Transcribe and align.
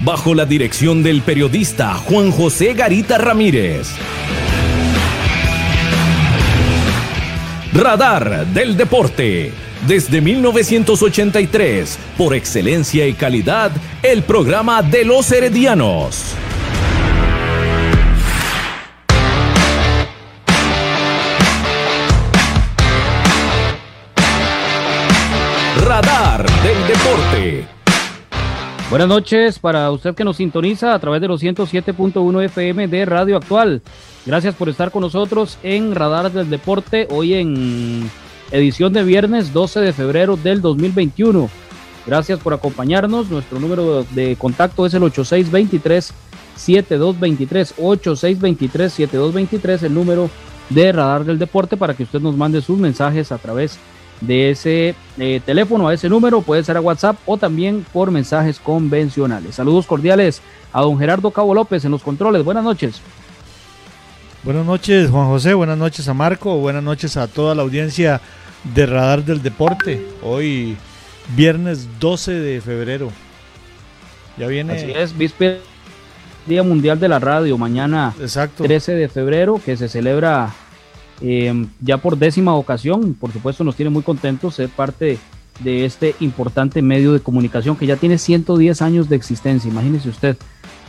bajo 0.00 0.34
la 0.34 0.46
dirección 0.46 1.02
del 1.02 1.20
periodista 1.20 1.92
Juan 1.96 2.30
José 2.30 2.72
Garita 2.72 3.18
Ramírez. 3.18 3.88
Radar 7.74 8.46
del 8.46 8.74
Deporte. 8.74 9.52
Desde 9.86 10.22
1983, 10.22 11.98
por 12.16 12.34
excelencia 12.34 13.06
y 13.06 13.12
calidad, 13.12 13.70
el 14.02 14.22
programa 14.22 14.80
de 14.80 15.04
los 15.04 15.30
heredianos. 15.30 16.24
Radar 25.84 26.46
del 26.62 26.86
Deporte. 26.86 27.74
Buenas 28.90 29.08
noches 29.08 29.58
para 29.58 29.90
usted 29.90 30.14
que 30.14 30.24
nos 30.24 30.36
sintoniza 30.36 30.94
a 30.94 30.98
través 30.98 31.20
de 31.20 31.26
los 31.26 31.42
107.1 31.42 32.44
FM 32.44 32.86
de 32.86 33.04
Radio 33.06 33.36
Actual. 33.36 33.82
Gracias 34.26 34.54
por 34.54 34.68
estar 34.68 34.90
con 34.90 35.00
nosotros 35.00 35.58
en 35.62 35.94
Radar 35.94 36.30
del 36.30 36.50
Deporte, 36.50 37.08
hoy 37.10 37.34
en 37.34 38.10
edición 38.52 38.92
de 38.92 39.02
viernes 39.02 39.52
12 39.52 39.80
de 39.80 39.92
febrero 39.94 40.36
del 40.36 40.60
2021. 40.60 41.48
Gracias 42.06 42.38
por 42.38 42.52
acompañarnos. 42.52 43.30
Nuestro 43.30 43.58
número 43.58 44.04
de 44.10 44.36
contacto 44.36 44.84
es 44.84 44.92
el 44.92 45.02
8623 45.04 46.12
7223 46.54 47.74
8623 47.78 48.92
7223, 48.92 49.82
el 49.82 49.94
número 49.94 50.30
de 50.68 50.92
Radar 50.92 51.24
del 51.24 51.38
Deporte 51.38 51.78
para 51.78 51.94
que 51.94 52.02
usted 52.02 52.20
nos 52.20 52.36
mande 52.36 52.60
sus 52.60 52.78
mensajes 52.78 53.32
a 53.32 53.38
través 53.38 53.72
de 53.72 53.78
de 54.26 54.50
ese 54.50 54.94
eh, 55.18 55.40
teléfono, 55.44 55.88
a 55.88 55.94
ese 55.94 56.08
número, 56.08 56.42
puede 56.42 56.64
ser 56.64 56.76
a 56.76 56.80
WhatsApp 56.80 57.16
o 57.26 57.36
también 57.36 57.84
por 57.92 58.10
mensajes 58.10 58.58
convencionales. 58.58 59.54
Saludos 59.54 59.86
cordiales 59.86 60.42
a 60.72 60.82
don 60.82 60.98
Gerardo 60.98 61.30
Cabo 61.30 61.54
López 61.54 61.84
en 61.84 61.90
los 61.90 62.02
controles. 62.02 62.44
Buenas 62.44 62.64
noches. 62.64 63.00
Buenas 64.42 64.66
noches, 64.66 65.10
Juan 65.10 65.28
José. 65.28 65.54
Buenas 65.54 65.78
noches 65.78 66.06
a 66.08 66.14
Marco. 66.14 66.56
Buenas 66.58 66.82
noches 66.82 67.16
a 67.16 67.28
toda 67.28 67.54
la 67.54 67.62
audiencia 67.62 68.20
de 68.74 68.86
Radar 68.86 69.24
del 69.24 69.42
Deporte. 69.42 70.06
Hoy, 70.22 70.76
viernes 71.34 71.88
12 71.98 72.32
de 72.32 72.60
febrero. 72.60 73.10
Ya 74.36 74.46
viene. 74.48 74.74
Así 74.74 74.90
es, 74.90 75.16
víspera 75.16 75.58
Día 76.46 76.62
Mundial 76.62 77.00
de 77.00 77.08
la 77.08 77.18
Radio. 77.18 77.56
Mañana, 77.56 78.14
Exacto. 78.20 78.64
13 78.64 78.92
de 78.92 79.08
febrero, 79.08 79.60
que 79.64 79.76
se 79.76 79.88
celebra 79.88 80.52
Em, 81.20 81.68
ya 81.80 81.98
por 81.98 82.18
décima 82.18 82.54
ocasión. 82.54 83.14
Por 83.14 83.32
supuesto, 83.32 83.64
nos 83.64 83.76
tiene 83.76 83.90
muy 83.90 84.02
contentos 84.02 84.56
ser 84.56 84.68
parte 84.68 85.18
de 85.60 85.84
este 85.84 86.16
importante 86.20 86.82
medio 86.82 87.12
de 87.12 87.20
comunicación 87.20 87.76
que 87.76 87.86
ya 87.86 87.96
tiene 87.96 88.18
110 88.18 88.82
años 88.82 89.08
de 89.08 89.16
existencia. 89.16 89.70
Imagínese 89.70 90.08
usted, 90.08 90.36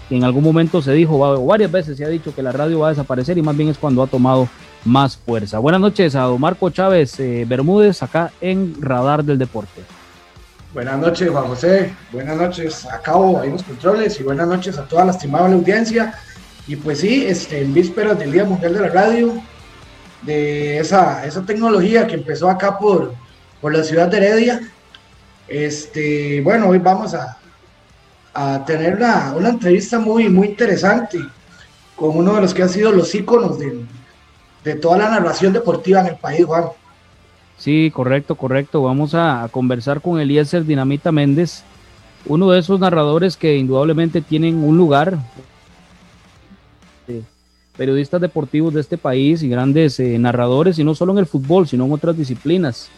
que 0.09 0.15
en 0.15 0.23
algún 0.23 0.43
momento 0.43 0.81
se 0.81 0.93
dijo, 0.93 1.19
o 1.19 1.45
varias 1.45 1.71
veces 1.71 1.97
se 1.97 2.05
ha 2.05 2.09
dicho 2.09 2.33
que 2.33 2.41
la 2.41 2.51
radio 2.51 2.79
va 2.79 2.87
a 2.87 2.89
desaparecer 2.91 3.37
y 3.37 3.41
más 3.41 3.55
bien 3.55 3.69
es 3.69 3.77
cuando 3.77 4.01
ha 4.01 4.07
tomado 4.07 4.49
más 4.83 5.17
fuerza. 5.17 5.59
Buenas 5.59 5.81
noches 5.81 6.15
a 6.15 6.21
don 6.21 6.39
Marco 6.39 6.69
Chávez 6.69 7.19
eh, 7.19 7.45
Bermúdez, 7.47 8.01
acá 8.03 8.31
en 8.41 8.75
Radar 8.81 9.23
del 9.23 9.37
Deporte. 9.37 9.81
Buenas 10.73 10.99
noches, 10.99 11.29
Juan 11.29 11.45
José. 11.45 11.93
Buenas 12.11 12.37
noches 12.37 12.85
a 12.85 13.01
Cabo, 13.01 13.39
ahí 13.39 13.49
los 13.49 13.63
controles, 13.63 14.19
y 14.19 14.23
buenas 14.23 14.47
noches 14.47 14.77
a 14.77 14.85
toda 14.85 15.05
la 15.05 15.11
estimable 15.11 15.55
audiencia. 15.55 16.13
Y 16.67 16.75
pues 16.75 16.99
sí, 16.99 17.23
este, 17.25 17.61
en 17.61 17.73
vísperas 17.73 18.19
del 18.19 18.31
Día 18.31 18.43
Mundial 18.43 18.73
de 18.73 18.81
la 18.81 18.89
Radio, 18.89 19.41
de 20.25 20.79
esa, 20.79 21.25
esa 21.25 21.45
tecnología 21.45 22.07
que 22.07 22.15
empezó 22.15 22.49
acá 22.49 22.77
por, 22.77 23.13
por 23.61 23.75
la 23.75 23.83
ciudad 23.83 24.07
de 24.07 24.17
Heredia. 24.17 24.61
Este, 25.47 26.41
bueno, 26.41 26.69
hoy 26.69 26.79
vamos 26.79 27.13
a, 27.13 27.37
a 28.33 28.65
tener 28.65 28.95
una, 28.95 29.33
una, 29.35 29.49
entrevista 29.49 29.99
muy, 29.99 30.27
muy 30.29 30.47
interesante 30.47 31.19
con 31.95 32.17
uno 32.17 32.35
de 32.35 32.41
los 32.41 32.53
que 32.53 32.63
han 32.63 32.69
sido 32.69 32.91
los 32.91 33.13
íconos 33.13 33.59
de, 33.59 33.85
de 34.63 34.75
toda 34.75 34.97
la 34.97 35.09
narración 35.09 35.53
deportiva 35.53 36.01
en 36.01 36.07
el 36.07 36.15
país, 36.15 36.45
Juan. 36.45 36.65
Sí, 37.57 37.91
correcto, 37.93 38.35
correcto. 38.35 38.81
Vamos 38.81 39.13
a, 39.13 39.47
conversar 39.51 40.01
con 40.01 40.19
Eliezer 40.19 40.65
Dinamita 40.65 41.11
Méndez, 41.11 41.63
uno 42.25 42.49
de 42.51 42.59
esos 42.59 42.79
narradores 42.79 43.37
que 43.37 43.55
indudablemente 43.55 44.21
tienen 44.21 44.63
un 44.63 44.77
lugar 44.77 45.19
periodistas 47.77 48.21
deportivos 48.21 48.73
de 48.73 48.81
este 48.81 48.97
país 48.97 49.43
y 49.43 49.49
grandes 49.49 49.99
eh, 49.99 50.17
narradores, 50.17 50.79
y 50.79 50.83
no 50.83 50.95
solo 50.95 51.13
en 51.13 51.19
el 51.19 51.25
fútbol, 51.25 51.67
sino 51.67 51.85
en 51.85 51.91
otras 51.91 52.17
disciplinas. 52.17 52.89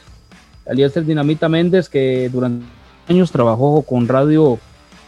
Aliaster 0.67 1.05
Dinamita 1.05 1.49
Méndez, 1.49 1.89
que 1.89 2.29
durante 2.29 2.65
años 3.07 3.31
trabajó 3.31 3.81
con 3.83 4.07
Radio 4.07 4.59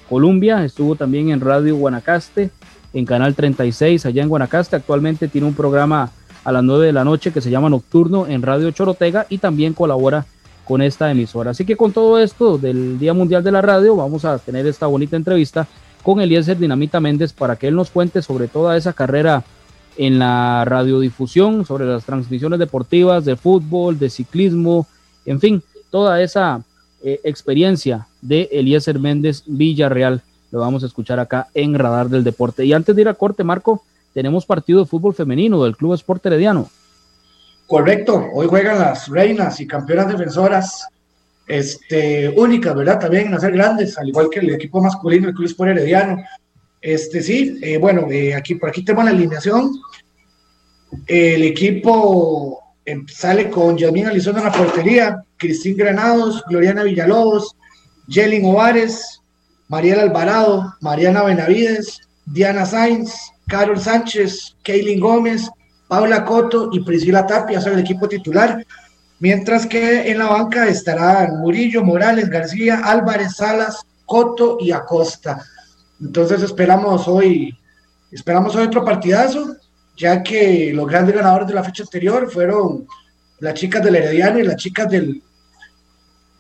Columbia, 0.10 0.64
estuvo 0.64 0.96
también 0.96 1.30
en 1.30 1.42
Radio 1.42 1.76
Guanacaste, 1.76 2.50
en 2.94 3.06
Canal 3.06 3.36
36 3.36 4.06
allá 4.06 4.24
en 4.24 4.30
Guanacaste. 4.30 4.76
Actualmente 4.76 5.28
tiene 5.28 5.48
un 5.48 5.54
programa 5.54 6.12
a 6.44 6.52
las 6.52 6.64
9 6.64 6.88
de 6.88 6.94
la 6.94 7.04
noche 7.04 7.32
que 7.32 7.42
se 7.42 7.52
llama 7.52 7.70
Nocturno 7.70 8.26
en 8.28 8.42
Radio 8.42 8.72
Chorotega 8.72 9.28
y 9.30 9.38
también 9.38 9.74
colabora 9.74 10.26
con 10.66 10.82
esta 10.82 11.12
emisora. 11.12 11.52
Así 11.52 11.66
que 11.66 11.76
con 11.76 11.92
todo 11.92 12.20
esto 12.20 12.58
del 12.58 13.00
Día 13.00 13.14
Mundial 13.14 13.44
de 13.44 13.52
la 13.52 13.62
Radio, 13.62 13.96
vamos 13.96 14.26
a 14.26 14.38
tener 14.40 14.66
esta 14.68 14.88
bonita 14.88 15.16
entrevista 15.16 15.68
con 16.04 16.22
Eliezer 16.22 16.58
Dinamita 16.58 17.00
Méndez 17.00 17.34
para 17.34 17.56
que 17.56 17.68
él 17.68 17.76
nos 17.76 17.92
cuente 17.92 18.22
sobre 18.22 18.48
toda 18.48 18.78
esa 18.78 18.94
carrera 18.94 19.44
en 20.00 20.18
la 20.18 20.64
radiodifusión 20.64 21.66
sobre 21.66 21.86
las 21.86 22.06
transmisiones 22.06 22.58
deportivas 22.58 23.26
de 23.26 23.36
fútbol, 23.36 24.00
de 24.00 24.10
ciclismo, 24.10 24.88
en 25.26 25.42
fin, 25.42 25.62
toda 25.92 26.22
esa 26.22 26.64
eh, 27.04 27.20
experiencia 27.26 28.08
de 28.22 28.48
Eliezer 28.50 28.98
Méndez 28.98 29.44
Villarreal. 29.46 30.22
Lo 30.52 30.60
vamos 30.62 30.84
a 30.84 30.86
escuchar 30.86 31.20
acá 31.20 31.50
en 31.54 31.78
Radar 31.78 32.08
del 32.08 32.24
Deporte. 32.24 32.64
Y 32.64 32.72
antes 32.72 32.96
de 32.96 33.02
ir 33.02 33.10
a 33.10 33.14
corte, 33.14 33.44
Marco, 33.44 33.84
tenemos 34.14 34.46
partido 34.46 34.80
de 34.80 34.86
fútbol 34.86 35.14
femenino 35.14 35.62
del 35.66 35.76
Club 35.76 35.96
Sport 35.96 36.26
Herediano. 36.28 36.70
Correcto, 37.68 38.26
hoy 38.34 38.48
juegan 38.48 38.80
las 38.80 39.10
reinas 39.10 39.60
y 39.60 39.68
campeonas 39.68 40.08
defensoras 40.08 40.88
este, 41.46 42.30
únicas, 42.38 42.74
¿verdad? 42.74 43.02
También 43.02 43.28
en 43.28 43.34
hacer 43.34 43.52
grandes, 43.52 43.98
al 43.98 44.08
igual 44.08 44.30
que 44.32 44.40
el 44.40 44.52
equipo 44.52 44.82
masculino, 44.82 45.26
del 45.26 45.36
Club 45.36 45.48
Sport 45.48 45.72
Herediano. 45.72 46.24
Este, 46.82 47.22
sí, 47.22 47.60
eh, 47.62 47.78
bueno, 47.78 48.08
eh, 48.10 48.34
aquí, 48.34 48.56
por 48.56 48.70
aquí 48.70 48.84
tenemos 48.84 49.06
la 49.06 49.12
alineación. 49.12 49.72
El 51.06 51.44
equipo 51.44 52.60
em, 52.86 53.06
sale 53.08 53.50
con 53.50 53.78
Yamín 53.78 54.08
Alizón 54.08 54.38
en 54.38 54.46
la 54.46 54.52
portería, 54.52 55.24
Cristín 55.38 55.78
Granados, 55.78 56.44
Gloriana 56.48 56.84
Villalobos, 56.84 57.56
Jelin 58.08 58.46
Ovares, 58.46 59.22
Mariela 59.68 60.04
Alvarado, 60.04 60.74
Mariana 60.82 61.24
Benavides, 61.24 62.00
Diana 62.26 62.66
Sainz, 62.66 63.14
Carol 63.48 63.80
Sánchez, 63.80 64.56
Kaylin 64.64 65.00
Gómez, 65.00 65.50
Paula 65.88 66.24
Coto 66.24 66.70
y 66.72 66.82
Priscila 66.82 67.26
Tapia 67.26 67.60
son 67.60 67.74
el 67.74 67.80
equipo 67.80 68.08
titular. 68.08 68.66
Mientras 69.20 69.66
que 69.66 70.10
en 70.10 70.20
la 70.20 70.28
banca 70.28 70.68
estarán 70.68 71.40
Murillo, 71.40 71.84
Morales, 71.84 72.30
García, 72.30 72.82
Álvarez, 72.84 73.36
Salas, 73.36 73.82
Coto 74.06 74.58
y 74.60 74.72
Acosta. 74.72 75.44
Entonces 76.02 76.42
esperamos 76.42 77.08
hoy, 77.08 77.56
esperamos 78.12 78.56
hoy 78.56 78.66
otro 78.66 78.86
partidazo, 78.86 79.56
ya 79.98 80.24
que 80.24 80.72
los 80.74 80.88
grandes 80.88 81.16
ganadores 81.16 81.48
de 81.48 81.54
la 81.54 81.64
fecha 81.64 81.84
anterior 81.84 82.30
fueron 82.32 82.88
las 83.40 83.54
chicas 83.54 83.84
del 83.84 83.96
Herediano 83.96 84.40
y 84.40 84.44
las 84.44 84.56
chicas 84.56 84.90
del, 84.90 85.22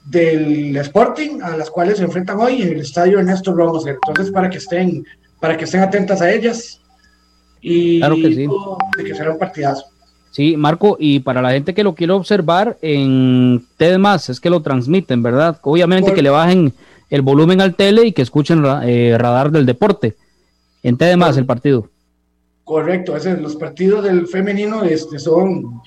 del 0.06 0.75
Sporting, 0.78 1.42
a 1.42 1.58
las 1.58 1.70
cuales 1.70 1.97
se 1.97 2.03
enfrentan 2.03 2.40
hoy 2.40 2.62
en 2.62 2.70
el 2.70 2.81
estadio 2.81 3.20
Ernesto 3.20 3.53
Ramos. 3.53 3.86
Entonces, 3.86 4.31
para 4.31 4.50
que 4.50 4.58
estén, 4.58 5.06
para 5.40 5.58
que 5.58 5.66
estén 5.66 5.81
atentas 5.81 6.22
a 6.22 6.31
ellas. 6.31 6.81
Y 7.62 8.00
claro 8.00 8.16
que 8.16 8.34
sí. 8.34 8.47
de 8.97 9.03
que 9.03 9.16
será 9.16 9.31
un 9.31 9.38
partidazo. 9.38 9.86
Sí, 10.31 10.56
Marco, 10.56 10.96
y 11.00 11.20
para 11.20 11.41
la 11.41 11.52
gente 11.52 11.74
que 11.74 11.84
lo 11.84 11.96
quiere 11.96 12.14
observar 12.14 12.78
en 12.81 13.66
TEDMAS, 13.78 14.30
es 14.30 14.40
que 14.40 14.50
lo 14.50 14.62
transmiten, 14.62 15.24
¿verdad? 15.24 15.59
Obviamente 15.64 16.14
que 16.14 16.22
le 16.22 16.30
bajen 16.30 16.74
el 17.09 17.22
volumen 17.22 17.62
al 17.62 17.75
tele 17.75 18.06
y 18.06 18.12
que 18.12 18.22
escuchen 18.22 18.64
eh, 18.84 19.16
Radar 19.18 19.52
del 19.52 19.66
Deporte. 19.66 20.16
En 20.84 20.97
más 21.17 21.38
el 21.38 21.46
partido. 21.46 21.90
Correcto, 22.64 23.16
los 23.41 23.56
partidos 23.56 24.03
del 24.03 24.28
femenino 24.28 24.84
este, 24.84 25.20
son, 25.20 25.82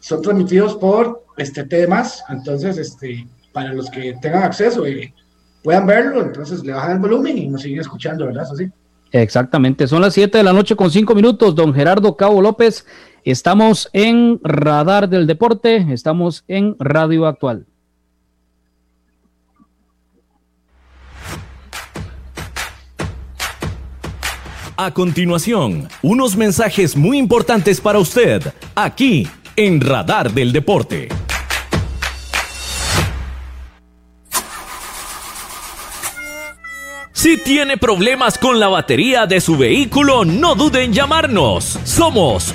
son 0.00 0.22
transmitidos 0.22 0.74
por 0.74 1.24
este 1.36 1.86
más 1.86 2.24
entonces 2.28 2.78
este, 2.78 3.26
para 3.52 3.72
los 3.72 3.88
que 3.90 4.14
tengan 4.20 4.42
acceso 4.42 4.86
y 4.88 5.12
puedan 5.62 5.86
verlo, 5.86 6.22
entonces 6.22 6.64
le 6.64 6.72
bajan 6.72 6.92
el 6.92 6.98
volumen 6.98 7.38
y 7.38 7.48
nos 7.48 7.62
siguen 7.62 7.80
escuchando, 7.80 8.26
¿verdad? 8.26 8.44
Eso 8.44 8.56
sí. 8.56 8.68
Exactamente, 9.12 9.86
son 9.86 10.02
las 10.02 10.14
7 10.14 10.38
de 10.38 10.44
la 10.44 10.52
noche 10.52 10.74
con 10.74 10.90
5 10.90 11.14
minutos, 11.14 11.54
don 11.54 11.72
Gerardo 11.72 12.16
Cabo 12.16 12.42
López, 12.42 12.86
estamos 13.24 13.88
en 13.92 14.40
Radar 14.42 15.08
del 15.08 15.26
Deporte, 15.26 15.86
estamos 15.92 16.44
en 16.48 16.76
Radio 16.78 17.26
Actual. 17.26 17.66
A 24.78 24.90
continuación, 24.90 25.88
unos 26.02 26.36
mensajes 26.36 26.98
muy 26.98 27.16
importantes 27.16 27.80
para 27.80 27.98
usted, 27.98 28.42
aquí 28.74 29.26
en 29.56 29.80
Radar 29.80 30.30
del 30.32 30.52
Deporte. 30.52 31.08
Si 37.14 37.38
tiene 37.38 37.78
problemas 37.78 38.36
con 38.36 38.60
la 38.60 38.68
batería 38.68 39.24
de 39.24 39.40
su 39.40 39.56
vehículo, 39.56 40.26
no 40.26 40.54
duden 40.54 40.82
en 40.82 40.92
llamarnos. 40.92 41.78
Somos 41.84 42.54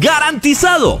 ¡Garantizado! 0.00 1.00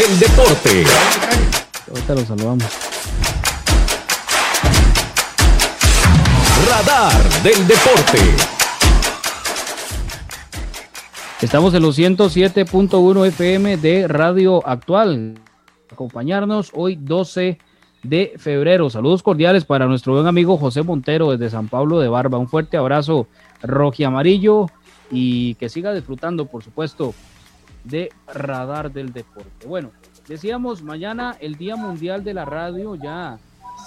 Del 0.00 0.18
Deporte. 0.18 0.84
Ahorita 1.90 2.14
lo 2.14 2.20
saludamos. 2.20 2.64
Radar 6.66 7.42
del 7.42 7.66
Deporte. 7.66 8.18
Estamos 11.42 11.74
en 11.74 11.82
los 11.82 11.98
107.1 11.98 13.26
FM 13.26 13.76
de 13.76 14.08
Radio 14.08 14.66
Actual. 14.66 15.34
Acompañarnos 15.92 16.70
hoy 16.72 16.96
12 16.96 17.58
de 18.02 18.32
febrero. 18.38 18.88
Saludos 18.88 19.22
cordiales 19.22 19.66
para 19.66 19.84
nuestro 19.84 20.14
buen 20.14 20.26
amigo 20.26 20.56
José 20.56 20.82
Montero 20.82 21.30
desde 21.32 21.50
San 21.50 21.68
Pablo 21.68 22.00
de 22.00 22.08
Barba. 22.08 22.38
Un 22.38 22.48
fuerte 22.48 22.78
abrazo 22.78 23.26
roji 23.62 24.04
amarillo 24.04 24.64
y 25.10 25.56
que 25.56 25.68
siga 25.68 25.92
disfrutando, 25.92 26.46
por 26.46 26.64
supuesto, 26.64 27.12
de 27.84 28.12
Radar 28.32 28.92
del 28.92 29.12
Deporte. 29.12 29.66
Bueno, 29.66 29.90
decíamos 30.28 30.82
mañana 30.82 31.36
el 31.40 31.56
Día 31.56 31.76
Mundial 31.76 32.24
de 32.24 32.34
la 32.34 32.44
Radio, 32.44 32.94
ya 32.94 33.38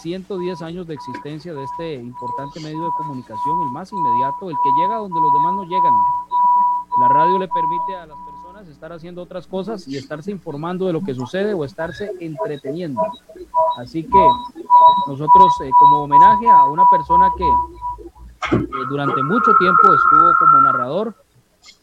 110 0.01 0.62
años 0.62 0.88
de 0.88 0.95
existencia 0.95 1.53
de 1.53 1.63
este 1.63 1.95
importante 1.95 2.59
medio 2.59 2.83
de 2.83 2.91
comunicación, 2.97 3.62
el 3.63 3.71
más 3.71 3.91
inmediato, 3.91 4.50
el 4.50 4.55
que 4.63 4.81
llega 4.81 4.97
donde 4.97 5.19
los 5.19 5.33
demás 5.33 5.53
no 5.55 5.63
llegan. 5.63 5.93
La 7.01 7.07
radio 7.07 7.39
le 7.39 7.47
permite 7.47 7.95
a 7.95 8.05
las 8.05 8.17
personas 8.25 8.67
estar 8.67 8.91
haciendo 8.91 9.23
otras 9.23 9.47
cosas 9.47 9.88
y 9.88 9.97
estarse 9.97 10.29
informando 10.31 10.85
de 10.85 10.93
lo 10.93 11.01
que 11.01 11.15
sucede 11.15 11.53
o 11.53 11.65
estarse 11.65 12.12
entreteniendo. 12.19 13.01
Así 13.77 14.03
que 14.03 14.27
nosotros, 15.07 15.53
eh, 15.63 15.71
como 15.79 16.03
homenaje 16.03 16.47
a 16.47 16.65
una 16.65 16.83
persona 16.91 17.29
que 17.35 18.57
eh, 18.57 18.67
durante 18.89 19.23
mucho 19.23 19.51
tiempo 19.57 19.93
estuvo 19.93 20.31
como 20.39 20.62
narrador, 20.62 21.15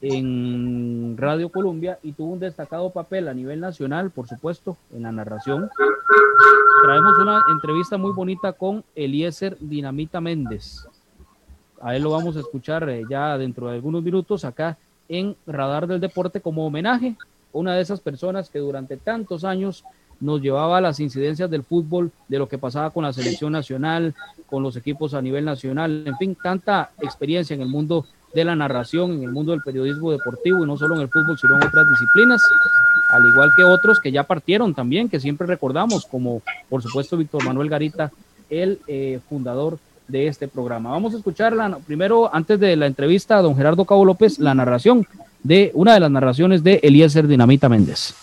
en 0.02 1.16
Radio 1.16 1.48
Colombia 1.48 1.98
y 2.02 2.12
tuvo 2.12 2.32
un 2.32 2.40
destacado 2.40 2.90
papel 2.90 3.28
a 3.28 3.34
nivel 3.34 3.60
nacional, 3.60 4.10
por 4.10 4.28
supuesto, 4.28 4.76
en 4.94 5.02
la 5.02 5.12
narración. 5.12 5.70
Traemos 6.82 7.18
una 7.18 7.42
entrevista 7.52 7.98
muy 7.98 8.12
bonita 8.12 8.52
con 8.52 8.84
Eliezer 8.94 9.56
Dinamita 9.60 10.20
Méndez. 10.20 10.86
A 11.80 11.94
él 11.96 12.02
lo 12.02 12.10
vamos 12.10 12.36
a 12.36 12.40
escuchar 12.40 12.88
eh, 12.88 13.02
ya 13.08 13.36
dentro 13.38 13.68
de 13.68 13.74
algunos 13.74 14.02
minutos 14.02 14.44
acá 14.44 14.76
en 15.08 15.36
Radar 15.46 15.86
del 15.86 16.00
Deporte 16.00 16.40
como 16.40 16.66
homenaje 16.66 17.16
a 17.18 17.58
una 17.58 17.74
de 17.74 17.82
esas 17.82 18.00
personas 18.00 18.48
que 18.48 18.58
durante 18.58 18.96
tantos 18.96 19.44
años 19.44 19.84
nos 20.20 20.40
llevaba 20.40 20.78
a 20.78 20.80
las 20.80 21.00
incidencias 21.00 21.50
del 21.50 21.64
fútbol, 21.64 22.12
de 22.28 22.38
lo 22.38 22.48
que 22.48 22.58
pasaba 22.58 22.90
con 22.90 23.04
la 23.04 23.12
selección 23.12 23.52
nacional, 23.52 24.14
con 24.46 24.62
los 24.62 24.76
equipos 24.76 25.14
a 25.14 25.22
nivel 25.22 25.44
nacional, 25.44 26.04
en 26.06 26.16
fin, 26.18 26.36
tanta 26.40 26.90
experiencia 27.00 27.54
en 27.54 27.62
el 27.62 27.68
mundo 27.68 28.06
de 28.32 28.44
la 28.44 28.54
narración 28.54 29.12
en 29.12 29.22
el 29.24 29.32
mundo 29.32 29.52
del 29.52 29.62
periodismo 29.62 30.12
deportivo 30.12 30.62
y 30.62 30.66
no 30.66 30.76
solo 30.76 30.94
en 30.96 31.02
el 31.02 31.08
fútbol, 31.08 31.38
sino 31.38 31.56
en 31.56 31.64
otras 31.64 31.86
disciplinas, 31.90 32.42
al 33.10 33.26
igual 33.26 33.50
que 33.56 33.64
otros 33.64 34.00
que 34.00 34.12
ya 34.12 34.22
partieron 34.22 34.74
también, 34.74 35.08
que 35.08 35.20
siempre 35.20 35.46
recordamos, 35.46 36.06
como 36.06 36.42
por 36.68 36.82
supuesto 36.82 37.16
Víctor 37.16 37.44
Manuel 37.44 37.68
Garita, 37.68 38.12
el 38.48 38.80
eh, 38.86 39.20
fundador 39.28 39.78
de 40.06 40.26
este 40.26 40.48
programa. 40.48 40.90
Vamos 40.90 41.14
a 41.14 41.18
escuchar 41.18 41.54
primero, 41.86 42.32
antes 42.34 42.58
de 42.58 42.76
la 42.76 42.86
entrevista 42.86 43.38
a 43.38 43.42
don 43.42 43.56
Gerardo 43.56 43.84
Cabo 43.84 44.04
López, 44.04 44.38
la 44.38 44.54
narración 44.54 45.06
de 45.42 45.70
una 45.74 45.94
de 45.94 46.00
las 46.00 46.10
narraciones 46.10 46.62
de 46.62 46.80
Eliezer 46.82 47.26
Dinamita 47.26 47.68
Méndez. 47.68 48.14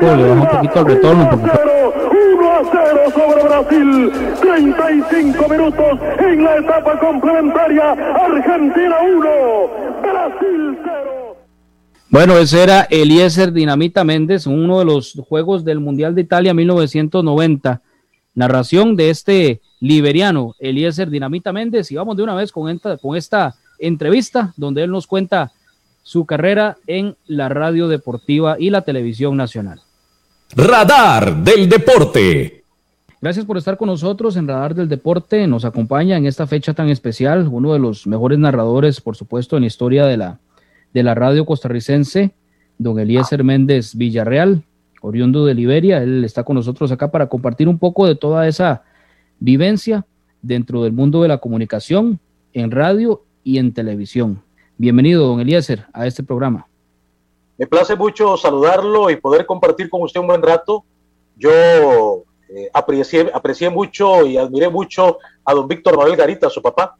Poquito 0.00 0.80
el 0.80 0.86
retorno. 0.86 1.30
1 1.30 2.50
a 2.50 2.62
0 2.72 3.00
sobre 3.14 3.42
Brasil. 3.42 4.12
35 4.40 5.48
minutos 5.48 5.98
en 6.18 6.44
la 6.44 6.56
etapa 6.56 6.98
complementaria. 6.98 7.92
Argentina 7.92 8.96
1, 9.02 9.20
Brasil 10.02 10.78
0. 10.82 11.36
Bueno, 12.08 12.38
ese 12.38 12.62
era 12.62 12.82
Eliezer 12.90 13.52
Dinamita 13.52 14.02
Méndez, 14.02 14.46
uno 14.46 14.80
de 14.80 14.84
los 14.84 15.14
juegos 15.28 15.64
del 15.64 15.80
Mundial 15.80 16.14
de 16.14 16.22
Italia 16.22 16.54
1990. 16.54 17.82
Narración 18.34 18.96
de 18.96 19.10
este 19.10 19.60
liberiano, 19.80 20.54
Eliezer 20.58 21.10
Dinamita 21.10 21.52
Méndez. 21.52 21.90
Y 21.92 21.96
vamos 21.96 22.16
de 22.16 22.22
una 22.22 22.34
vez 22.34 22.52
con 22.52 22.68
esta, 22.68 22.96
con 22.96 23.16
esta 23.16 23.54
entrevista 23.78 24.52
donde 24.56 24.82
él 24.82 24.90
nos 24.90 25.06
cuenta 25.06 25.52
su 26.02 26.26
carrera 26.26 26.78
en 26.86 27.16
la 27.26 27.48
radio 27.48 27.86
deportiva 27.86 28.56
y 28.58 28.70
la 28.70 28.82
televisión 28.82 29.36
nacional. 29.36 29.80
Radar 30.56 31.44
del 31.44 31.68
Deporte. 31.68 32.64
Gracias 33.20 33.44
por 33.44 33.56
estar 33.56 33.76
con 33.76 33.86
nosotros 33.86 34.36
en 34.36 34.48
Radar 34.48 34.74
del 34.74 34.88
Deporte. 34.88 35.46
Nos 35.46 35.64
acompaña 35.64 36.16
en 36.16 36.26
esta 36.26 36.48
fecha 36.48 36.74
tan 36.74 36.88
especial 36.88 37.46
uno 37.48 37.72
de 37.72 37.78
los 37.78 38.08
mejores 38.08 38.36
narradores, 38.36 39.00
por 39.00 39.14
supuesto, 39.14 39.56
en 39.56 39.62
la 39.62 39.68
historia 39.68 40.06
de 40.06 40.16
la, 40.16 40.40
de 40.92 41.02
la 41.04 41.14
radio 41.14 41.46
costarricense, 41.46 42.32
don 42.78 42.98
Eliezer 42.98 43.44
Méndez 43.44 43.94
Villarreal, 43.94 44.64
oriundo 45.02 45.46
de 45.46 45.54
Liberia. 45.54 46.02
Él 46.02 46.24
está 46.24 46.42
con 46.42 46.56
nosotros 46.56 46.90
acá 46.90 47.12
para 47.12 47.28
compartir 47.28 47.68
un 47.68 47.78
poco 47.78 48.08
de 48.08 48.16
toda 48.16 48.48
esa 48.48 48.82
vivencia 49.38 50.04
dentro 50.42 50.82
del 50.82 50.92
mundo 50.92 51.22
de 51.22 51.28
la 51.28 51.38
comunicación, 51.38 52.18
en 52.54 52.72
radio 52.72 53.22
y 53.44 53.58
en 53.58 53.72
televisión. 53.72 54.42
Bienvenido, 54.78 55.28
don 55.28 55.38
Eliezer, 55.38 55.86
a 55.92 56.08
este 56.08 56.24
programa. 56.24 56.66
Me 57.60 57.66
place 57.66 57.94
mucho 57.94 58.38
saludarlo 58.38 59.10
y 59.10 59.16
poder 59.16 59.44
compartir 59.44 59.90
con 59.90 60.00
usted 60.00 60.18
un 60.18 60.28
buen 60.28 60.40
rato. 60.40 60.82
Yo 61.36 61.50
eh, 62.48 62.70
aprecié, 62.72 63.30
aprecié 63.34 63.68
mucho 63.68 64.24
y 64.24 64.38
admiré 64.38 64.70
mucho 64.70 65.18
a 65.44 65.52
don 65.52 65.68
Víctor 65.68 65.94
Manuel 65.94 66.16
Garita, 66.16 66.48
su 66.48 66.62
papá, 66.62 66.96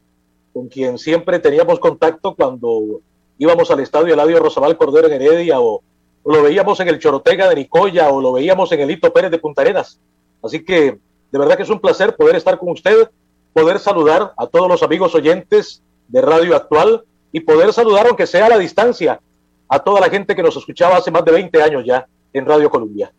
con 0.52 0.68
quien 0.68 0.98
siempre 0.98 1.38
teníamos 1.38 1.78
contacto 1.78 2.34
cuando 2.34 3.00
íbamos 3.38 3.70
al 3.70 3.80
estadio 3.80 4.12
Eladio 4.12 4.38
Rosabal 4.38 4.76
Cordero 4.76 5.06
en 5.08 5.14
Heredia 5.14 5.62
o, 5.62 5.80
lo 6.26 6.42
veíamos 6.42 6.78
en 6.80 6.88
el 6.88 6.98
Chorotega 6.98 7.48
de 7.48 7.54
Nicoya 7.54 8.10
o 8.10 8.20
lo 8.20 8.34
veíamos 8.34 8.70
en 8.72 8.80
el 8.80 8.90
Hito 8.90 9.10
Pérez 9.14 9.30
de 9.30 9.38
Punta 9.38 9.62
Arenas. 9.62 9.98
Así 10.42 10.62
que 10.62 10.98
de 11.32 11.38
verdad 11.38 11.56
que 11.56 11.62
es 11.62 11.70
un 11.70 11.80
placer 11.80 12.14
poder 12.16 12.36
estar 12.36 12.58
con 12.58 12.68
usted, 12.68 13.08
poder 13.54 13.78
saludar 13.78 14.34
a 14.36 14.46
todos 14.46 14.68
los 14.68 14.82
amigos 14.82 15.14
oyentes 15.14 15.82
de 16.08 16.20
Radio 16.20 16.54
Actual 16.54 17.04
y 17.32 17.40
poder 17.40 17.72
saludar, 17.72 18.08
aunque 18.08 18.26
sea 18.26 18.44
a 18.44 18.50
la 18.50 18.58
distancia, 18.58 19.22
a 19.70 19.78
toda 19.78 20.00
la 20.00 20.10
gente 20.10 20.34
que 20.34 20.42
nos 20.42 20.56
escuchaba 20.56 20.96
hace 20.96 21.12
más 21.12 21.24
de 21.24 21.30
20 21.30 21.62
años 21.62 21.84
ya 21.86 22.04
en 22.32 22.44
Radio 22.44 22.68
Colombia. 22.68 23.12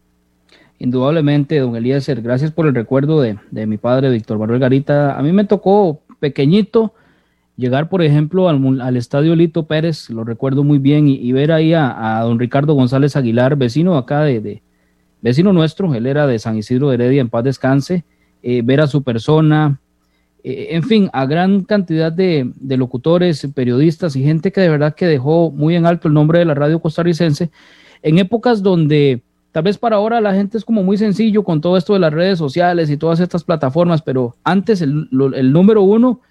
Indudablemente, 0.79 1.58
don 1.60 1.75
Eliezer, 1.75 2.22
gracias 2.22 2.51
por 2.51 2.67
el 2.67 2.75
recuerdo 2.75 3.22
de, 3.22 3.38
mi 3.65 3.77
padre, 3.77 4.10
Víctor 4.10 4.38
Manuel 4.38 4.60
Garita. 4.60 5.17
A 5.17 5.22
mí 5.22 5.31
me 5.31 5.46
tocó 5.46 6.01
pequeñito 6.20 6.93
llegar, 7.55 7.88
por 7.88 8.01
ejemplo, 8.01 8.50
al, 8.50 8.98
estadio 8.98 9.36
Lito 9.36 9.65
Pérez, 9.65 10.10
lo 10.10 10.25
recuerdo 10.25 10.63
muy 10.63 10.77
bien, 10.77 11.08
y, 11.08 11.31
ver 11.31 11.53
ahí 11.53 11.74
a, 11.74 12.20
don 12.24 12.38
Ricardo 12.38 12.74
González 12.74 13.15
Aguilar, 13.15 13.55
vecino 13.55 13.96
acá 13.96 14.22
de, 14.22 14.62
vecino 15.22 15.53
nuestro, 15.53 15.93
él 15.93 16.05
era 16.05 16.27
de 16.27 16.38
San 16.39 16.58
Isidro 16.58 16.89
de 16.89 16.96
Heredia, 16.96 17.22
en 17.22 17.29
paz 17.29 17.43
descanse, 17.46 18.03
eh, 18.43 18.62
ver 18.63 18.81
a 18.81 18.88
su 18.88 19.03
persona, 19.03 19.79
eh, 20.43 20.69
en 20.71 20.83
fin, 20.83 21.10
a 21.13 21.25
gran 21.25 21.63
cantidad 21.63 22.12
de, 22.12 22.51
locutores, 22.62 23.48
periodistas 23.53 24.15
y 24.15 24.24
gente 24.24 24.51
que 24.51 24.62
de 24.62 24.69
verdad 24.69 24.95
que 24.95 25.05
dejó 25.05 25.51
muy 25.51 25.75
en 25.75 25.86
alto 25.86 26.07
el 26.07 26.13
nombre 26.13 26.39
de 26.39 26.45
la 26.45 26.53
radio 26.53 26.79
costarricense 26.79 27.51
en 28.01 28.17
épocas 28.17 28.63
donde 28.63 29.21
tal 29.51 29.63
vez 29.63 29.77
para 29.77 29.98
ahora 29.98 30.21
la 30.21 30.33
gente 30.33 30.57
es 30.57 30.65
como 30.65 30.81
muy 30.81 30.98
sencillo 30.98 31.43
con 31.43 31.62
todo 31.62 31.77
esto 31.77 31.93
de 31.93 32.00
las 32.00 32.13
redes 32.13 32.39
sociales 32.39 32.89
y 32.89 32.98
todas 32.98 33.19
estas 33.19 33.43
plataformas, 33.43 34.01
pero 34.01 34.36
antes 34.43 34.81
el, 34.81 35.07
número 35.12 35.83
uno, 35.83 36.21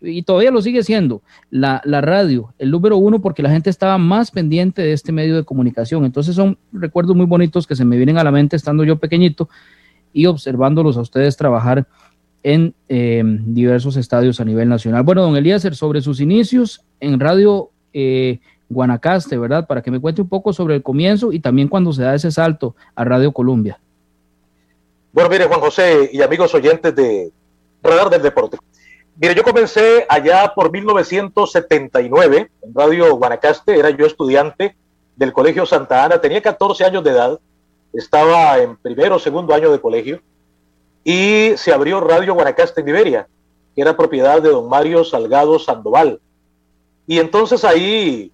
y 0.00 0.22
todavía 0.22 0.50
lo 0.50 0.60
sigue 0.62 0.82
siendo, 0.82 1.22
la, 1.50 1.80
la, 1.84 2.00
radio, 2.00 2.52
el 2.58 2.72
número 2.72 2.96
uno 2.96 3.20
porque 3.20 3.42
la 3.42 3.50
gente 3.50 3.70
estaba 3.70 3.98
más 3.98 4.32
pendiente 4.32 4.82
de 4.82 4.92
este 4.92 5.12
medio 5.12 5.36
de 5.36 5.44
comunicación. 5.44 6.04
Entonces 6.04 6.34
son 6.34 6.58
recuerdos 6.72 7.14
muy 7.14 7.26
bonitos 7.26 7.68
que 7.68 7.76
se 7.76 7.84
me 7.84 7.96
vienen 7.96 8.18
a 8.18 8.24
la 8.24 8.32
mente 8.32 8.56
estando 8.56 8.82
yo 8.82 8.98
pequeñito 8.98 9.48
y 10.12 10.26
observándolos 10.26 10.96
a 10.96 11.02
ustedes 11.02 11.36
trabajar 11.36 11.86
en 12.42 12.74
em, 12.88 13.54
diversos 13.54 13.96
estadios 13.96 14.40
a 14.40 14.44
nivel 14.44 14.68
nacional. 14.68 15.02
Bueno, 15.02 15.22
don 15.22 15.36
Elías, 15.36 15.62
sobre 15.72 16.00
sus 16.00 16.20
inicios 16.20 16.84
en 17.00 17.20
Radio 17.20 17.70
eh, 17.92 18.40
Guanacaste, 18.68 19.38
¿verdad? 19.38 19.66
Para 19.66 19.82
que 19.82 19.90
me 19.90 20.00
cuente 20.00 20.22
un 20.22 20.28
poco 20.28 20.52
sobre 20.52 20.74
el 20.74 20.82
comienzo 20.82 21.32
y 21.32 21.40
también 21.40 21.68
cuando 21.68 21.92
se 21.92 22.02
da 22.02 22.14
ese 22.14 22.30
salto 22.30 22.74
a 22.94 23.04
Radio 23.04 23.32
Colombia. 23.32 23.78
Bueno, 25.12 25.28
mire, 25.28 25.44
Juan 25.44 25.60
José 25.60 26.10
y 26.12 26.22
amigos 26.22 26.54
oyentes 26.54 26.94
de 26.94 27.30
Radar 27.82 28.08
del 28.08 28.22
Deporte. 28.22 28.56
Mire, 29.20 29.34
yo 29.34 29.42
comencé 29.42 30.06
allá 30.08 30.52
por 30.54 30.72
1979 30.72 32.50
en 32.62 32.74
Radio 32.74 33.14
Guanacaste, 33.16 33.78
era 33.78 33.90
yo 33.90 34.06
estudiante 34.06 34.74
del 35.16 35.32
Colegio 35.32 35.66
Santa 35.66 36.04
Ana, 36.04 36.18
tenía 36.18 36.40
14 36.40 36.84
años 36.84 37.04
de 37.04 37.10
edad, 37.10 37.38
estaba 37.92 38.58
en 38.58 38.76
primero 38.76 39.16
o 39.16 39.18
segundo 39.18 39.54
año 39.54 39.70
de 39.70 39.80
colegio 39.80 40.22
y 41.04 41.52
se 41.56 41.72
abrió 41.72 42.00
Radio 42.00 42.34
Guanacaste 42.34 42.80
en 42.80 42.86
Liberia, 42.86 43.28
que 43.74 43.82
era 43.82 43.96
propiedad 43.96 44.40
de 44.40 44.50
don 44.50 44.68
Mario 44.68 45.04
Salgado 45.04 45.58
Sandoval. 45.58 46.20
Y 47.06 47.18
entonces 47.18 47.64
ahí 47.64 48.30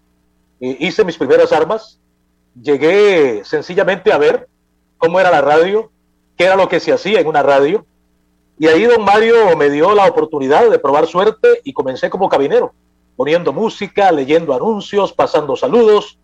eh, 0.61 0.77
hice 0.81 1.05
mis 1.05 1.17
primeras 1.17 1.53
armas, 1.53 1.99
llegué 2.61 3.43
sencillamente 3.45 4.13
a 4.13 4.19
ver 4.19 4.49
cómo 4.99 5.21
era 5.21 5.31
la 5.31 5.41
radio, 5.41 5.91
qué 6.37 6.45
era 6.45 6.57
lo 6.57 6.69
que 6.69 6.81
se 6.81 6.93
hacía 6.93 7.21
en 7.21 7.27
una 7.27 7.43
radio, 7.43 7.87
y 8.59 8.67
ahí 8.67 8.85
don 8.85 9.05
Mario 9.05 9.57
me 9.57 9.71
dio 9.71 9.95
la 9.95 10.07
oportunidad 10.07 10.69
de 10.69 10.79
probar 10.79 11.07
suerte 11.07 11.61
y 11.63 11.73
comencé 11.73 12.11
como 12.11 12.29
cabinero, 12.29 12.73
poniendo 13.17 13.53
música, 13.53 14.11
leyendo 14.11 14.53
anuncios, 14.53 15.13
pasando 15.13 15.57
saludos, 15.57 16.19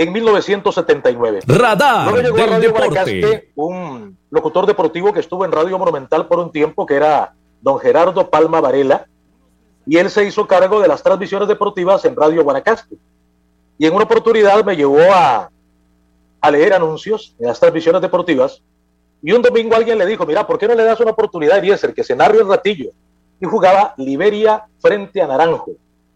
en 0.00 0.12
1979. 0.14 1.40
Radar 1.46 2.14
del 2.14 2.60
deporte. 2.62 3.52
un 3.54 4.16
locutor 4.30 4.64
deportivo 4.64 5.12
que 5.12 5.20
estuvo 5.20 5.44
en 5.44 5.52
Radio 5.52 5.78
Monumental 5.78 6.26
por 6.26 6.38
un 6.38 6.50
tiempo, 6.50 6.86
que 6.86 6.94
era 6.94 7.34
don 7.60 7.78
Gerardo 7.78 8.30
Palma 8.30 8.62
Varela, 8.62 9.06
y 9.84 9.98
él 9.98 10.08
se 10.08 10.24
hizo 10.24 10.46
cargo 10.46 10.80
de 10.80 10.88
las 10.88 11.02
transmisiones 11.02 11.48
deportivas 11.48 12.02
en 12.06 12.16
Radio 12.16 12.42
Guanacaste. 12.42 12.96
Y 13.76 13.84
en 13.84 13.94
una 13.94 14.04
oportunidad 14.04 14.64
me 14.64 14.74
llevó 14.74 15.02
a, 15.12 15.50
a 16.40 16.50
leer 16.50 16.72
anuncios 16.72 17.36
en 17.38 17.48
las 17.48 17.60
transmisiones 17.60 18.00
deportivas, 18.00 18.62
y 19.22 19.32
un 19.32 19.42
domingo 19.42 19.76
alguien 19.76 19.98
le 19.98 20.06
dijo, 20.06 20.24
mira, 20.24 20.46
¿por 20.46 20.58
qué 20.58 20.66
no 20.66 20.74
le 20.74 20.84
das 20.84 20.98
una 21.00 21.10
oportunidad 21.10 21.56
a 21.56 21.58
Eliezer 21.58 21.92
que 21.92 22.04
se 22.04 22.16
narre 22.16 22.42
un 22.42 22.48
ratillo? 22.48 22.90
Y 23.38 23.44
jugaba 23.44 23.92
Liberia 23.98 24.64
frente 24.78 25.20
a 25.20 25.26
Naranjo, 25.26 25.72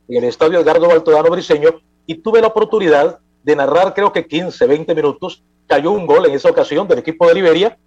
en 0.09 0.17
el 0.17 0.25
estadio 0.25 0.61
Edgardo 0.61 0.89
Baltodano 0.89 1.29
Briseño, 1.29 1.83
y 2.07 2.15
tuve 2.15 2.41
la 2.41 2.47
oportunidad 2.47 3.19
de 3.45 3.57
narrar 3.57 3.95
creo 3.95 4.13
que 4.13 4.27
15, 4.27 4.67
20 4.67 4.95
minutos, 4.95 5.43
cayó 5.67 5.93
un 5.93 6.07
gol 6.07 6.27
en 6.27 6.35
esa 6.35 6.51
ocasión 6.51 6.89
del 6.89 6.99
equipo 6.99 7.29
de 7.29 7.35
Liberia 7.35 7.79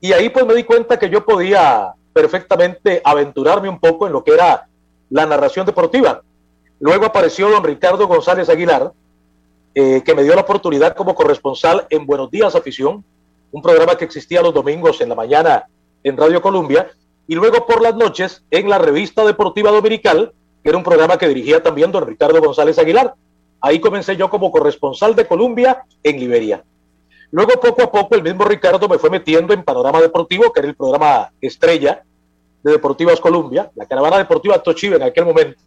y 0.00 0.12
ahí 0.12 0.28
pues 0.28 0.44
me 0.44 0.54
di 0.54 0.64
cuenta 0.64 0.98
que 0.98 1.08
yo 1.08 1.24
podía 1.24 1.94
perfectamente 2.12 3.00
aventurarme 3.04 3.68
un 3.68 3.80
poco 3.80 4.06
en 4.06 4.12
lo 4.12 4.22
que 4.22 4.32
era 4.32 4.68
la 5.10 5.26
narración 5.26 5.64
deportiva. 5.64 6.22
Luego 6.80 7.06
apareció 7.06 7.48
don 7.48 7.64
Ricardo 7.64 8.06
González 8.06 8.48
Aguilar 8.48 8.92
eh, 9.74 10.02
que 10.04 10.14
me 10.14 10.22
dio 10.22 10.34
la 10.34 10.40
oportunidad 10.40 10.96
como 10.96 11.14
corresponsal 11.14 11.86
en 11.90 12.06
Buenos 12.06 12.30
Días 12.30 12.54
Afición, 12.54 13.04
un 13.52 13.62
programa 13.62 13.96
que 13.96 14.06
existía 14.06 14.40
los 14.40 14.54
domingos 14.54 15.00
en 15.02 15.10
la 15.10 15.14
mañana 15.14 15.66
en 16.02 16.16
Radio 16.16 16.40
Colombia, 16.40 16.90
y 17.26 17.34
luego 17.34 17.66
por 17.66 17.82
las 17.82 17.94
noches 17.94 18.42
en 18.50 18.70
la 18.70 18.78
revista 18.78 19.24
deportiva 19.24 19.70
dominical, 19.70 20.32
que 20.62 20.70
era 20.70 20.78
un 20.78 20.84
programa 20.84 21.18
que 21.18 21.28
dirigía 21.28 21.62
también 21.62 21.92
don 21.92 22.06
Ricardo 22.06 22.40
González 22.40 22.78
Aguilar. 22.78 23.14
Ahí 23.60 23.80
comencé 23.80 24.16
yo 24.16 24.30
como 24.30 24.50
corresponsal 24.50 25.14
de 25.14 25.26
Colombia 25.26 25.84
en 26.02 26.18
Liberia. 26.18 26.64
Luego, 27.30 27.60
poco 27.60 27.82
a 27.82 27.90
poco, 27.90 28.14
el 28.14 28.22
mismo 28.22 28.44
Ricardo 28.44 28.88
me 28.88 28.98
fue 28.98 29.10
metiendo 29.10 29.52
en 29.52 29.64
Panorama 29.64 30.00
Deportivo, 30.00 30.50
que 30.52 30.60
era 30.60 30.68
el 30.68 30.76
programa 30.76 31.32
estrella 31.40 32.04
de 32.62 32.72
Deportivas 32.72 33.20
Colombia, 33.20 33.70
la 33.74 33.86
caravana 33.86 34.18
deportiva 34.18 34.62
Tochive 34.62 34.96
en 34.96 35.02
aquel 35.02 35.24
momento. 35.24 35.60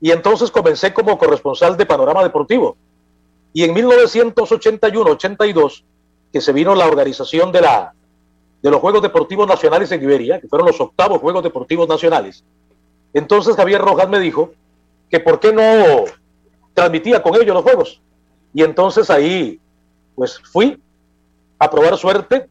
Y 0.00 0.10
entonces 0.10 0.50
comencé 0.50 0.92
como 0.92 1.16
corresponsal 1.18 1.76
de 1.76 1.86
Panorama 1.86 2.22
Deportivo. 2.22 2.76
Y 3.52 3.64
en 3.64 3.74
1981-82, 3.74 5.84
que 6.32 6.40
se 6.40 6.52
vino 6.52 6.74
la 6.74 6.86
organización 6.86 7.50
de, 7.50 7.62
la, 7.62 7.94
de 8.62 8.70
los 8.70 8.80
Juegos 8.80 9.02
Deportivos 9.02 9.48
Nacionales 9.48 9.90
en 9.92 10.00
Liberia, 10.00 10.40
que 10.40 10.48
fueron 10.48 10.68
los 10.68 10.80
octavos 10.80 11.20
Juegos 11.20 11.42
Deportivos 11.42 11.88
Nacionales, 11.88 12.44
entonces 13.14 13.56
Javier 13.56 13.80
Rojas 13.80 14.08
me 14.08 14.20
dijo 14.20 14.52
que 15.10 15.20
por 15.20 15.40
qué 15.40 15.52
no 15.52 16.04
transmitía 16.78 17.22
con 17.22 17.34
ellos 17.34 17.54
los 17.54 17.64
Juegos. 17.64 18.00
Y 18.54 18.62
entonces 18.62 19.10
ahí 19.10 19.60
pues 20.14 20.38
fui 20.38 20.80
a 21.58 21.70
probar 21.70 21.96
suerte. 21.96 22.48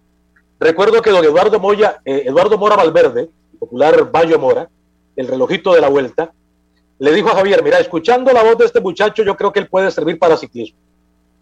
Recuerdo 0.59 1.01
que 1.01 1.11
don 1.11 1.23
Eduardo 1.23 1.59
Moya, 1.59 2.01
eh, 2.03 2.23
Eduardo 2.25 2.57
Mora 2.57 2.75
Valverde, 2.75 3.29
popular 3.59 4.11
Bayo 4.11 4.39
Mora, 4.39 4.69
el 5.15 5.27
relojito 5.27 5.73
de 5.73 5.81
la 5.81 5.89
vuelta, 5.89 6.31
le 6.99 7.13
dijo 7.13 7.29
a 7.29 7.35
Javier, 7.35 7.63
mira, 7.63 7.79
escuchando 7.79 8.31
la 8.33 8.43
voz 8.43 8.57
de 8.57 8.65
este 8.65 8.81
muchacho, 8.81 9.23
yo 9.23 9.35
creo 9.37 9.53
que 9.53 9.59
él 9.59 9.67
puede 9.67 9.91
servir 9.91 10.17
para 10.17 10.35
ciclismo. 10.35 10.77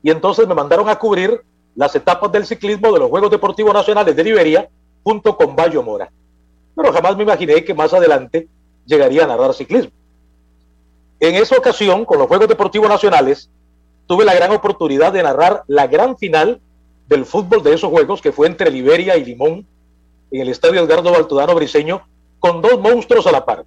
Y 0.04 0.12
entonces 0.12 0.48
me 0.48 0.54
mandaron 0.54 0.90
a 0.90 0.98
cubrir 0.98 1.42
las 1.76 1.96
etapas 1.96 2.32
del 2.32 2.46
ciclismo 2.46 2.92
de 2.92 3.00
los 3.00 3.10
Juegos 3.10 3.32
Deportivos 3.32 3.74
Nacionales 3.74 4.16
de 4.16 4.24
Liberia 4.24 4.70
junto 5.04 5.36
con 5.36 5.56
Bayo 5.56 5.82
Mora. 5.82 6.12
Pero 6.76 6.92
jamás 6.92 7.16
me 7.16 7.24
imaginé 7.24 7.64
que 7.64 7.74
más 7.74 7.94
adelante 7.94 8.48
llegaría 8.86 9.24
a 9.24 9.28
narrar 9.28 9.54
ciclismo. 9.54 9.92
En 11.26 11.34
esa 11.34 11.58
ocasión, 11.58 12.06
con 12.06 12.20
los 12.20 12.28
Juegos 12.28 12.48
Deportivos 12.48 12.88
Nacionales, 12.88 13.50
tuve 14.06 14.26
la 14.26 14.36
gran 14.36 14.52
oportunidad 14.52 15.12
de 15.12 15.24
narrar 15.24 15.64
la 15.66 15.88
gran 15.88 16.20
final 16.20 16.62
del 17.08 17.26
fútbol 17.26 17.64
de 17.64 17.74
esos 17.74 17.90
juegos, 17.90 18.22
que 18.22 18.32
fue 18.32 18.46
entre 18.46 18.70
Liberia 18.70 19.18
y 19.18 19.26
Limón, 19.26 19.66
en 20.30 20.42
el 20.42 20.50
estadio 20.50 20.84
Edgardo 20.84 21.12
Baltodano 21.12 21.56
Briseño, 21.56 22.08
con 22.38 22.62
dos 22.62 22.80
monstruos 22.80 23.26
a 23.26 23.32
la 23.32 23.44
par. 23.44 23.66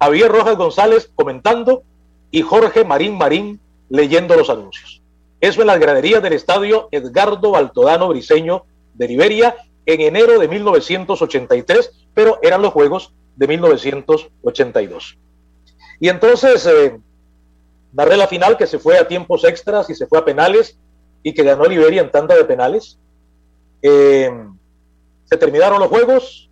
Javier 0.00 0.30
Rojas 0.30 0.56
González 0.56 1.10
comentando 1.16 1.82
y 2.30 2.42
Jorge 2.42 2.84
Marín 2.84 3.18
Marín 3.18 3.58
leyendo 3.88 4.36
los 4.36 4.48
anuncios. 4.48 5.02
Eso 5.40 5.62
en 5.62 5.66
las 5.66 5.80
graderías 5.80 6.22
del 6.22 6.34
estadio 6.34 6.88
Edgardo 6.92 7.50
Baltodano 7.50 8.06
Briseño 8.06 8.66
de 8.94 9.08
Liberia 9.08 9.56
en 9.84 10.00
enero 10.00 10.38
de 10.38 10.46
1983, 10.46 11.90
pero 12.14 12.38
eran 12.40 12.62
los 12.62 12.72
Juegos 12.72 13.12
de 13.34 13.48
1982. 13.48 15.18
Y 16.00 16.08
entonces 16.08 16.66
eh, 16.66 16.98
narré 17.92 18.16
la 18.16 18.26
final 18.26 18.56
que 18.56 18.66
se 18.66 18.78
fue 18.78 18.98
a 18.98 19.08
tiempos 19.08 19.44
extras 19.44 19.88
y 19.90 19.94
se 19.94 20.06
fue 20.06 20.18
a 20.18 20.24
penales 20.24 20.76
y 21.22 21.32
que 21.32 21.42
ganó 21.42 21.64
Liberia 21.64 22.02
en 22.02 22.10
tanda 22.10 22.34
de 22.34 22.44
penales. 22.44 22.98
Eh, 23.82 24.30
se 25.24 25.36
terminaron 25.36 25.80
los 25.80 25.88
juegos 25.88 26.50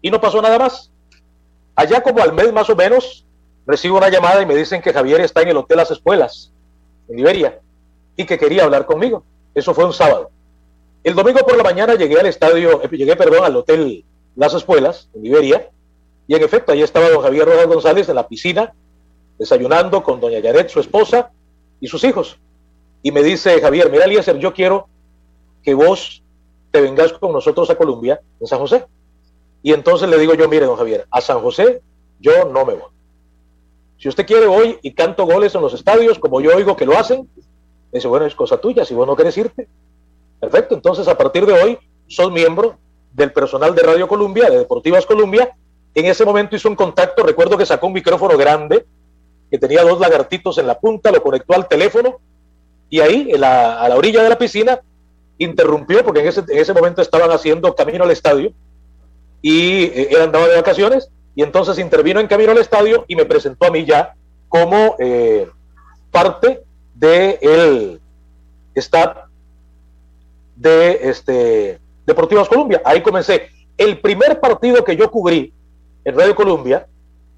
y 0.00 0.10
no 0.10 0.20
pasó 0.20 0.40
nada 0.40 0.58
más. 0.58 0.90
Allá 1.74 2.00
como 2.02 2.22
al 2.22 2.32
mes 2.32 2.52
más 2.52 2.70
o 2.70 2.76
menos, 2.76 3.26
recibo 3.66 3.98
una 3.98 4.08
llamada 4.08 4.40
y 4.40 4.46
me 4.46 4.54
dicen 4.54 4.80
que 4.80 4.92
Javier 4.92 5.20
está 5.20 5.42
en 5.42 5.48
el 5.48 5.56
Hotel 5.56 5.76
Las 5.78 5.90
Espuelas, 5.90 6.52
en 7.08 7.16
Liberia, 7.16 7.60
y 8.16 8.24
que 8.24 8.38
quería 8.38 8.64
hablar 8.64 8.86
conmigo. 8.86 9.24
Eso 9.54 9.74
fue 9.74 9.84
un 9.84 9.92
sábado. 9.92 10.30
El 11.02 11.14
domingo 11.14 11.40
por 11.40 11.56
la 11.56 11.62
mañana 11.62 11.94
llegué 11.94 12.18
al 12.18 12.26
estadio, 12.26 12.82
eh, 12.82 12.88
llegué, 12.90 13.16
perdón, 13.16 13.44
al 13.44 13.56
Hotel 13.56 14.04
Las 14.36 14.54
Espuelas, 14.54 15.08
en 15.14 15.22
Liberia, 15.22 15.70
y 16.28 16.34
en 16.34 16.42
efecto, 16.42 16.72
ahí 16.72 16.82
estaba 16.82 17.08
don 17.08 17.22
Javier 17.22 17.46
Rojas 17.46 17.66
González 17.66 18.08
en 18.08 18.16
la 18.16 18.26
piscina, 18.26 18.74
desayunando 19.38 20.02
con 20.02 20.20
doña 20.20 20.40
Yaret, 20.40 20.68
su 20.68 20.80
esposa, 20.80 21.30
y 21.80 21.88
sus 21.88 22.02
hijos. 22.04 22.38
Y 23.02 23.12
me 23.12 23.22
dice 23.22 23.60
Javier, 23.60 23.90
mira, 23.90 24.04
Eliezer, 24.04 24.38
yo 24.38 24.52
quiero 24.52 24.88
que 25.62 25.74
vos 25.74 26.22
te 26.70 26.80
vengas 26.80 27.12
con 27.12 27.32
nosotros 27.32 27.70
a 27.70 27.76
Colombia, 27.76 28.20
en 28.40 28.46
San 28.46 28.58
José. 28.58 28.86
Y 29.62 29.72
entonces 29.72 30.08
le 30.08 30.18
digo 30.18 30.34
yo, 30.34 30.48
mire, 30.48 30.66
don 30.66 30.76
Javier, 30.76 31.06
a 31.10 31.20
San 31.20 31.40
José 31.40 31.82
yo 32.18 32.46
no 32.46 32.64
me 32.64 32.74
voy. 32.74 32.90
Si 33.98 34.08
usted 34.08 34.26
quiere 34.26 34.46
voy 34.46 34.78
y 34.82 34.92
canto 34.92 35.24
goles 35.26 35.54
en 35.54 35.62
los 35.62 35.74
estadios, 35.74 36.18
como 36.18 36.40
yo 36.40 36.54
oigo 36.54 36.76
que 36.76 36.86
lo 36.86 36.98
hacen, 36.98 37.28
dice, 37.92 38.08
bueno, 38.08 38.26
es 38.26 38.34
cosa 38.34 38.58
tuya, 38.58 38.84
si 38.84 38.94
vos 38.94 39.06
no 39.06 39.16
querés 39.16 39.36
irte. 39.38 39.68
Perfecto, 40.40 40.74
entonces 40.74 41.08
a 41.08 41.16
partir 41.16 41.46
de 41.46 41.52
hoy 41.52 41.78
sos 42.08 42.30
miembro 42.30 42.78
del 43.12 43.32
personal 43.32 43.74
de 43.74 43.82
Radio 43.82 44.06
Colombia, 44.06 44.50
de 44.50 44.58
Deportivas 44.58 45.06
Colombia, 45.06 45.56
en 45.96 46.06
ese 46.06 46.24
momento 46.24 46.54
hizo 46.54 46.68
un 46.68 46.76
contacto, 46.76 47.22
recuerdo 47.22 47.56
que 47.56 47.64
sacó 47.64 47.86
un 47.86 47.94
micrófono 47.94 48.36
grande, 48.36 48.86
que 49.50 49.58
tenía 49.58 49.82
dos 49.82 49.98
lagartitos 49.98 50.58
en 50.58 50.66
la 50.66 50.78
punta, 50.78 51.10
lo 51.10 51.22
conectó 51.22 51.54
al 51.54 51.66
teléfono 51.66 52.20
y 52.90 53.00
ahí, 53.00 53.32
a 53.32 53.88
la 53.88 53.96
orilla 53.96 54.22
de 54.22 54.28
la 54.28 54.38
piscina, 54.38 54.78
interrumpió, 55.38 56.04
porque 56.04 56.20
en 56.20 56.28
ese, 56.28 56.40
en 56.40 56.58
ese 56.58 56.74
momento 56.74 57.00
estaban 57.00 57.30
haciendo 57.30 57.74
camino 57.74 58.04
al 58.04 58.10
estadio 58.10 58.52
y 59.40 59.84
eh, 59.84 60.08
él 60.10 60.20
andaba 60.20 60.46
de 60.48 60.56
vacaciones, 60.56 61.10
y 61.34 61.42
entonces 61.42 61.78
intervino 61.78 62.20
en 62.20 62.26
camino 62.26 62.52
al 62.52 62.58
estadio 62.58 63.04
y 63.08 63.16
me 63.16 63.24
presentó 63.24 63.66
a 63.66 63.70
mí 63.70 63.84
ya 63.84 64.14
como 64.48 64.96
eh, 64.98 65.48
parte 66.10 66.62
del 66.94 67.38
el 67.42 68.00
staff 68.74 69.16
de 70.56 70.98
este, 71.02 71.78
Deportivos 72.06 72.48
Colombia. 72.48 72.80
Ahí 72.84 73.02
comencé. 73.02 73.50
El 73.76 74.00
primer 74.00 74.40
partido 74.40 74.82
que 74.82 74.96
yo 74.96 75.10
cubrí 75.10 75.52
en 76.06 76.16
Radio 76.16 76.36
Colombia 76.36 76.86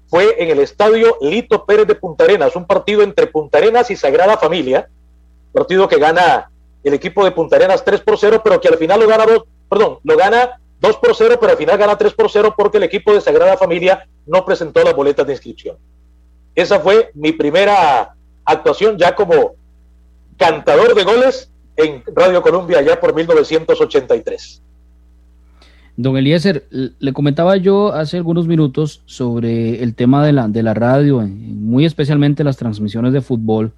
fue 0.07 0.41
en 0.41 0.49
el 0.51 0.59
estadio 0.59 1.17
Lito 1.21 1.65
Pérez 1.65 1.87
de 1.87 1.95
Punta 1.95 2.23
Arenas, 2.23 2.55
un 2.55 2.65
partido 2.65 3.01
entre 3.01 3.25
Punta 3.25 3.57
Arenas 3.57 3.89
y 3.89 3.95
Sagrada 3.95 4.37
Familia, 4.37 4.87
partido 5.51 5.87
que 5.87 5.97
gana 5.97 6.51
el 6.83 6.93
equipo 6.93 7.25
de 7.25 7.31
Punta 7.31 7.55
Arenas 7.55 7.83
3 7.83 8.01
por 8.01 8.19
0, 8.19 8.41
pero 8.43 8.61
que 8.61 8.67
al 8.67 8.77
final 8.77 8.99
lo 8.99 9.07
gana 9.07 9.25
2, 9.25 9.43
perdón, 9.67 9.99
lo 10.03 10.15
gana 10.15 10.61
2 10.81 10.97
por 10.97 11.15
0, 11.15 11.37
pero 11.41 11.51
al 11.51 11.57
final 11.57 11.79
gana 11.79 11.97
3 11.97 12.13
por 12.13 12.29
0 12.29 12.53
porque 12.55 12.77
el 12.77 12.83
equipo 12.83 13.11
de 13.11 13.21
Sagrada 13.21 13.57
Familia 13.57 14.07
no 14.27 14.45
presentó 14.45 14.83
las 14.83 14.95
boletas 14.95 15.25
de 15.25 15.33
inscripción. 15.33 15.77
Esa 16.53 16.79
fue 16.79 17.09
mi 17.15 17.31
primera 17.31 18.15
actuación 18.45 18.99
ya 18.99 19.15
como 19.15 19.55
cantador 20.37 20.93
de 20.93 21.03
goles 21.03 21.51
en 21.75 22.03
Radio 22.13 22.43
Colombia 22.43 22.83
ya 22.83 22.99
por 22.99 23.15
1983. 23.15 24.61
Don 26.01 26.15
Eliezer, 26.15 26.65
le 26.71 27.11
comentaba 27.11 27.57
yo 27.57 27.91
hace 27.91 28.15
algunos 28.15 28.47
minutos 28.47 29.01
sobre 29.05 29.83
el 29.83 29.95
tema 29.95 30.25
de 30.25 30.31
la, 30.31 30.47
de 30.47 30.63
la 30.63 30.73
radio, 30.73 31.19
muy 31.19 31.83
especialmente 31.83 32.45
las 32.45 32.55
transmisiones 32.55 33.11
de 33.11 33.19
fútbol, 33.19 33.73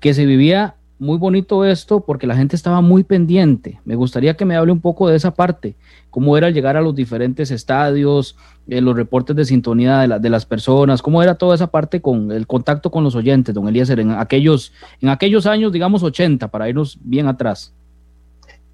que 0.00 0.14
se 0.14 0.26
vivía 0.26 0.74
muy 0.98 1.16
bonito 1.16 1.64
esto 1.64 2.00
porque 2.00 2.26
la 2.26 2.34
gente 2.34 2.56
estaba 2.56 2.80
muy 2.80 3.04
pendiente. 3.04 3.80
Me 3.84 3.94
gustaría 3.94 4.34
que 4.34 4.44
me 4.44 4.56
hable 4.56 4.72
un 4.72 4.80
poco 4.80 5.08
de 5.08 5.14
esa 5.14 5.32
parte, 5.32 5.76
cómo 6.10 6.36
era 6.36 6.50
llegar 6.50 6.76
a 6.76 6.80
los 6.80 6.96
diferentes 6.96 7.52
estadios, 7.52 8.36
eh, 8.66 8.80
los 8.80 8.96
reportes 8.96 9.36
de 9.36 9.44
sintonía 9.44 10.08
de, 10.08 10.18
de, 10.18 10.30
las 10.30 10.44
personas, 10.44 11.02
cómo 11.02 11.22
era 11.22 11.36
toda 11.36 11.54
esa 11.54 11.68
parte 11.68 12.02
con 12.02 12.32
el 12.32 12.48
contacto 12.48 12.90
con 12.90 13.04
los 13.04 13.14
oyentes, 13.14 13.54
don 13.54 13.68
Eliezer, 13.68 14.00
en 14.00 14.10
aquellos, 14.10 14.72
en 15.00 15.10
aquellos 15.10 15.46
años, 15.46 15.70
digamos 15.70 16.02
80, 16.02 16.48
para 16.48 16.68
irnos 16.68 16.98
bien 17.00 17.28
atrás. 17.28 17.72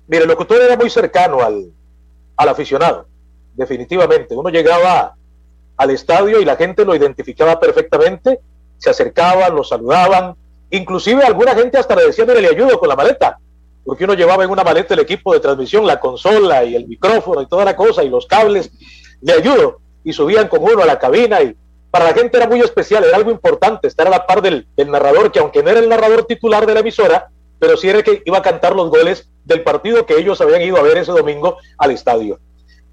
Mire, 0.09 0.22
el 0.22 0.31
locutor 0.31 0.62
era 0.62 0.79
muy 0.79 0.88
cercano 0.88 1.42
al, 1.42 1.73
al 2.36 2.48
aficionado, 2.48 3.06
definitivamente. 3.54 4.34
Uno 4.34 4.50
llegaba 4.50 5.14
al 5.76 5.90
estadio 5.90 6.40
y 6.40 6.44
la 6.44 6.56
gente 6.56 6.84
lo 6.84 6.94
identificaba 6.94 7.58
perfectamente, 7.58 8.40
se 8.78 8.90
acercaban, 8.90 9.54
lo 9.54 9.64
saludaban, 9.64 10.34
inclusive 10.70 11.24
alguna 11.24 11.54
gente 11.54 11.78
hasta 11.78 11.96
le 11.96 12.06
decía, 12.06 12.24
le 12.24 12.48
ayudo 12.48 12.78
con 12.78 12.88
la 12.88 12.96
maleta, 12.96 13.38
porque 13.84 14.04
uno 14.04 14.14
llevaba 14.14 14.44
en 14.44 14.50
una 14.50 14.64
maleta 14.64 14.94
el 14.94 15.00
equipo 15.00 15.32
de 15.32 15.40
transmisión, 15.40 15.86
la 15.86 16.00
consola 16.00 16.64
y 16.64 16.74
el 16.74 16.86
micrófono 16.86 17.42
y 17.42 17.46
toda 17.46 17.64
la 17.64 17.76
cosa 17.76 18.02
y 18.02 18.08
los 18.08 18.26
cables, 18.26 18.70
le 19.20 19.32
ayudo, 19.32 19.80
y 20.04 20.12
subían 20.12 20.48
con 20.48 20.62
uno 20.62 20.82
a 20.82 20.86
la 20.86 20.98
cabina 20.98 21.42
y 21.42 21.56
para 21.90 22.06
la 22.06 22.14
gente 22.14 22.36
era 22.36 22.48
muy 22.48 22.60
especial, 22.60 23.04
era 23.04 23.16
algo 23.16 23.30
importante 23.30 23.86
estar 23.86 24.06
a 24.06 24.10
la 24.10 24.26
par 24.26 24.42
del, 24.42 24.66
narrador, 24.76 25.30
que 25.30 25.38
aunque 25.38 25.62
no 25.62 25.70
era 25.70 25.80
el 25.80 25.88
narrador 25.88 26.26
titular 26.26 26.66
de 26.66 26.74
la 26.74 26.80
emisora, 26.80 27.28
pero 27.58 27.76
sí 27.76 27.88
era 27.88 27.98
el 27.98 28.04
que 28.04 28.22
iba 28.24 28.38
a 28.38 28.42
cantar 28.42 28.74
los 28.74 28.90
goles 28.90 29.30
del 29.44 29.62
partido 29.62 30.07
que 30.07 30.16
ellos 30.16 30.40
habían 30.40 30.62
ido 30.62 30.76
a 30.76 30.83
ver 30.83 30.98
ese 30.98 31.12
domingo 31.12 31.59
al 31.78 31.90
estadio. 31.90 32.40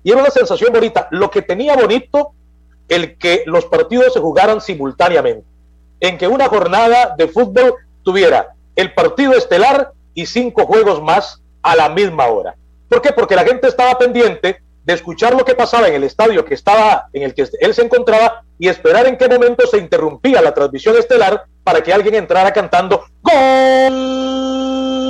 Y 0.04 0.12
era 0.12 0.22
una 0.22 0.30
sensación 0.30 0.74
bonita. 0.74 1.08
Lo 1.12 1.30
que 1.30 1.42
tenía 1.42 1.76
bonito, 1.76 2.34
el 2.88 3.18
que 3.18 3.44
los 3.46 3.66
partidos 3.66 4.14
se 4.14 4.20
jugaran 4.20 4.62
simultáneamente, 4.62 5.48
en 6.00 6.18
que 6.18 6.28
una 6.28 6.48
jornada 6.48 7.16
de 7.18 7.28
fútbol 7.28 7.76
tuviera 8.04 8.56
el 8.76 8.94
partido 8.94 9.34
estelar 9.34 9.92
y 10.14 10.26
cinco 10.26 10.66
juegos 10.66 11.02
más 11.02 11.42
a 11.62 11.76
la 11.76 11.90
misma 11.90 12.28
hora. 12.28 12.56
¿Por 12.90 13.02
qué? 13.02 13.14
Porque 13.14 13.36
la 13.36 13.44
gente 13.44 13.68
estaba 13.68 13.98
pendiente 13.98 14.62
de 14.84 14.94
escuchar 14.94 15.36
lo 15.36 15.46
que 15.46 15.56
pasaba 15.56 15.88
en 15.88 15.94
el 15.94 16.04
estadio 16.04 16.44
que 16.44 16.56
estaba 16.56 17.08
en 17.14 17.24
el 17.24 17.34
que 17.34 17.48
él 17.60 17.74
se 17.74 17.84
encontraba 17.84 18.44
y 18.58 18.68
esperar 18.68 19.08
en 19.08 19.18
qué 19.18 19.30
momento 19.30 19.68
se 19.68 19.78
interrumpía 19.78 20.42
la 20.42 20.54
transmisión 20.54 20.98
estelar 20.98 21.46
para 21.64 21.82
que 21.82 21.94
alguien 21.94 22.16
entrara 22.16 22.52
cantando 22.52 23.06
¡Gol! 23.22 25.01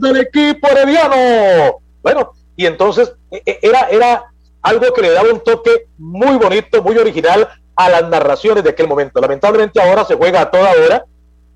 Del 0.00 0.16
equipo 0.16 0.68
herediano. 0.68 1.80
Bueno, 2.02 2.32
y 2.56 2.66
entonces 2.66 3.12
e, 3.30 3.42
e, 3.44 3.58
era, 3.62 3.88
era 3.88 4.24
algo 4.62 4.92
que 4.92 5.02
le 5.02 5.10
daba 5.10 5.30
un 5.30 5.40
toque 5.40 5.86
muy 5.98 6.36
bonito, 6.36 6.82
muy 6.82 6.96
original 6.98 7.48
a 7.76 7.88
las 7.88 8.08
narraciones 8.08 8.64
de 8.64 8.70
aquel 8.70 8.88
momento. 8.88 9.20
Lamentablemente 9.20 9.80
ahora 9.80 10.04
se 10.04 10.16
juega 10.16 10.40
a 10.40 10.50
toda 10.50 10.72
hora, 10.72 11.04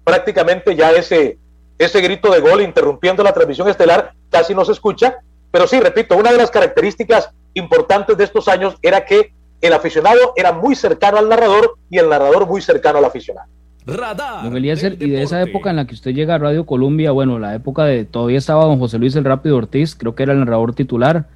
prácticamente 0.05 0.77
ya 0.77 0.93
ese, 0.93 1.39
ese 1.79 2.01
grito 2.01 2.31
de 2.31 2.41
gol 2.41 2.63
interrumpiendo 2.63 3.23
la 3.23 3.33
transmisión 3.33 3.69
estelar 3.69 4.15
casi 4.31 4.55
no 4.55 4.65
se 4.65 4.73
escucha, 4.73 5.19
pero 5.51 5.67
sí, 5.67 5.81
repito, 5.81 6.17
una 6.17 6.33
de 6.33 6.39
las 6.39 6.51
características 6.51 7.31
importantes 7.55 8.17
de 8.17 8.25
estos 8.25 8.49
años 8.49 8.77
era 8.83 9.05
que 9.05 9.35
el 9.61 9.73
aficionado 9.73 10.33
era 10.37 10.53
muy 10.53 10.75
cercano 10.75 11.19
al 11.19 11.29
narrador 11.29 11.77
y 11.91 11.99
el 11.99 12.09
narrador 12.09 12.47
muy 12.47 12.63
cercano 12.63 12.99
al 12.99 13.05
aficionado. 13.05 13.49
Radar. 13.87 14.45
Don 14.45 14.57
Eliezer, 14.57 14.97
y 15.01 15.11
de 15.11 15.23
esa 15.23 15.43
época 15.43 15.71
en 15.71 15.77
la 15.77 15.87
que 15.87 15.95
usted 15.95 16.13
llega 16.13 16.35
a 16.35 16.39
Radio 16.39 16.67
Colombia, 16.67 17.11
bueno, 17.11 17.39
la 17.39 17.55
época 17.55 17.85
de 17.85 18.05
todavía 18.05 18.39
estaba 18.39 18.65
don 18.65 18.79
José 18.79 18.99
Luis 18.99 19.17
el 19.17 19.25
Rápido 19.25 19.57
Ortiz, 19.57 19.97
creo 19.97 20.15
que 20.15 20.23
era 20.23 20.33
el 20.33 20.39
narrador 20.39 20.75
titular. 20.75 21.27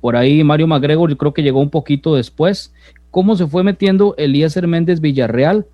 Por 0.00 0.16
ahí 0.16 0.42
Mario 0.44 0.66
McGregor, 0.66 1.10
yo 1.10 1.16
creo 1.16 1.32
que 1.32 1.42
llegó 1.42 1.60
un 1.60 1.70
poquito 1.70 2.14
después. 2.14 2.72
¿Cómo 3.10 3.36
se 3.36 3.46
fue 3.46 3.62
metiendo 3.62 4.14
Eliezer 4.18 4.66
Méndez 4.66 5.00
Villarreal? 5.00 5.66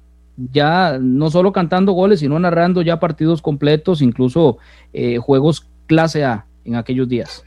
Ya 0.53 0.99
no 1.01 1.31
solo 1.31 1.53
cantando 1.53 1.93
goles, 1.93 2.21
sino 2.21 2.39
narrando 2.39 2.83
ya 2.83 3.01
partidos 3.01 3.43
completos, 3.43 4.01
incluso 4.01 4.59
eh, 4.93 5.19
juegos 5.19 5.67
clase 5.87 6.25
A 6.25 6.47
en 6.65 6.77
aquellos 6.77 7.09
días. 7.09 7.45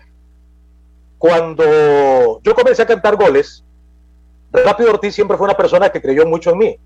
Cuando 1.17 2.41
yo 2.43 2.53
comencé 2.53 2.81
a 2.81 2.85
cantar 2.85 3.15
goles, 3.15 3.63
Rápido 4.51 4.91
Ortiz 4.91 5.15
siempre 5.15 5.37
fue 5.37 5.45
una 5.45 5.57
persona 5.57 5.89
que 5.89 6.01
creyó 6.01 6.25
mucho 6.25 6.51
en 6.51 6.57
mí 6.57 6.77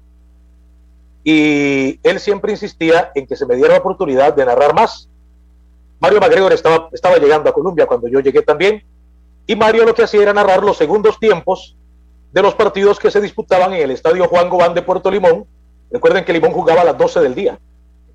y 1.23 1.99
él 2.03 2.19
siempre 2.19 2.51
insistía 2.51 3.11
en 3.15 3.27
que 3.27 3.35
se 3.35 3.45
me 3.45 3.55
diera 3.55 3.73
la 3.73 3.79
oportunidad 3.79 4.33
de 4.33 4.45
narrar 4.45 4.73
más. 4.73 5.09
Mario 5.99 6.19
McGregor 6.19 6.53
estaba, 6.53 6.89
estaba 6.91 7.17
llegando 7.17 7.49
a 7.49 7.53
Colombia 7.53 7.85
cuando 7.85 8.07
yo 8.07 8.19
llegué 8.19 8.41
también, 8.41 8.83
y 9.45 9.55
Mario 9.55 9.85
lo 9.85 9.93
que 9.93 10.03
hacía 10.03 10.21
era 10.21 10.33
narrar 10.33 10.63
los 10.63 10.77
segundos 10.77 11.19
tiempos 11.19 11.75
de 12.31 12.41
los 12.41 12.55
partidos 12.55 12.99
que 12.99 13.11
se 13.11 13.19
disputaban 13.19 13.73
en 13.73 13.81
el 13.81 13.91
estadio 13.91 14.27
Juan 14.27 14.49
Gobán 14.49 14.73
de 14.73 14.81
Puerto 14.81 15.09
Limón. 15.09 15.45
Recuerden 15.91 16.23
que 16.23 16.33
Limón 16.33 16.51
jugaba 16.51 16.81
a 16.81 16.85
las 16.85 16.97
12 16.97 17.21
del 17.21 17.33
día. 17.33 17.59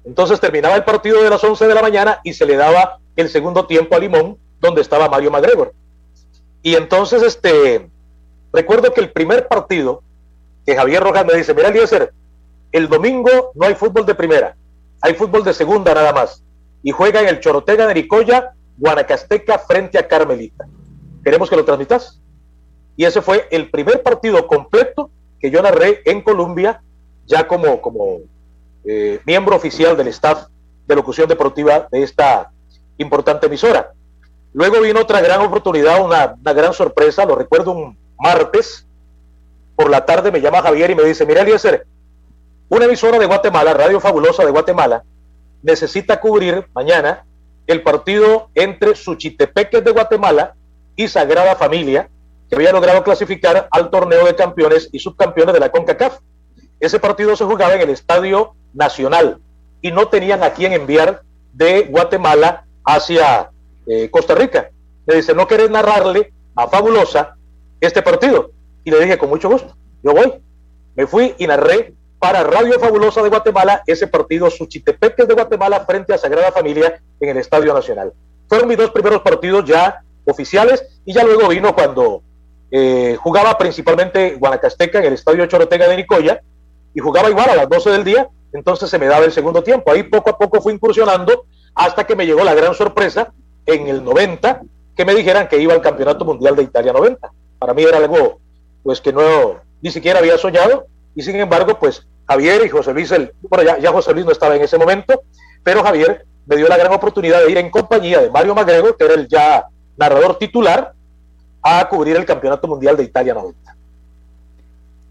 Entonces 0.05 0.39
terminaba 0.39 0.77
el 0.77 0.85
partido 0.85 1.23
de 1.23 1.31
las 1.31 1.43
11 1.43 1.67
de 1.67 1.75
la 1.75 1.83
mañana 1.83 2.21
y 2.23 2.35
se 2.35 2.47
le 2.47 2.57
daba 2.57 3.01
el 3.17 3.29
segundo 3.29 3.67
tiempo 3.67 3.97
a 3.97 3.99
Limón, 3.99 4.39
donde 4.61 4.81
estaba 4.81 5.09
Mario 5.09 5.31
McGregor. 5.31 5.75
Y 6.63 6.77
entonces, 6.77 7.23
este, 7.23 7.91
recuerdo 8.53 8.93
que 8.93 9.01
el 9.01 9.11
primer 9.11 9.49
partido 9.49 10.03
que 10.65 10.77
Javier 10.77 11.03
Rojas 11.03 11.27
me 11.27 11.35
dice, 11.35 11.53
mira, 11.53 11.69
Eliezer, 11.69 12.13
el 12.75 12.89
domingo 12.89 13.53
no 13.55 13.67
hay 13.67 13.77
fútbol 13.77 14.05
de 14.05 14.17
primera, 14.17 14.57
hay 15.01 15.15
fútbol 15.15 15.45
de 15.45 15.55
segunda 15.55 15.95
nada 15.95 16.13
más. 16.13 16.43
Y 16.83 16.91
juega 16.91 17.21
en 17.21 17.29
el 17.29 17.39
Chorotega 17.39 17.87
de 17.87 17.95
Nicoya, 17.95 18.53
Guanacasteca 18.77 19.61
frente 19.61 19.97
a 19.97 20.09
Carmelita. 20.09 20.67
Queremos 21.25 21.49
que 21.49 21.55
lo 21.55 21.65
transmitas. 21.65 22.21
Y 22.97 23.05
ese 23.05 23.23
fue 23.23 23.47
el 23.53 23.71
primer 23.71 24.03
partido 24.03 24.45
completo 24.49 25.09
que 25.39 25.53
yo 25.53 25.63
narré 25.63 26.03
en 26.05 26.21
Colombia, 26.21 26.83
ya 27.27 27.47
como, 27.47 27.81
como 27.81 28.19
eh, 28.85 29.21
miembro 29.25 29.55
oficial 29.55 29.97
del 29.97 30.09
staff 30.09 30.49
de 30.89 30.97
locución 30.97 31.29
deportiva 31.29 31.87
de 31.93 32.03
esta 32.03 32.51
importante 32.99 33.47
emisora. 33.47 33.93
Luego 34.53 34.81
vino 34.81 35.01
otra 35.01 35.21
gran 35.21 35.41
oportunidad, 35.43 36.05
una, 36.05 36.35
una 36.41 36.53
gran 36.53 36.73
sorpresa, 36.73 37.25
lo 37.25 37.37
recuerdo 37.37 37.71
un 37.71 37.97
martes, 38.19 38.85
por 39.77 39.89
la 39.91 40.05
tarde 40.05 40.33
me 40.33 40.41
llama 40.41 40.63
Javier 40.63 40.91
y 40.91 40.97
me 40.97 41.05
dice, 41.05 41.25
mira 41.25 41.43
Eliezer, 41.43 41.87
una 42.69 42.87
emisora 42.87 43.19
de 43.19 43.27
Guatemala, 43.27 43.75
Radio 43.75 44.01
Fabulosa 44.01 44.45
de 44.45 44.51
Guatemala, 44.51 45.05
necesita 45.63 46.21
cubrir 46.21 46.67
mañana 46.75 47.25
el 47.67 47.83
partido 47.83 48.51
entre 48.55 48.95
Suchitepeques 48.95 49.85
de 49.85 49.91
Guatemala 49.91 50.55
y 50.97 51.09
Sagrada 51.09 51.57
Familia, 51.57 52.09
que 52.49 52.57
había 52.57 52.73
logrado 52.73 53.03
clasificar 53.03 53.69
al 53.71 53.91
torneo 53.91 54.27
de 54.27 54.35
campeones 54.35 54.89
y 54.93 54.99
subcampeones 54.99 55.55
de 55.55 55.61
la 55.61 55.71
CONCACAF. 55.71 56.19
Ese 56.81 56.99
partido 56.99 57.35
se 57.37 57.45
jugaba 57.45 57.75
en 57.75 57.83
el 57.83 57.91
Estadio 57.91 58.55
Nacional 58.75 59.39
y 59.81 59.91
no 59.93 60.09
tenían 60.09 60.43
a 60.43 60.53
quién 60.53 60.73
enviar 60.73 61.23
de 61.53 61.83
Guatemala 61.83 62.67
hacia 62.85 63.51
eh, 63.87 64.11
Costa 64.11 64.35
Rica. 64.35 64.71
Me 65.07 65.17
dice, 65.17 65.35
¿no 65.35 65.47
querés 65.47 65.71
narrarle 65.71 66.33
a 66.57 66.69
Fabulosa 66.69 67.37
este 67.81 68.03
partido? 68.03 68.51
Y 68.85 68.91
le 68.91 69.01
dije, 69.01 69.19
con 69.19 69.31
mucho 69.31 69.49
gusto, 69.49 69.75
yo 70.03 70.13
voy. 70.13 70.35
Me 70.95 71.07
fui 71.07 71.35
y 71.39 71.47
narré 71.47 71.95
para 72.25 72.43
Radio 72.43 72.81
Fabulosa 72.81 73.23
de 73.23 73.29
Guatemala 73.29 73.83
ese 73.87 74.07
partido 74.07 74.49
Suchitepeques 74.49 75.29
de 75.29 75.35
Guatemala 75.35 75.85
frente 75.85 76.15
a 76.15 76.17
Sagrada 76.17 76.51
Familia 76.53 76.99
en 77.21 77.29
el 77.29 77.37
Estadio 77.37 77.75
Nacional. 77.75 78.15
Fueron 78.49 78.67
mis 78.67 78.79
dos 78.79 78.91
primeros 78.93 79.21
partidos 79.21 79.67
ya 79.67 80.01
oficiales 80.25 81.03
y 81.05 81.13
ya 81.13 81.23
luego 81.23 81.49
vino 81.49 81.75
cuando 81.75 82.23
eh, 82.71 83.19
jugaba 83.21 83.59
principalmente 83.59 84.37
Guanacasteca 84.37 85.01
en 85.01 85.05
el 85.05 85.13
Estadio 85.13 85.45
Chorotega 85.45 85.87
de 85.87 85.99
Nicoya 85.99 86.41
y 86.95 87.01
jugaba 87.01 87.29
igual 87.29 87.51
a 87.51 87.57
las 87.57 87.69
12 87.69 87.91
del 87.91 88.05
día, 88.05 88.27
entonces 88.55 88.89
se 88.89 88.99
me 88.99 89.05
daba 89.05 89.27
el 89.27 89.33
segundo 89.33 89.63
tiempo. 89.63 89.93
Ahí 89.93 90.05
poco 90.05 90.31
a 90.31 90.39
poco 90.39 90.63
fui 90.63 90.73
incursionando 90.73 91.45
hasta 91.75 92.05
que 92.05 92.17
me 92.17 92.25
llegó 92.25 92.43
la 92.43 92.55
gran 92.55 92.73
sorpresa 92.73 93.35
en 93.67 93.87
el 93.87 94.03
90 94.03 94.63
que 94.97 95.05
me 95.05 95.15
dijeran 95.15 95.47
que 95.47 95.61
iba 95.61 95.75
al 95.75 95.83
Campeonato 95.83 96.25
Mundial 96.25 96.57
de 96.57 96.63
Italia 96.63 96.95
90. 96.95 97.31
Para 97.59 97.75
mí 97.75 97.83
era 97.83 97.99
algo 97.99 98.41
pues 98.83 99.03
que 99.03 99.13
no 99.13 99.61
ni 99.83 99.91
siquiera 99.91 100.21
había 100.21 100.39
soñado 100.39 100.87
y 101.15 101.21
sin 101.21 101.37
embargo 101.37 101.79
pues 101.79 102.07
Javier 102.27 102.63
y 102.65 102.69
José 102.69 102.93
Luis, 102.95 103.11
el, 103.13 103.33
bueno, 103.49 103.77
ya, 103.81 103.93
José 103.93 104.13
Luis 104.13 104.25
no 104.25 104.33
estaba 104.33 104.57
en 104.57 104.63
ese 104.63 104.79
momento, 104.79 105.23
pero 105.63 105.83
Javier 105.83 106.25
me 106.47 106.57
dio 106.57 106.69
la 106.69 106.77
gran 106.77 106.93
oportunidad 106.93 107.45
de 107.45 107.51
ir 107.51 107.59
en 107.59 107.71
compañía 107.71 108.21
de 108.21 108.31
Mario 108.31 108.55
Magrego, 108.55 108.97
que 108.97 109.05
era 109.05 109.15
el 109.15 109.29
ya 109.29 109.67
narrador 109.97 110.39
titular, 110.39 110.93
a 111.63 111.89
cubrir 111.89 112.17
el 112.17 112.25
Campeonato 112.25 112.69
Mundial 112.69 112.97
de 112.97 113.05
Italia 113.05 113.35
90. 113.35 113.77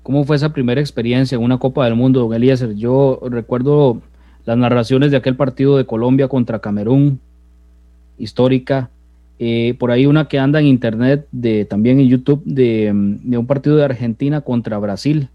¿Cómo 0.03 0.23
fue 0.25 0.35
esa 0.35 0.53
primera 0.53 0.81
experiencia 0.81 1.35
en 1.35 1.43
una 1.43 1.57
Copa 1.57 1.85
del 1.85 1.95
Mundo, 1.95 2.19
don 2.19 2.33
Eliezer? 2.33 2.75
Yo 2.75 3.19
recuerdo 3.23 4.01
las 4.45 4.57
narraciones 4.57 5.11
de 5.11 5.17
aquel 5.17 5.35
partido 5.35 5.77
de 5.77 5.85
Colombia 5.85 6.27
contra 6.27 6.59
Camerún, 6.59 7.19
histórica. 8.17 8.89
Eh, 9.39 9.75
por 9.79 9.91
ahí 9.91 10.05
una 10.05 10.27
que 10.27 10.39
anda 10.39 10.59
en 10.59 10.67
internet, 10.67 11.27
de, 11.31 11.65
también 11.65 11.99
en 11.99 12.07
YouTube, 12.07 12.43
de, 12.45 12.91
de 13.23 13.37
un 13.37 13.47
partido 13.47 13.77
de 13.77 13.85
Argentina 13.85 14.41
contra 14.41 14.77
Brasil, 14.77 15.29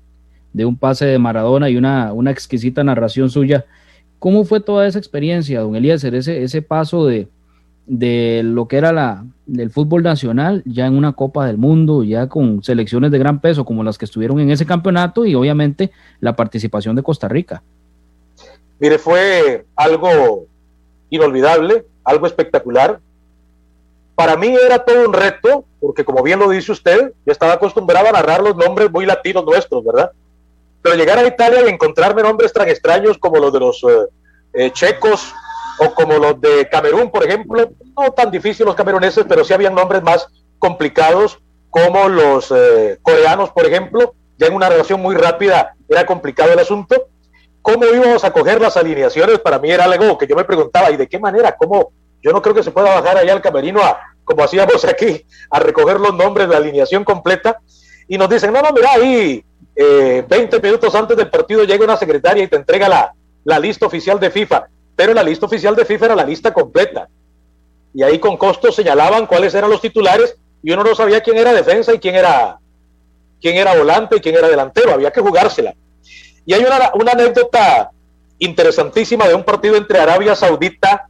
de 0.53 0.65
un 0.65 0.77
pase 0.77 1.07
de 1.07 1.19
Maradona 1.19 1.71
y 1.71 1.77
una, 1.77 2.13
una 2.13 2.31
exquisita 2.31 2.85
narración 2.85 3.31
suya. 3.31 3.65
¿Cómo 4.19 4.45
fue 4.45 4.61
toda 4.61 4.87
esa 4.87 4.99
experiencia, 4.99 5.61
don 5.61 5.77
Eliezer, 5.77 6.15
ese, 6.15 6.43
ese 6.43 6.63
paso 6.63 7.07
de, 7.07 7.29
de 7.87 8.43
lo 8.45 8.69
que 8.69 8.77
era 8.77 8.93
la, 8.93 9.25
del 9.47 9.71
fútbol 9.71 10.03
nacional, 10.03 10.63
ya 10.67 10.87
en 10.87 10.97
una 10.97 11.13
Copa 11.13 11.47
del 11.47 11.57
Mundo, 11.57 12.05
ya 12.05 12.29
con 12.29 12.63
selecciones 12.63 13.11
de 13.11 13.19
gran 13.19 13.41
peso 13.41 13.65
como 13.65 13.83
las 13.83 13.97
que 13.97 14.05
estuvieron 14.05 14.41
en 14.41 14.51
ese 14.51 14.67
campeonato 14.67 15.25
y 15.25 15.35
obviamente 15.35 15.91
la 16.21 16.37
participación 16.37 16.97
de 16.97 17.03
Costa 17.03 17.29
Rica? 17.29 17.63
Mire, 18.79 18.99
fue 18.99 19.65
algo 19.75 20.47
inolvidable, 21.11 21.87
algo 22.05 22.27
espectacular. 22.27 23.01
Para 24.15 24.37
mí 24.37 24.49
era 24.49 24.85
todo 24.85 25.07
un 25.07 25.15
reto, 25.15 25.65
porque 25.81 26.05
como 26.05 26.23
bien 26.23 26.39
lo 26.39 26.51
dice 26.51 26.73
usted, 26.73 27.13
yo 27.25 27.33
estaba 27.33 27.55
acostumbrado 27.55 28.09
a 28.09 28.13
narrar 28.13 28.43
los 28.43 28.57
nombres 28.57 28.91
muy 28.91 29.07
latinos 29.07 29.45
nuestros, 29.45 29.85
¿verdad? 29.85 30.13
Pero 30.83 30.97
llegar 30.97 31.19
a 31.19 31.27
Italia 31.27 31.63
y 31.65 31.69
encontrarme 31.69 32.23
nombres 32.23 32.53
tan 32.53 32.69
extraños 32.69 33.19
como 33.19 33.39
los 33.39 33.53
de 33.53 33.61
los 33.61 33.83
eh, 33.83 34.07
eh, 34.55 34.71
checos 34.73 35.33
o 35.81 35.95
como 35.95 36.19
los 36.19 36.41
de 36.41 36.69
Camerún, 36.69 37.11
por 37.11 37.25
ejemplo, 37.25 37.71
no 37.97 38.11
tan 38.13 38.31
difíciles 38.31 38.67
los 38.67 38.75
cameruneses, 38.75 39.25
pero 39.29 39.45
sí 39.45 39.53
habían 39.53 39.75
nombres 39.75 40.03
más 40.03 40.27
complicados 40.59 41.39
como 41.71 42.09
los 42.09 42.53
eh, 42.55 42.99
coreanos, 43.03 43.51
por 43.51 43.67
ejemplo, 43.67 44.15
ya 44.37 44.47
en 44.47 44.55
una 44.55 44.69
relación 44.69 45.01
muy 45.01 45.17
rápida 45.17 45.75
era 45.89 46.07
complicado 46.07 46.53
el 46.53 46.59
asunto. 46.59 47.09
¿Cómo 47.63 47.85
íbamos 47.87 48.25
a 48.25 48.33
coger 48.33 48.61
las 48.61 48.77
alineaciones? 48.77 49.41
Para 49.41 49.59
mí 49.59 49.71
era 49.71 49.85
algo 49.85 50.17
que 50.17 50.27
yo 50.27 50.37
me 50.37 50.45
preguntaba, 50.45 50.91
¿y 50.91 50.97
de 50.97 51.09
qué 51.09 51.19
manera? 51.19 51.57
¿Cómo? 51.57 51.93
Yo 52.23 52.33
no 52.33 52.41
creo 52.41 52.55
que 52.55 52.63
se 52.63 52.71
pueda 52.71 52.95
bajar 52.95 53.19
allá 53.19 53.33
al 53.33 53.43
camerino 53.43 53.81
a, 53.83 54.01
como 54.25 54.43
hacíamos 54.43 54.85
aquí, 54.87 55.25
a 55.51 55.59
recoger 55.59 56.01
los 56.01 56.15
nombres 56.15 56.49
la 56.49 56.57
alineación 56.57 57.05
completa. 57.05 57.61
Y 58.07 58.17
nos 58.17 58.31
dicen, 58.31 58.53
no, 58.53 58.63
no, 58.63 58.73
mira, 58.73 58.93
ahí 58.93 59.45
20 59.79 60.57
eh, 60.57 60.61
minutos 60.61 60.95
antes 60.95 61.17
del 61.17 61.31
partido 61.31 61.63
llega 61.63 61.85
una 61.85 61.97
secretaria 61.97 62.43
y 62.43 62.49
te 62.49 62.57
entrega 62.57 62.89
la, 62.89 63.15
la 63.45 63.59
lista 63.61 63.87
oficial 63.87 64.19
de 64.19 64.31
FIFA, 64.31 64.69
pero 64.97 65.15
la 65.15 65.23
lista 65.23 65.47
oficial 65.47 65.77
de 65.77 65.85
FIFA 65.85 66.07
era 66.07 66.17
la 66.17 66.25
lista 66.25 66.53
completa. 66.53 67.09
Y 67.95 68.03
ahí 68.03 68.19
con 68.19 68.37
costos 68.37 68.75
señalaban 68.75 69.27
cuáles 69.27 69.55
eran 69.55 69.71
los 69.71 69.81
titulares 69.81 70.37
y 70.63 70.73
uno 70.73 70.83
no 70.83 70.95
sabía 70.95 71.23
quién 71.23 71.39
era 71.39 71.53
defensa 71.53 71.95
y 71.95 71.99
quién 71.99 72.17
era, 72.17 72.59
quién 73.41 73.57
era 73.57 73.77
volante 73.77 74.17
y 74.17 74.21
quién 74.21 74.35
era 74.35 74.49
delantero, 74.49 74.93
había 74.93 75.13
que 75.13 75.21
jugársela. 75.21 75.75
Y 76.45 76.53
hay 76.53 76.65
una, 76.65 76.91
una 76.95 77.13
anécdota 77.13 77.91
interesantísima 78.39 79.29
de 79.29 79.35
un 79.35 79.45
partido 79.45 79.77
entre 79.77 80.01
Arabia 80.01 80.35
Saudita 80.35 81.09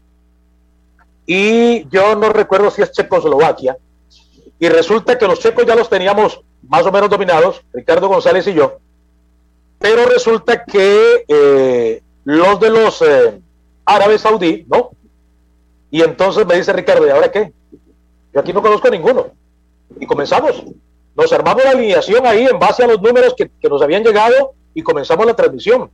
y 1.27 1.89
yo 1.89 2.15
no 2.17 2.31
recuerdo 2.31 2.71
si 2.71 2.83
es 2.83 2.93
Checoslovaquia. 2.93 3.77
Y 4.59 4.69
resulta 4.69 5.17
que 5.17 5.27
los 5.27 5.39
checos 5.39 5.65
ya 5.67 5.75
los 5.75 5.89
teníamos 5.89 6.41
más 6.63 6.85
o 6.85 6.93
menos 6.93 7.09
dominados, 7.09 7.63
Ricardo 7.73 8.09
González 8.09 8.47
y 8.49 8.55
yo, 8.55 8.79
pero 9.79 10.07
resulta 10.07 10.65
que 10.65 11.25
eh, 11.29 12.03
los 12.25 12.59
de 12.61 12.71
los 12.71 13.01
eh, 13.03 13.41
árabe 13.85 14.19
saudí, 14.19 14.67
¿no? 14.69 14.91
Y 15.91 16.03
entonces 16.03 16.45
me 16.47 16.57
dice 16.57 16.73
Ricardo, 16.73 17.07
¿y 17.07 17.11
ahora 17.11 17.31
qué? 17.31 17.53
Yo 18.35 18.41
aquí 18.41 18.53
no 18.53 18.61
conozco 18.61 18.91
ninguno. 18.91 19.29
Y 19.99 20.07
comenzamos. 20.07 20.63
Nos 21.15 21.33
armamos 21.33 21.65
la 21.65 21.71
alineación 21.71 22.27
ahí 22.27 22.45
en 22.45 22.59
base 22.59 22.85
a 22.85 22.87
los 22.87 23.01
números 23.01 23.35
que, 23.35 23.51
que 23.61 23.69
nos 23.69 23.81
habían 23.81 24.05
llegado 24.05 24.55
y 24.75 24.83
comenzamos 24.83 25.25
la 25.27 25.35
transmisión. 25.35 25.91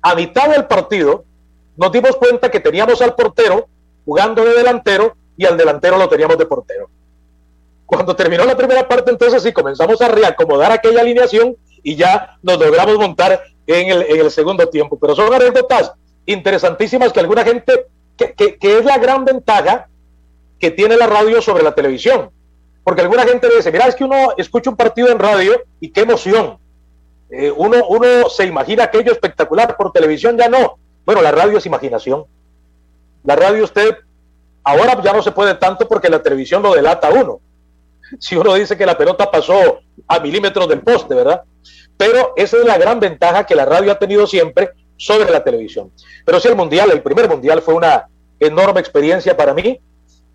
A 0.00 0.14
mitad 0.14 0.50
del 0.50 0.66
partido 0.66 1.24
nos 1.76 1.92
dimos 1.92 2.16
cuenta 2.16 2.50
que 2.50 2.60
teníamos 2.60 3.00
al 3.00 3.14
portero 3.14 3.68
jugando 4.04 4.44
de 4.44 4.54
delantero 4.54 5.16
y 5.36 5.46
al 5.46 5.56
delantero 5.56 5.96
lo 5.96 6.08
teníamos 6.08 6.36
de 6.36 6.46
portero. 6.46 6.90
Cuando 7.92 8.16
terminó 8.16 8.46
la 8.46 8.56
primera 8.56 8.88
parte, 8.88 9.10
entonces 9.10 9.42
sí 9.42 9.52
comenzamos 9.52 10.00
a 10.00 10.08
reacomodar 10.08 10.72
aquella 10.72 11.02
alineación 11.02 11.54
y 11.82 11.94
ya 11.94 12.38
nos 12.42 12.58
logramos 12.58 12.96
montar 12.96 13.42
en 13.66 13.90
el, 13.90 14.02
en 14.08 14.18
el 14.18 14.30
segundo 14.30 14.66
tiempo. 14.66 14.98
Pero 14.98 15.14
son 15.14 15.30
anécdotas 15.34 15.92
interesantísimas 16.24 17.12
que 17.12 17.20
alguna 17.20 17.44
gente, 17.44 17.88
que, 18.16 18.32
que, 18.34 18.78
es 18.78 18.86
la 18.86 18.96
gran 18.96 19.26
ventaja 19.26 19.88
que 20.58 20.70
tiene 20.70 20.96
la 20.96 21.06
radio 21.06 21.42
sobre 21.42 21.62
la 21.62 21.74
televisión. 21.74 22.30
Porque 22.82 23.02
alguna 23.02 23.24
gente 23.24 23.46
dice, 23.54 23.70
mira, 23.70 23.86
es 23.88 23.94
que 23.94 24.04
uno 24.04 24.32
escucha 24.38 24.70
un 24.70 24.76
partido 24.76 25.10
en 25.10 25.18
radio 25.18 25.52
y 25.78 25.90
qué 25.90 26.00
emoción. 26.00 26.56
Eh, 27.28 27.52
uno, 27.54 27.76
uno 27.90 28.30
se 28.30 28.46
imagina 28.46 28.84
aquello 28.84 29.12
espectacular, 29.12 29.76
por 29.76 29.92
televisión 29.92 30.38
ya 30.38 30.48
no. 30.48 30.78
Bueno, 31.04 31.20
la 31.20 31.30
radio 31.30 31.58
es 31.58 31.66
imaginación. 31.66 32.24
La 33.22 33.36
radio 33.36 33.62
usted 33.62 33.98
ahora 34.64 34.98
ya 35.02 35.12
no 35.12 35.22
se 35.22 35.32
puede 35.32 35.56
tanto 35.56 35.86
porque 35.86 36.08
la 36.08 36.22
televisión 36.22 36.62
lo 36.62 36.72
delata 36.72 37.08
a 37.08 37.12
uno. 37.12 37.40
Si 38.18 38.36
uno 38.36 38.54
dice 38.54 38.76
que 38.76 38.86
la 38.86 38.96
pelota 38.96 39.30
pasó 39.30 39.80
a 40.06 40.20
milímetros 40.20 40.68
del 40.68 40.80
poste, 40.80 41.14
¿verdad? 41.14 41.42
Pero 41.96 42.32
esa 42.36 42.58
es 42.58 42.64
la 42.64 42.78
gran 42.78 43.00
ventaja 43.00 43.44
que 43.44 43.54
la 43.54 43.64
radio 43.64 43.92
ha 43.92 43.98
tenido 43.98 44.26
siempre 44.26 44.70
sobre 44.96 45.30
la 45.30 45.42
televisión. 45.42 45.90
Pero 46.24 46.40
sí, 46.40 46.48
el 46.48 46.56
mundial, 46.56 46.90
el 46.90 47.02
primer 47.02 47.28
mundial 47.28 47.62
fue 47.62 47.74
una 47.74 48.08
enorme 48.38 48.80
experiencia 48.80 49.36
para 49.36 49.54
mí, 49.54 49.78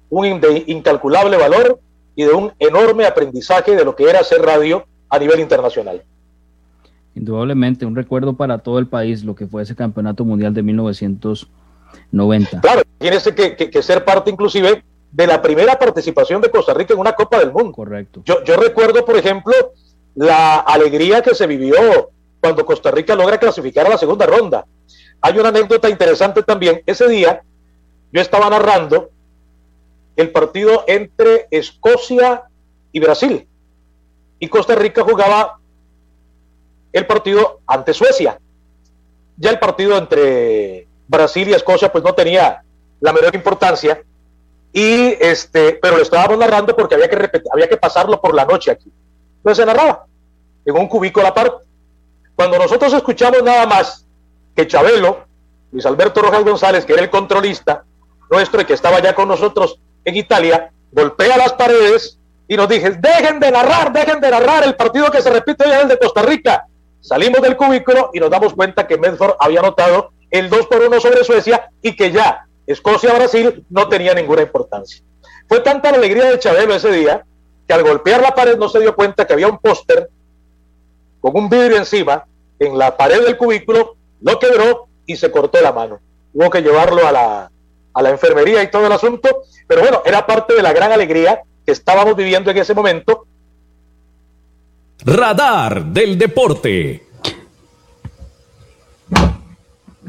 un 0.09 0.39
de 0.39 0.63
incalculable 0.67 1.35
valor 1.37 1.79
y 2.15 2.23
de 2.23 2.31
un 2.31 2.53
enorme 2.59 3.05
aprendizaje 3.05 3.75
de 3.75 3.83
lo 3.85 3.95
que 3.95 4.09
era 4.09 4.19
hacer 4.19 4.41
radio 4.41 4.85
a 5.09 5.19
nivel 5.19 5.39
internacional. 5.39 6.03
Indudablemente, 7.15 7.85
un 7.85 7.95
recuerdo 7.95 8.33
para 8.33 8.57
todo 8.59 8.79
el 8.79 8.87
país 8.87 9.23
lo 9.23 9.35
que 9.35 9.47
fue 9.47 9.63
ese 9.63 9.75
campeonato 9.75 10.23
mundial 10.23 10.53
de 10.53 10.63
1990. 10.63 12.61
Claro, 12.61 12.81
tiene 12.97 13.17
que, 13.35 13.55
que, 13.55 13.69
que 13.69 13.83
ser 13.83 14.05
parte 14.05 14.29
inclusive 14.29 14.83
de 15.11 15.27
la 15.27 15.41
primera 15.41 15.77
participación 15.79 16.41
de 16.41 16.51
Costa 16.51 16.73
Rica 16.73 16.93
en 16.93 16.99
una 16.99 17.13
Copa 17.13 17.39
del 17.39 17.51
Mundo. 17.51 17.73
Correcto. 17.73 18.21
Yo, 18.25 18.43
yo 18.43 18.57
recuerdo, 18.57 19.05
por 19.05 19.17
ejemplo, 19.17 19.53
la 20.15 20.57
alegría 20.57 21.21
que 21.21 21.35
se 21.35 21.47
vivió 21.47 22.09
cuando 22.39 22.65
Costa 22.65 22.91
Rica 22.91 23.15
logra 23.15 23.37
clasificar 23.39 23.85
a 23.85 23.89
la 23.89 23.97
segunda 23.97 24.25
ronda. 24.25 24.65
Hay 25.21 25.37
una 25.37 25.49
anécdota 25.49 25.89
interesante 25.89 26.43
también. 26.43 26.81
Ese 26.85 27.07
día 27.07 27.41
yo 28.11 28.21
estaba 28.21 28.49
narrando 28.49 29.09
el 30.15 30.31
partido 30.31 30.83
entre 30.87 31.47
Escocia 31.51 32.43
y 32.91 32.99
Brasil. 32.99 33.47
Y 34.39 34.47
Costa 34.47 34.75
Rica 34.75 35.03
jugaba 35.03 35.59
el 36.91 37.05
partido 37.05 37.59
ante 37.67 37.93
Suecia. 37.93 38.39
Ya 39.37 39.51
el 39.51 39.59
partido 39.59 39.97
entre 39.97 40.87
Brasil 41.07 41.47
y 41.49 41.53
Escocia 41.53 41.91
pues 41.91 42.03
no 42.03 42.13
tenía 42.13 42.63
la 42.99 43.13
menor 43.13 43.35
importancia. 43.35 44.01
Y 44.77 45.17
este, 45.19 45.79
pero 45.81 45.97
lo 45.97 46.03
estábamos 46.03 46.37
narrando 46.37 46.75
porque 46.75 46.93
había 46.93 47.09
que 47.09 47.15
repetir, 47.15 47.49
había 47.51 47.67
que 47.67 47.77
pasarlo 47.77 48.21
por 48.21 48.35
la 48.35 48.45
noche 48.45 48.69
aquí. 48.69 48.93
Entonces 49.37 49.57
se 49.57 49.65
narraba 49.65 50.05
en 50.63 50.77
un 50.77 50.87
cubículo 50.87 51.25
aparte. 51.25 51.65
Cuando 52.35 52.59
nosotros 52.59 52.93
escuchamos 52.93 53.41
nada 53.41 53.65
más 53.65 54.05
que 54.55 54.67
Chabelo, 54.67 55.25
Luis 55.71 55.83
Alberto 55.87 56.21
Rojas 56.21 56.43
González, 56.43 56.85
que 56.85 56.93
era 56.93 57.01
el 57.01 57.09
controlista 57.09 57.85
nuestro 58.29 58.61
y 58.61 58.65
que 58.65 58.73
estaba 58.73 58.99
ya 58.99 59.15
con 59.15 59.27
nosotros 59.27 59.79
en 60.05 60.15
Italia, 60.15 60.71
golpea 60.91 61.37
las 61.37 61.53
paredes 61.53 62.19
y 62.47 62.55
nos 62.55 62.69
dije, 62.69 62.91
dejen 62.91 63.39
de 63.39 63.49
narrar, 63.49 63.91
dejen 63.91 64.21
de 64.21 64.29
narrar 64.29 64.63
el 64.63 64.75
partido 64.75 65.09
que 65.09 65.23
se 65.23 65.31
repite 65.31 65.65
hoy 65.65 65.71
es 65.71 65.81
el 65.81 65.87
de 65.87 65.97
Costa 65.97 66.21
Rica. 66.21 66.67
Salimos 67.01 67.41
del 67.41 67.57
cubículo 67.57 68.11
y 68.13 68.19
nos 68.19 68.29
damos 68.29 68.53
cuenta 68.53 68.85
que 68.85 68.99
Medford 68.99 69.37
había 69.39 69.61
anotado 69.61 70.11
el 70.29 70.51
2 70.51 70.67
por 70.67 70.83
1 70.83 70.99
sobre 70.99 71.23
Suecia 71.23 71.71
y 71.81 71.95
que 71.95 72.11
ya 72.11 72.46
Escocia-Brasil 72.67 73.65
no 73.69 73.87
tenía 73.87 74.13
ninguna 74.13 74.41
importancia. 74.41 75.01
Fue 75.47 75.61
tanta 75.61 75.91
la 75.91 75.97
alegría 75.97 76.25
de 76.25 76.37
Chabelo 76.37 76.75
ese 76.75 76.91
día 76.91 77.25
que 77.65 77.73
al 77.73 77.83
golpear 77.83 78.21
la 78.21 78.35
pared 78.35 78.57
no 78.57 78.69
se 78.69 78.79
dio 78.79 78.95
cuenta 78.95 79.25
que 79.25 79.33
había 79.33 79.47
un 79.47 79.57
póster 79.57 80.09
con 81.19 81.35
un 81.35 81.49
vidrio 81.49 81.77
encima 81.77 82.25
en 82.59 82.77
la 82.77 82.95
pared 82.95 83.23
del 83.23 83.37
cubículo, 83.37 83.95
lo 84.21 84.39
quebró 84.39 84.87
y 85.05 85.15
se 85.15 85.31
cortó 85.31 85.61
la 85.61 85.71
mano. 85.71 85.99
Hubo 86.33 86.49
que 86.49 86.61
llevarlo 86.61 87.07
a 87.07 87.11
la, 87.11 87.51
a 87.93 88.01
la 88.01 88.09
enfermería 88.09 88.61
y 88.63 88.69
todo 88.69 88.85
el 88.85 88.91
asunto, 88.91 89.43
pero 89.67 89.81
bueno, 89.81 90.01
era 90.05 90.25
parte 90.25 90.53
de 90.53 90.61
la 90.61 90.73
gran 90.73 90.91
alegría 90.91 91.41
que 91.65 91.71
estábamos 91.71 92.15
viviendo 92.15 92.51
en 92.51 92.57
ese 92.57 92.73
momento. 92.73 93.25
Radar 95.05 95.85
del 95.85 96.17
deporte. 96.17 97.06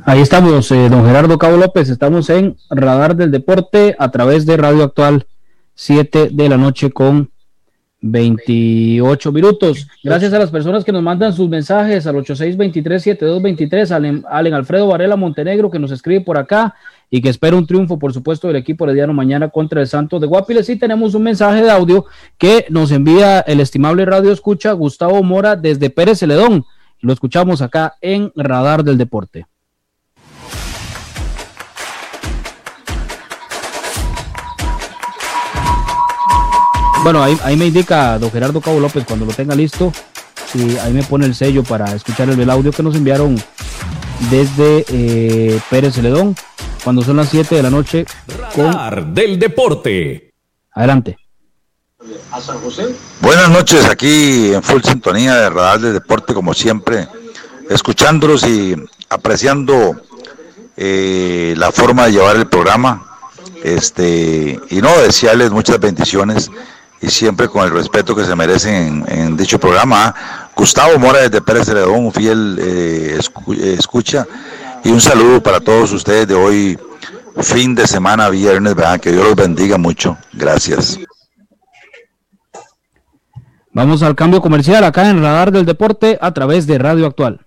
Ahí 0.08 0.22
estamos, 0.22 0.70
eh, 0.70 0.88
don 0.88 1.04
Gerardo 1.04 1.36
Cabo 1.36 1.58
López, 1.58 1.90
estamos 1.90 2.30
en 2.30 2.56
Radar 2.70 3.14
del 3.14 3.30
Deporte 3.30 3.94
a 3.98 4.10
través 4.10 4.46
de 4.46 4.56
Radio 4.56 4.84
Actual, 4.84 5.26
7 5.74 6.30
de 6.32 6.48
la 6.48 6.56
noche 6.56 6.90
con 6.90 7.30
28 8.00 9.32
minutos. 9.32 9.86
Gracias 10.02 10.32
a 10.32 10.38
las 10.38 10.50
personas 10.50 10.82
que 10.82 10.92
nos 10.92 11.02
mandan 11.02 11.34
sus 11.34 11.50
mensajes 11.50 12.06
al 12.06 12.16
8623-7223, 12.24 13.90
Allen, 13.90 14.24
Allen 14.30 14.54
Alfredo 14.54 14.86
Varela 14.86 15.16
Montenegro 15.16 15.70
que 15.70 15.78
nos 15.78 15.90
escribe 15.90 16.22
por 16.22 16.38
acá 16.38 16.74
y 17.10 17.20
que 17.20 17.28
espera 17.28 17.54
un 17.54 17.66
triunfo, 17.66 17.98
por 17.98 18.14
supuesto, 18.14 18.46
del 18.46 18.56
equipo 18.56 18.86
herediano 18.86 19.12
mañana 19.12 19.50
contra 19.50 19.82
el 19.82 19.88
Santos 19.88 20.22
de 20.22 20.26
Guapiles. 20.26 20.70
Y 20.70 20.76
tenemos 20.76 21.14
un 21.14 21.24
mensaje 21.24 21.62
de 21.62 21.70
audio 21.70 22.06
que 22.38 22.64
nos 22.70 22.92
envía 22.92 23.40
el 23.40 23.60
estimable 23.60 24.06
radio 24.06 24.32
escucha 24.32 24.72
Gustavo 24.72 25.22
Mora 25.22 25.54
desde 25.54 25.90
Pérez 25.90 26.20
Celedón. 26.20 26.64
Lo 27.02 27.12
escuchamos 27.12 27.60
acá 27.60 27.96
en 28.00 28.32
Radar 28.34 28.84
del 28.84 28.96
Deporte. 28.96 29.44
Bueno, 37.02 37.22
ahí, 37.22 37.38
ahí, 37.44 37.56
me 37.56 37.66
indica 37.66 38.18
don 38.18 38.30
Gerardo 38.30 38.60
Cabo 38.60 38.80
López 38.80 39.04
cuando 39.06 39.24
lo 39.24 39.32
tenga 39.32 39.54
listo. 39.54 39.92
Y 40.54 40.76
ahí 40.78 40.92
me 40.92 41.02
pone 41.02 41.26
el 41.26 41.34
sello 41.34 41.62
para 41.62 41.94
escuchar 41.94 42.28
el, 42.28 42.40
el 42.40 42.50
audio 42.50 42.72
que 42.72 42.82
nos 42.82 42.96
enviaron 42.96 43.36
desde 44.30 44.84
eh, 44.88 45.60
Pérez 45.70 45.94
Celedón 45.94 46.34
cuando 46.82 47.02
son 47.02 47.16
las 47.16 47.28
7 47.28 47.54
de 47.54 47.62
la 47.62 47.70
noche. 47.70 48.06
Con... 48.54 49.14
del 49.14 49.38
deporte. 49.38 50.32
Adelante. 50.72 51.18
A 52.32 52.40
San 52.40 52.58
José. 52.60 52.94
Buenas 53.20 53.50
noches, 53.50 53.84
aquí 53.86 54.52
en 54.52 54.62
full 54.62 54.82
sintonía 54.82 55.34
de 55.34 55.50
Radar 55.50 55.80
del 55.80 55.92
Deporte, 55.94 56.32
como 56.32 56.54
siempre, 56.54 57.08
escuchándolos 57.68 58.46
y 58.46 58.74
apreciando 59.10 60.00
eh, 60.76 61.54
la 61.56 61.72
forma 61.72 62.06
de 62.06 62.12
llevar 62.12 62.36
el 62.36 62.46
programa. 62.46 63.04
Este, 63.62 64.58
y 64.70 64.80
no, 64.80 64.96
desearles 64.98 65.50
muchas 65.50 65.80
bendiciones 65.80 66.50
y 67.00 67.08
siempre 67.08 67.48
con 67.48 67.64
el 67.64 67.70
respeto 67.70 68.14
que 68.14 68.24
se 68.24 68.34
merecen 68.34 69.04
en, 69.08 69.36
dicho 69.36 69.58
programa. 69.58 70.14
Gustavo 70.56 70.98
Mora 70.98 71.20
desde 71.20 71.40
Pérez 71.40 71.66
Celedón, 71.66 72.06
un 72.06 72.12
fiel 72.12 72.58
eh, 72.60 73.16
escu 73.18 73.52
escucha 73.52 74.26
y 74.84 74.90
un 74.90 75.00
saludo 75.00 75.42
para 75.42 75.60
todos 75.60 75.92
ustedes 75.92 76.26
de 76.26 76.34
hoy, 76.34 76.78
fin 77.42 77.74
de 77.74 77.86
semana, 77.86 78.28
viernes, 78.28 78.74
¿verdad? 78.74 79.00
que 79.00 79.12
Dios 79.12 79.24
los 79.24 79.36
bendiga 79.36 79.78
mucho. 79.78 80.16
Gracias. 80.32 80.98
Vamos 83.72 84.02
al 84.02 84.16
cambio 84.16 84.40
comercial 84.40 84.82
acá 84.82 85.08
en 85.08 85.22
Radar 85.22 85.52
del 85.52 85.64
Deporte 85.64 86.18
a 86.20 86.32
través 86.32 86.66
de 86.66 86.78
Radio 86.78 87.06
Actual. 87.06 87.46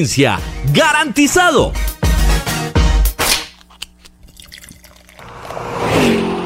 ¡Garantizado! 0.73 1.73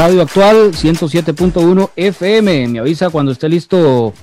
Radio 0.00 0.22
Actual 0.22 0.72
107.1 0.72 1.90
FM. 1.94 2.68
Me 2.68 2.78
avisa 2.78 3.10
cuando 3.10 3.32
esté 3.32 3.50
listo 3.50 4.14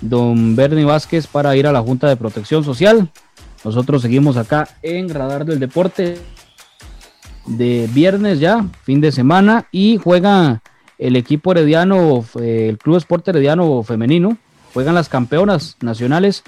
don 0.00 0.56
Bernie 0.56 0.84
Vázquez 0.84 1.28
para 1.28 1.54
ir 1.54 1.68
a 1.68 1.72
la 1.72 1.82
Junta 1.82 2.08
de 2.08 2.16
Protección 2.16 2.64
Social. 2.64 3.12
Nosotros 3.64 4.02
seguimos 4.02 4.36
acá 4.36 4.68
en 4.82 5.08
Radar 5.08 5.44
del 5.44 5.60
Deporte 5.60 6.18
de 7.46 7.88
viernes 7.92 8.40
ya, 8.40 8.66
fin 8.82 9.00
de 9.00 9.12
semana, 9.12 9.68
y 9.70 9.98
juega 10.02 10.62
el 10.98 11.14
equipo 11.14 11.52
herediano, 11.52 12.24
eh, 12.40 12.66
el 12.68 12.78
Club 12.78 12.96
Esporte 12.96 13.30
Herediano 13.30 13.84
Femenino, 13.84 14.36
juegan 14.72 14.96
las 14.96 15.08
campeonas 15.08 15.76
nacionales 15.80 16.42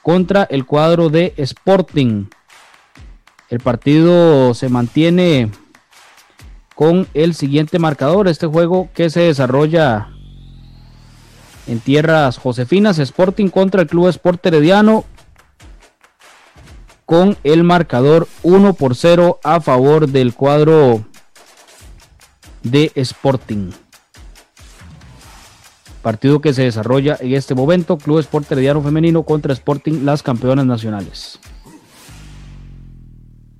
contra 0.00 0.44
el 0.44 0.64
cuadro 0.64 1.08
de 1.08 1.34
Sporting. 1.38 2.26
El 3.50 3.58
partido 3.58 4.54
se 4.54 4.68
mantiene 4.68 5.50
con 6.74 7.06
el 7.14 7.34
siguiente 7.34 7.78
marcador. 7.78 8.28
Este 8.28 8.46
juego 8.46 8.88
que 8.94 9.10
se 9.10 9.20
desarrolla 9.20 10.08
en 11.66 11.80
tierras 11.80 12.38
josefinas, 12.38 12.98
Sporting 12.98 13.48
contra 13.48 13.82
el 13.82 13.88
Club 13.88 14.08
Sport 14.08 14.44
Herediano, 14.46 15.04
con 17.06 17.36
el 17.44 17.62
marcador 17.62 18.26
1 18.42 18.74
por 18.74 18.96
0 18.96 19.38
a 19.44 19.60
favor 19.60 20.08
del 20.08 20.34
cuadro 20.34 21.04
de 22.62 22.90
Sporting. 22.94 23.70
Partido 26.00 26.40
que 26.40 26.52
se 26.52 26.62
desarrolla 26.62 27.16
en 27.20 27.34
este 27.34 27.54
momento, 27.54 27.96
Club 27.96 28.18
Sport 28.18 28.50
Herediano 28.50 28.82
Femenino 28.82 29.22
contra 29.22 29.52
Sporting, 29.52 30.04
las 30.04 30.22
campeonas 30.22 30.66
nacionales. 30.66 31.38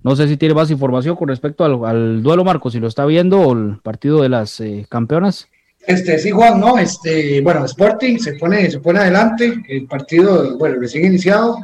No 0.02 0.16
sé 0.16 0.26
si 0.26 0.36
tiene 0.36 0.54
más 0.54 0.70
información 0.70 1.16
con 1.16 1.28
respecto 1.28 1.64
al, 1.64 2.22
duelo, 2.22 2.44
Marco, 2.44 2.70
si 2.70 2.80
lo 2.80 2.88
está 2.88 3.06
viendo, 3.06 3.40
o 3.40 3.52
el 3.52 3.78
partido 3.82 4.22
de 4.22 4.28
las 4.28 4.60
eh, 4.60 4.86
campeonas. 4.88 5.48
Este, 5.86 6.18
sí, 6.18 6.30
Juan, 6.30 6.60
no, 6.60 6.78
este, 6.78 7.40
bueno, 7.40 7.64
Sporting 7.64 8.18
se 8.18 8.34
pone, 8.34 8.70
se 8.70 8.80
pone 8.80 9.00
adelante, 9.00 9.62
el 9.68 9.86
partido, 9.86 10.56
bueno, 10.56 10.76
recién 10.80 11.06
iniciado, 11.06 11.58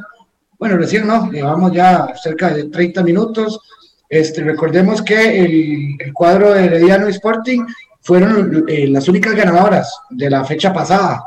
bueno, 0.57 0.77
recién 0.77 1.07
no, 1.07 1.31
llevamos 1.31 1.71
ya 1.71 2.13
cerca 2.21 2.53
de 2.53 2.65
30 2.65 3.01
minutos, 3.03 3.61
este, 4.09 4.43
recordemos 4.43 5.01
que 5.01 5.39
el, 5.39 6.13
cuadro 6.13 6.53
de 6.53 6.65
Herediano 6.65 7.07
Sporting 7.07 7.65
fueron 8.01 8.65
eh, 8.67 8.87
las 8.87 9.07
únicas 9.07 9.35
ganadoras 9.35 9.93
de 10.09 10.29
la 10.29 10.43
fecha 10.43 10.73
pasada, 10.73 11.23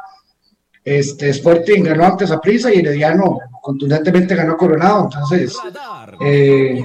este, 0.85 1.31
Sporting 1.31 1.83
ganó 1.83 2.05
antes 2.05 2.31
a 2.31 2.41
Prisa 2.41 2.73
y 2.73 2.79
Herediano 2.79 3.39
contundentemente 3.61 4.35
ganó 4.35 4.57
Coronado, 4.57 5.05
entonces 5.05 5.57
eh, 6.21 6.83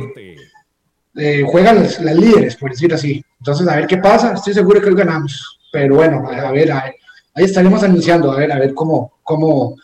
eh, 1.15 1.43
juegan 1.47 1.81
las, 1.81 1.99
líderes, 1.99 2.55
por 2.55 2.69
decir 2.69 2.93
así. 2.93 3.23
Entonces, 3.39 3.67
a 3.67 3.75
ver 3.75 3.87
qué 3.87 3.97
pasa, 3.97 4.33
estoy 4.33 4.53
seguro 4.53 4.79
que 4.79 4.89
hoy 4.89 4.95
ganamos, 4.95 5.59
pero 5.71 5.95
bueno, 5.95 6.29
a, 6.29 6.51
ver, 6.51 6.71
ahí 6.71 6.93
estaremos 7.35 7.81
anunciando, 7.81 8.31
a 8.31 8.37
ver, 8.37 8.51
a 8.51 8.59
ver 8.59 8.73
cómo, 8.75 9.13
cómo, 9.23 9.75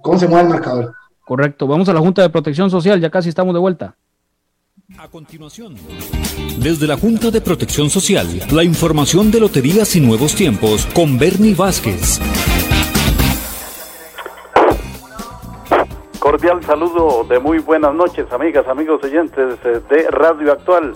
cómo 0.00 0.18
se 0.18 0.26
mueve 0.26 0.44
el 0.44 0.50
marcador. 0.50 0.94
Correcto, 1.24 1.66
vamos 1.66 1.88
a 1.88 1.92
la 1.92 2.00
Junta 2.00 2.22
de 2.22 2.30
Protección 2.30 2.70
Social, 2.70 3.00
ya 3.00 3.10
casi 3.10 3.28
estamos 3.28 3.52
de 3.54 3.60
vuelta. 3.60 3.94
A 4.98 5.08
continuación, 5.08 5.76
desde 6.58 6.86
la 6.86 6.96
Junta 6.96 7.30
de 7.30 7.40
Protección 7.40 7.90
Social, 7.90 8.26
la 8.50 8.64
información 8.64 9.30
de 9.30 9.40
Loterías 9.40 9.96
y 9.96 10.00
Nuevos 10.00 10.34
Tiempos 10.34 10.86
con 10.94 11.18
Bernie 11.18 11.54
Vázquez. 11.54 12.20
Cordial 16.24 16.64
saludo 16.64 17.22
de 17.24 17.38
muy 17.38 17.58
buenas 17.58 17.92
noches, 17.92 18.32
amigas, 18.32 18.66
amigos 18.66 19.04
oyentes 19.04 19.62
de 19.62 20.06
Radio 20.08 20.52
Actual. 20.52 20.94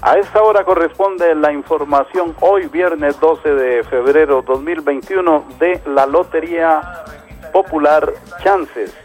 A 0.00 0.16
esta 0.16 0.42
hora 0.42 0.64
corresponde 0.64 1.34
la 1.34 1.52
información 1.52 2.34
hoy 2.40 2.66
viernes 2.68 3.20
12 3.20 3.54
de 3.54 3.84
febrero 3.84 4.40
2021 4.40 5.44
de 5.58 5.82
la 5.88 6.06
Lotería 6.06 7.04
Popular 7.52 8.14
Chances, 8.42 8.96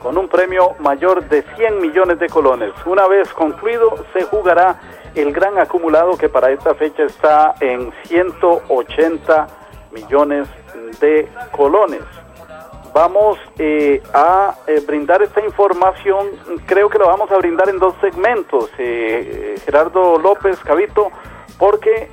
con 0.00 0.16
un 0.16 0.28
premio 0.28 0.76
mayor 0.78 1.28
de 1.28 1.42
100 1.56 1.80
millones 1.80 2.20
de 2.20 2.28
colones. 2.28 2.72
Una 2.86 3.08
vez 3.08 3.32
concluido, 3.32 4.04
se 4.12 4.22
jugará 4.22 4.80
el 5.16 5.32
gran 5.32 5.58
acumulado 5.58 6.16
que 6.16 6.28
para 6.28 6.52
esta 6.52 6.72
fecha 6.76 7.02
está 7.02 7.56
en 7.58 7.92
180 8.04 9.48
millones 9.90 10.46
de 11.00 11.28
colones. 11.50 12.04
Vamos 12.92 13.38
eh, 13.58 14.02
a 14.12 14.56
eh, 14.66 14.82
brindar 14.84 15.22
esta 15.22 15.40
información, 15.44 16.26
creo 16.66 16.88
que 16.88 16.98
lo 16.98 17.06
vamos 17.06 17.30
a 17.30 17.36
brindar 17.36 17.68
en 17.68 17.78
dos 17.78 17.94
segmentos, 18.00 18.68
eh, 18.78 19.54
Gerardo 19.64 20.18
López 20.18 20.58
Cabito, 20.60 21.10
porque 21.58 22.08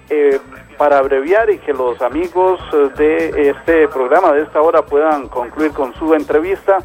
para 0.77 0.99
abreviar 0.99 1.49
y 1.49 1.57
que 1.59 1.73
los 1.73 2.01
amigos 2.01 2.59
de 2.97 3.49
este 3.49 3.87
programa 3.87 4.33
de 4.33 4.43
esta 4.43 4.61
hora 4.61 4.83
puedan 4.83 5.29
concluir 5.29 5.71
con 5.71 5.95
su 5.95 6.13
entrevista, 6.13 6.77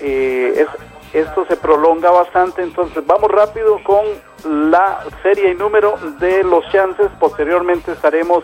esto 0.00 1.46
se 1.46 1.56
prolonga 1.56 2.10
bastante, 2.10 2.62
entonces 2.62 3.06
vamos 3.06 3.30
rápido 3.30 3.78
con 3.84 4.04
la 4.70 5.04
serie 5.22 5.52
y 5.52 5.54
número 5.54 5.94
de 6.18 6.42
los 6.42 6.68
chances, 6.72 7.08
posteriormente 7.20 7.92
estaremos 7.92 8.42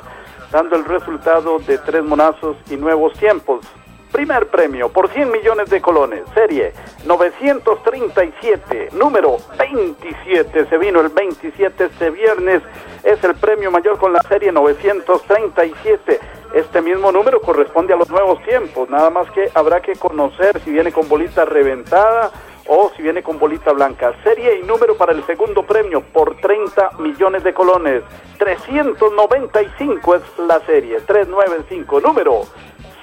dando 0.53 0.77
el 0.77 0.85
resultado 0.85 1.59
de 1.59 1.79
tres 1.79 2.05
monazos 2.05 2.57
y 2.71 2.77
nuevos 2.77 3.13
tiempos. 3.15 3.67
Primer 4.13 4.49
premio 4.49 4.89
por 4.89 5.11
100 5.11 5.31
millones 5.31 5.69
de 5.69 5.83
colones, 5.83 6.23
serie 6.33 6.73
937, 7.05 8.89
número 8.93 9.37
27, 9.59 10.67
se 10.67 10.79
vino 10.79 11.01
el 11.01 11.11
27 11.11 11.85
este 11.85 12.11
viernes, 12.11 12.63
es 13.05 13.23
el 13.23 13.35
premio 13.35 13.71
mayor 13.71 13.99
con 13.99 14.15
la 14.15 14.21
serie 14.23 14.51
937. 14.51 16.21
Este 16.55 16.81
mismo 16.81 17.13
número 17.13 17.43
corresponde 17.43 17.93
a 17.93 17.97
los 17.97 18.09
nuevos 18.09 18.43
tiempos, 18.45 18.89
nada 18.89 19.11
más 19.11 19.31
que 19.33 19.51
habrá 19.55 19.81
que 19.83 19.93
conocer 19.93 20.59
si 20.65 20.71
viene 20.71 20.91
con 20.91 21.07
bolita 21.07 21.45
reventada 21.45 22.33
o 22.67 22.91
si 22.97 23.03
viene 23.03 23.23
con 23.23 23.39
bolita 23.39 23.73
blanca. 23.73 24.15
Serie 24.25 24.59
y 24.59 24.63
número 24.63 24.97
para 24.97 25.13
el 25.13 25.25
segundo 25.27 25.65
premio 25.65 26.01
por 26.01 26.37
30 26.37 26.93
millones 26.99 27.45
de 27.45 27.53
colones. 27.53 28.03
395 28.39 30.15
es 30.15 30.23
la 30.39 30.61
serie, 30.61 31.01
395, 31.01 32.01
número 32.01 32.43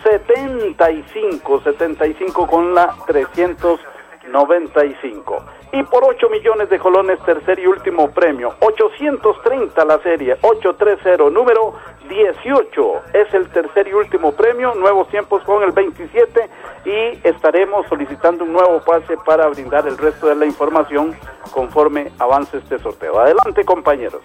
75, 0.06 1.62
75 1.64 2.47
con 2.47 2.76
la 2.76 2.95
395. 3.08 5.45
Y 5.74 5.82
por 5.84 6.03
8 6.03 6.30
millones 6.30 6.70
de 6.70 6.78
colones, 6.78 7.18
tercer 7.26 7.58
y 7.58 7.66
último 7.66 8.12
premio. 8.12 8.53
830 8.60 9.84
la 9.84 9.97
serie, 10.03 10.38
830, 10.41 11.32
número 11.32 11.74
18 12.08 13.01
es 13.14 13.34
el 13.34 13.49
tercer 13.49 13.88
y 13.88 13.93
último 13.93 14.34
premio. 14.34 14.76
Nuevos 14.76 15.08
tiempos 15.10 15.41
con 15.43 15.64
el 15.64 15.72
27 15.72 16.49
y 16.86 17.28
estaremos 17.28 17.88
solicitando 17.88 18.43
un 18.43 18.53
nuevo 18.53 18.84
pase 18.86 19.18
para 19.26 19.47
brindar 19.47 19.88
el 19.88 19.97
resto 19.97 20.28
de 20.28 20.36
la 20.36 20.45
información 20.45 21.18
conforme 21.51 22.12
avance 22.20 22.58
este 22.58 22.78
sorteo. 22.78 23.20
Adelante, 23.20 23.66
compañeros. 23.66 24.22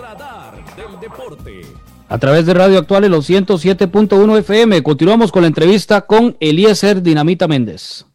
Radar 0.00 0.54
del 0.76 1.00
deporte 1.00 1.62
a 2.08 2.18
través 2.18 2.46
de 2.46 2.54
Radio 2.54 2.78
Actual 2.78 3.04
en 3.04 3.10
los 3.10 3.28
107.1 3.28 4.38
FM. 4.38 4.82
Continuamos 4.82 5.32
con 5.32 5.42
la 5.42 5.48
entrevista 5.48 6.02
con 6.02 6.36
Eliezer 6.40 7.02
Dinamita 7.02 7.48
Méndez. 7.48 8.06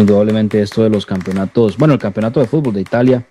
Indudablemente 0.00 0.60
esto 0.60 0.82
de 0.82 0.90
los 0.90 1.06
campeonatos, 1.06 1.78
bueno, 1.78 1.94
el 1.94 2.00
campeonato 2.00 2.40
de 2.40 2.46
fútbol 2.46 2.74
de 2.74 2.80
Italia, 2.80 3.24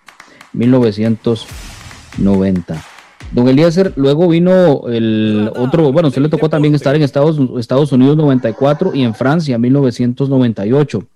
1990. 0.53 2.81
Don 3.31 3.47
Eliezer, 3.47 3.93
luego 3.95 4.27
vino 4.27 4.83
el 4.87 5.51
otro, 5.55 5.93
bueno, 5.93 6.09
usted 6.09 6.21
le 6.21 6.29
tocó 6.29 6.49
también 6.49 6.75
estar 6.75 6.93
en 6.95 7.01
Estados, 7.03 7.39
Unidos 7.91 8.17
94 8.17 8.93
y 8.93 9.03
en 9.03 9.15
Francia 9.15 9.57
1998. 9.57 11.07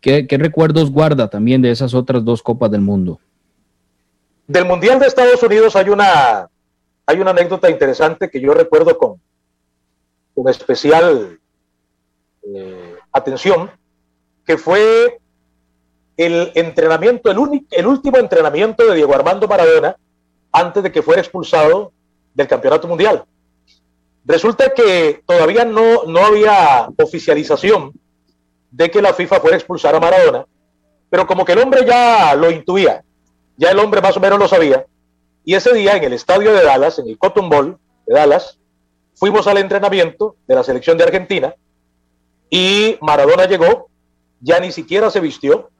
¿Qué, 0.00 0.26
¿Qué 0.26 0.38
recuerdos 0.38 0.90
guarda 0.90 1.28
también 1.28 1.60
de 1.62 1.70
esas 1.70 1.94
otras 1.94 2.24
dos 2.24 2.42
Copas 2.42 2.70
del 2.70 2.80
Mundo? 2.80 3.20
Del 4.46 4.64
Mundial 4.64 4.98
de 4.98 5.06
Estados 5.06 5.42
Unidos 5.42 5.76
hay 5.76 5.90
una, 5.90 6.48
hay 7.04 7.20
una 7.20 7.32
anécdota 7.32 7.68
interesante 7.68 8.30
que 8.30 8.40
yo 8.40 8.54
recuerdo 8.54 8.96
con, 8.96 9.20
con 10.34 10.48
especial 10.48 11.38
eh, 12.42 12.94
atención 13.12 13.70
que 14.46 14.56
fue 14.56 15.18
el 16.16 16.52
entrenamiento, 16.54 17.30
el, 17.30 17.66
el 17.70 17.86
último 17.86 18.16
entrenamiento 18.18 18.86
de 18.86 18.94
Diego 18.94 19.14
Armando 19.14 19.46
Maradona 19.48 19.96
antes 20.52 20.82
de 20.82 20.92
que 20.92 21.02
fuera 21.02 21.20
expulsado 21.20 21.92
del 22.32 22.48
Campeonato 22.48 22.88
Mundial. 22.88 23.24
Resulta 24.24 24.70
que 24.70 25.22
todavía 25.26 25.64
no, 25.64 26.04
no 26.04 26.24
había 26.24 26.88
oficialización 26.96 27.92
de 28.70 28.90
que 28.90 29.02
la 29.02 29.12
FIFA 29.12 29.40
fuera 29.40 29.56
a 29.56 29.58
expulsar 29.58 29.94
a 29.94 30.00
Maradona, 30.00 30.46
pero 31.10 31.26
como 31.26 31.44
que 31.44 31.52
el 31.52 31.58
hombre 31.58 31.84
ya 31.86 32.34
lo 32.34 32.50
intuía, 32.50 33.04
ya 33.56 33.70
el 33.70 33.78
hombre 33.78 34.00
más 34.00 34.16
o 34.16 34.20
menos 34.20 34.38
lo 34.38 34.48
sabía, 34.48 34.86
y 35.44 35.54
ese 35.54 35.72
día 35.72 35.96
en 35.96 36.04
el 36.04 36.12
estadio 36.12 36.52
de 36.52 36.62
Dallas, 36.62 36.98
en 36.98 37.08
el 37.08 37.18
Cotton 37.18 37.48
Bowl 37.48 37.78
de 38.06 38.14
Dallas, 38.14 38.58
fuimos 39.14 39.46
al 39.46 39.58
entrenamiento 39.58 40.36
de 40.46 40.54
la 40.54 40.64
selección 40.64 40.98
de 40.98 41.04
Argentina 41.04 41.54
y 42.50 42.98
Maradona 43.00 43.46
llegó 43.46 43.88
ya 44.46 44.60
ni 44.60 44.70
siquiera 44.70 45.10
se 45.10 45.18
vistió. 45.18 45.70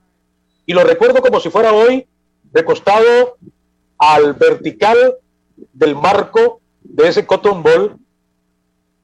Y 0.66 0.72
lo 0.72 0.82
recuerdo 0.82 1.22
como 1.22 1.38
si 1.38 1.50
fuera 1.50 1.72
hoy, 1.72 2.06
recostado 2.52 3.36
al 3.96 4.34
vertical 4.34 5.16
del 5.72 5.94
marco 5.94 6.60
de 6.82 7.08
ese 7.08 7.24
cotton 7.24 7.62
ball, 7.62 7.96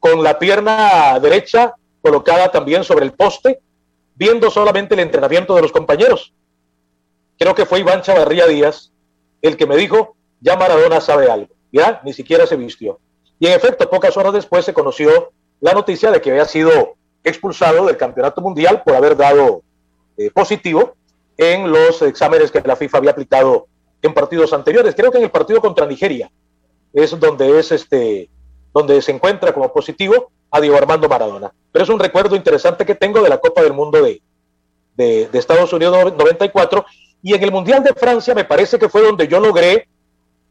con 0.01 0.25
la 0.25 0.37
pierna 0.37 1.17
derecha 1.21 1.77
colocada 2.03 2.51
también 2.51 2.83
sobre 2.83 3.05
el 3.05 3.13
poste, 3.13 3.61
viendo 4.17 4.51
solamente 4.51 4.95
el 4.95 5.01
entrenamiento 5.01 5.55
de 5.55 5.63
los 5.63 5.71
compañeros. 5.71 6.33
Creo 7.39 7.55
que 7.55 7.65
fue 7.65 7.79
Iván 7.79 8.03
Chavarría 8.03 8.49
Díaz 8.49 8.91
el 9.43 9.57
que 9.57 9.67
me 9.67 9.77
dijo, 9.77 10.17
ya 10.41 10.57
Maradona 10.57 11.01
sabe 11.01 11.31
algo. 11.31 11.55
Ya 11.71 12.01
ni 12.05 12.13
siquiera 12.13 12.49
se 12.49 12.57
vistió. 12.57 12.99
Y 13.39 13.47
en 13.47 13.53
efecto, 13.53 13.89
pocas 13.89 14.17
horas 14.17 14.33
después 14.33 14.65
se 14.65 14.75
conoció 14.75 15.33
la 15.61 15.73
noticia 15.73 16.11
de 16.11 16.21
que 16.21 16.31
había 16.33 16.47
sido 16.47 16.97
expulsado 17.25 17.87
del 17.87 17.97
Campeonato 17.97 18.41
Mundial 18.41 18.83
por 18.85 18.95
haber 18.95 19.17
dado 19.17 19.63
eh, 20.17 20.31
positivo 20.31 20.95
en 21.37 21.71
los 21.71 22.03
exámenes 22.03 22.51
que 22.51 22.61
la 22.61 22.77
FIFA 22.77 22.99
había 22.99 23.11
aplicado 23.13 23.67
en 24.03 24.13
partidos 24.13 24.53
anteriores. 24.53 24.95
Creo 24.95 25.11
que 25.11 25.19
en 25.19 25.25
el 25.25 25.31
partido 25.31 25.61
contra 25.61 25.87
Nigeria 25.87 26.31
es 26.93 27.19
donde 27.19 27.59
es 27.59 27.73
este 27.73 28.29
donde 28.73 29.03
se 29.03 29.13
encuentra 29.13 29.53
como 29.53 29.73
positivo 29.73 30.31
a 30.51 30.61
Diego 30.61 30.77
Armando 30.77 31.09
Maradona. 31.09 31.53
Pero 31.71 31.83
es 31.85 31.89
un 31.91 31.99
recuerdo 31.99 32.37
interesante 32.37 32.87
que 32.87 32.95
tengo 32.95 33.21
de 33.23 33.29
la 33.29 33.39
Copa 33.39 33.63
del 33.63 33.75
Mundo 33.75 34.03
de, 34.03 34.23
de, 34.97 35.39
Estados 35.39 35.73
Unidos 35.73 36.15
94 36.17 36.85
y 37.23 37.35
en 37.35 37.43
el 37.43 37.53
Mundial 37.53 37.85
de 37.85 37.93
Francia 37.93 38.35
me 38.35 38.45
parece 38.45 38.79
que 38.79 38.89
fue 38.89 39.03
donde 39.03 39.29
yo 39.29 39.41
logré 39.41 39.89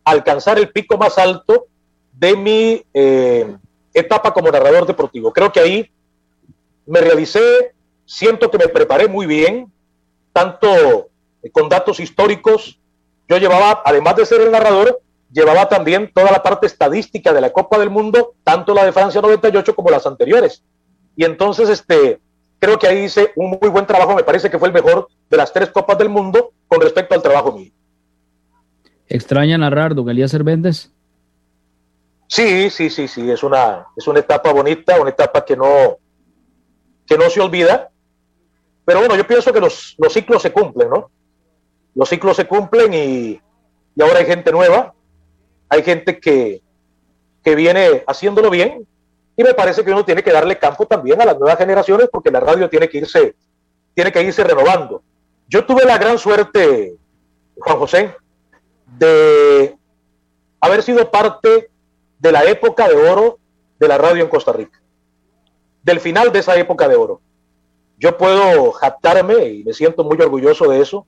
alcanzar 0.04 0.58
el 0.58 0.70
pico 0.72 0.98
más 0.98 1.18
alto 1.18 1.66
de 2.14 2.36
mi 2.36 2.84
eh, 2.94 3.56
etapa 3.94 4.34
como 4.34 4.52
narrador 4.52 4.86
deportivo. 4.86 5.34
Creo 5.34 5.52
que 5.52 5.60
ahí 5.60 5.92
me 6.86 7.02
realicé, 7.02 7.74
siento 8.06 8.50
que 8.52 8.58
me 8.58 8.68
preparé 8.68 9.08
muy 9.08 9.26
bien, 9.26 9.72
tanto 10.34 11.10
con 11.52 11.70
datos 11.70 12.00
históricos. 12.00 12.80
Yo 13.28 13.38
llevaba, 13.38 13.82
además 13.86 14.16
de 14.16 14.26
ser 14.26 14.42
el 14.42 14.52
narrador, 14.52 15.02
llevaba 15.32 15.70
también 15.70 16.12
toda 16.14 16.32
la 16.32 16.44
parte 16.44 16.68
estadística 16.68 17.34
de 17.34 17.42
la 17.42 17.52
Copa 17.52 17.80
del 17.80 17.90
Mundo, 17.90 18.34
tanto 18.44 18.74
la 18.74 18.86
de 18.86 18.92
Francia 18.92 19.22
98 19.22 19.76
como 19.76 19.90
las 19.90 20.06
anteriores. 20.06 20.64
Y 21.16 21.24
entonces, 21.24 21.70
este, 21.70 22.20
creo 22.60 22.78
que 22.78 22.88
ahí 22.88 23.06
hice 23.06 23.32
un 23.36 23.58
muy 23.62 23.70
buen 23.70 23.86
trabajo, 23.86 24.16
me 24.16 24.24
parece 24.24 24.50
que 24.50 24.60
fue 24.60 24.68
el 24.68 24.74
mejor 24.74 25.08
de 25.30 25.38
las 25.38 25.52
tres 25.52 25.70
Copas 25.70 25.98
del 25.98 26.10
Mundo 26.10 26.52
con 26.68 26.82
respecto 26.82 27.16
al 27.16 27.22
trabajo 27.22 27.54
mío. 27.54 27.72
¿Extraña 29.08 29.58
narrar, 29.58 29.94
don 29.94 30.10
Elías 30.10 30.32
Cervantes? 30.32 30.92
Sí, 32.28 32.70
sí, 32.70 32.90
sí, 32.90 33.10
sí, 33.10 33.30
es 33.30 33.44
una, 33.44 33.88
es 33.98 34.08
una 34.08 34.20
etapa 34.20 34.54
bonita, 34.54 35.02
una 35.02 35.10
etapa 35.10 35.44
que 35.44 35.58
no, 35.58 35.98
que 37.12 37.18
no 37.18 37.30
se 37.30 37.41
olvida. 37.41 37.89
Pero 38.86 38.99
bueno, 38.99 39.18
yo 39.18 39.28
pienso 39.28 39.51
que 39.51 39.59
los, 39.59 39.97
ciclos 40.09 40.41
se 40.41 40.53
cumplen, 40.53 40.89
¿no? 40.89 41.12
Los 41.93 42.07
ciclos 42.07 42.38
se 42.38 42.47
cumplen 42.47 42.93
y, 42.93 43.41
ahora 44.01 44.20
hay 44.20 44.26
gente 44.26 44.51
nueva 44.51 44.93
hay 45.68 45.84
gente 45.84 46.20
que, 46.20 46.62
que 47.43 47.55
viene 47.55 48.03
haciéndolo 48.07 48.49
bien 48.49 48.88
y 49.36 49.43
me 49.43 49.53
parece 49.53 49.84
que 49.84 49.91
uno 49.91 50.05
tiene 50.05 50.24
que 50.24 50.32
darle 50.32 50.57
campo 50.57 50.86
también 50.86 51.22
a 51.22 51.26
las 51.26 51.38
nuevas 51.38 51.57
generaciones 51.57 52.07
porque 52.12 52.32
la 52.32 52.39
radio 52.39 52.70
tiene 52.70 52.89
que 52.89 52.99
irse, 52.99 53.36
tiene 53.93 54.12
que 54.12 54.24
irse 54.24 54.43
renovando. 54.43 55.01
Yo 55.47 55.66
tuve 55.66 55.86
la 55.86 55.97
gran 55.97 56.18
suerte, 56.18 56.95
Juan 57.57 57.78
José, 57.78 58.16
de 58.97 59.78
haber 60.62 60.82
sido 60.82 61.12
parte 61.12 61.70
de 62.20 62.32
la 62.32 62.45
época 62.45 62.88
de 62.88 62.95
oro 62.95 63.38
de 63.80 63.88
la 63.88 63.97
radio 63.97 64.24
en 64.24 64.30
Costa 64.30 64.53
Rica, 64.53 64.82
del 65.84 66.00
final 66.00 66.32
de 66.32 66.40
esa 66.40 66.56
época 66.56 66.88
de 66.88 66.96
oro. 66.96 67.22
Yo 67.98 68.18
puedo 68.18 68.72
jactarme 68.72 69.46
y 69.48 69.64
me 69.64 69.74
siento 69.74 70.04
muy 70.04 70.20
orgulloso 70.20 70.70
de 70.70 70.82
eso, 70.82 71.06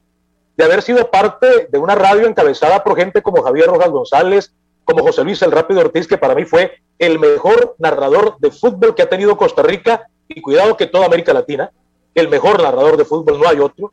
de 0.55 0.63
haber 0.63 0.82
sido 0.82 1.09
parte 1.09 1.67
de 1.71 1.78
una 1.80 1.95
radio 1.95 2.28
encabezada 2.28 2.84
por 2.84 2.95
gente 2.95 3.21
como 3.21 3.41
Javier 3.41 3.67
Rojas 3.67 3.89
González, 3.89 4.53
como 4.86 5.03
José 5.03 5.24
Luis 5.24 5.41
El 5.41 5.51
Rápido 5.51 5.80
Ortiz, 5.82 6.07
que 6.07 6.17
para 6.17 6.36
mí 6.36 6.45
fue 6.45 6.80
el 6.99 7.19
mejor 7.19 7.76
narrador 7.80 8.38
de 8.39 8.51
fútbol 8.51 8.93
que 8.93 9.01
ha 9.01 9.09
tenido 9.09 9.38
Costa 9.38 9.63
Rica 9.63 10.07
y 10.28 10.41
cuidado 10.41 10.78
que 10.78 10.88
toda 10.88 11.05
América 11.05 11.34
Latina, 11.34 11.71
el 12.13 12.30
mejor 12.30 12.61
narrador 12.61 12.97
de 12.97 13.05
fútbol, 13.05 13.39
no 13.39 13.47
hay 13.47 13.59
otro, 13.59 13.91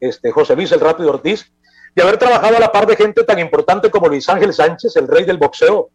este, 0.00 0.30
José 0.30 0.54
Luis 0.54 0.72
El 0.72 0.80
Rápido 0.80 1.10
Ortiz, 1.10 1.50
de 1.94 2.02
haber 2.02 2.18
trabajado 2.18 2.56
a 2.56 2.60
la 2.60 2.72
par 2.72 2.86
de 2.86 2.96
gente 2.96 3.24
tan 3.24 3.38
importante 3.38 3.90
como 3.90 4.08
Luis 4.08 4.28
Ángel 4.28 4.52
Sánchez, 4.52 4.96
el 4.96 5.08
rey 5.08 5.24
del 5.24 5.38
boxeo 5.38 5.90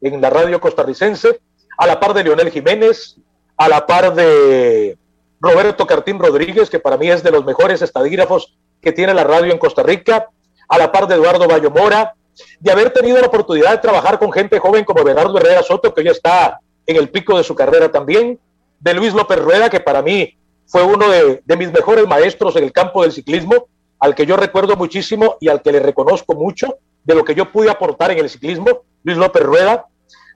en 0.00 0.20
la 0.20 0.30
radio 0.30 0.60
costarricense, 0.60 1.40
a 1.76 1.86
la 1.86 2.00
par 2.00 2.14
de 2.14 2.24
Leonel 2.24 2.50
Jiménez, 2.50 3.16
a 3.58 3.68
la 3.68 3.86
par 3.86 4.14
de 4.14 4.96
Roberto 5.40 5.86
Cartín 5.86 6.18
Rodríguez, 6.18 6.70
que 6.70 6.78
para 6.78 6.96
mí 6.96 7.10
es 7.10 7.22
de 7.22 7.30
los 7.30 7.44
mejores 7.44 7.82
estadígrafos 7.82 8.56
que 8.80 8.92
tiene 8.92 9.12
la 9.12 9.24
radio 9.24 9.52
en 9.52 9.58
Costa 9.58 9.82
Rica, 9.82 10.28
a 10.68 10.78
la 10.78 10.90
par 10.90 11.06
de 11.06 11.16
Eduardo 11.16 11.48
Bayo 11.48 11.70
Mora, 11.70 12.14
de 12.60 12.70
haber 12.70 12.90
tenido 12.90 13.20
la 13.20 13.26
oportunidad 13.26 13.72
de 13.72 13.78
trabajar 13.78 14.18
con 14.18 14.32
gente 14.32 14.60
joven 14.60 14.84
como 14.84 15.02
Bernardo 15.02 15.36
Herrera 15.38 15.62
Soto, 15.62 15.92
que 15.92 16.04
ya 16.04 16.12
está 16.12 16.60
en 16.86 16.96
el 16.96 17.10
pico 17.10 17.36
de 17.36 17.44
su 17.44 17.54
carrera 17.54 17.90
también, 17.90 18.38
de 18.78 18.94
Luis 18.94 19.12
López 19.12 19.38
Rueda, 19.38 19.68
que 19.68 19.80
para 19.80 20.02
mí 20.02 20.36
fue 20.66 20.84
uno 20.84 21.08
de, 21.08 21.42
de 21.44 21.56
mis 21.56 21.72
mejores 21.72 22.06
maestros 22.06 22.54
en 22.56 22.64
el 22.64 22.72
campo 22.72 23.02
del 23.02 23.12
ciclismo, 23.12 23.66
al 23.98 24.14
que 24.14 24.24
yo 24.24 24.36
recuerdo 24.36 24.76
muchísimo 24.76 25.36
y 25.40 25.48
al 25.48 25.62
que 25.62 25.72
le 25.72 25.80
reconozco 25.80 26.34
mucho 26.34 26.78
de 27.02 27.14
lo 27.16 27.24
que 27.24 27.34
yo 27.34 27.50
pude 27.50 27.70
aportar 27.70 28.12
en 28.12 28.18
el 28.18 28.30
ciclismo, 28.30 28.82
Luis 29.02 29.18
López 29.18 29.42
Rueda, 29.42 29.86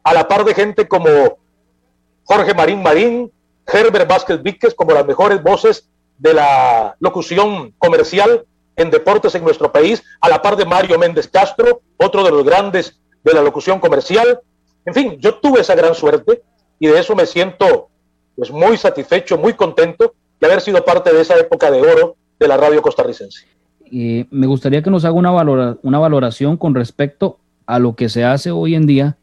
a 0.03 0.15
la 0.15 0.27
par 0.27 0.45
de 0.45 0.55
gente 0.55 0.89
como 0.89 1.39
Jorge 2.25 2.55
Marín 2.55 2.83
Marín, 2.83 3.33
Herbert 3.67 4.09
Vázquez 4.09 4.43
Víquez, 4.43 4.75
como 4.75 4.93
las 4.93 5.07
mejores 5.07 5.43
voces 5.43 5.89
de 6.19 6.35
la 6.35 6.97
locución 7.01 7.75
comercial 7.79 8.45
en 8.77 8.91
deportes 8.91 9.35
en 9.35 9.45
nuestro 9.45 9.71
país, 9.71 10.03
a 10.21 10.29
la 10.29 10.41
par 10.41 10.57
de 10.57 10.65
Mario 10.65 10.99
Méndez 10.99 11.29
Castro, 11.29 11.83
otro 11.97 12.25
de 12.25 12.31
los 12.31 12.45
grandes 12.45 12.99
de 13.23 13.35
la 13.35 13.43
locución 13.43 13.79
comercial. 13.79 14.41
En 14.85 14.95
fin, 14.95 15.17
yo 15.19 15.35
tuve 15.37 15.61
esa 15.61 15.75
gran 15.75 15.95
suerte 15.95 16.43
y 16.79 16.87
de 16.89 16.99
eso 16.99 17.15
me 17.15 17.27
siento 17.27 17.89
pues 18.35 18.51
muy 18.51 18.77
satisfecho, 18.77 19.37
muy 19.37 19.53
contento 19.53 20.15
de 20.41 20.47
haber 20.47 20.61
sido 20.61 20.85
parte 20.85 21.13
de 21.13 21.21
esa 21.21 21.39
época 21.39 21.71
de 21.71 21.81
oro 21.81 22.17
de 22.39 22.49
la 22.49 22.57
radio 22.57 22.83
costarricense. 22.83 23.47
y 23.91 24.27
me 24.31 24.47
gustaría 24.47 24.83
que 24.83 24.91
nos 24.91 25.05
haga 25.05 25.15
una, 25.15 25.31
valora, 25.31 25.77
una 25.83 25.99
valoración 25.99 26.57
con 26.57 26.75
respecto 26.75 27.39
a 27.67 27.79
lo 27.79 27.95
que 27.95 28.09
se 28.09 28.25
hace 28.25 28.51
hoy 28.51 28.75
en 28.75 28.87
día 28.87 29.17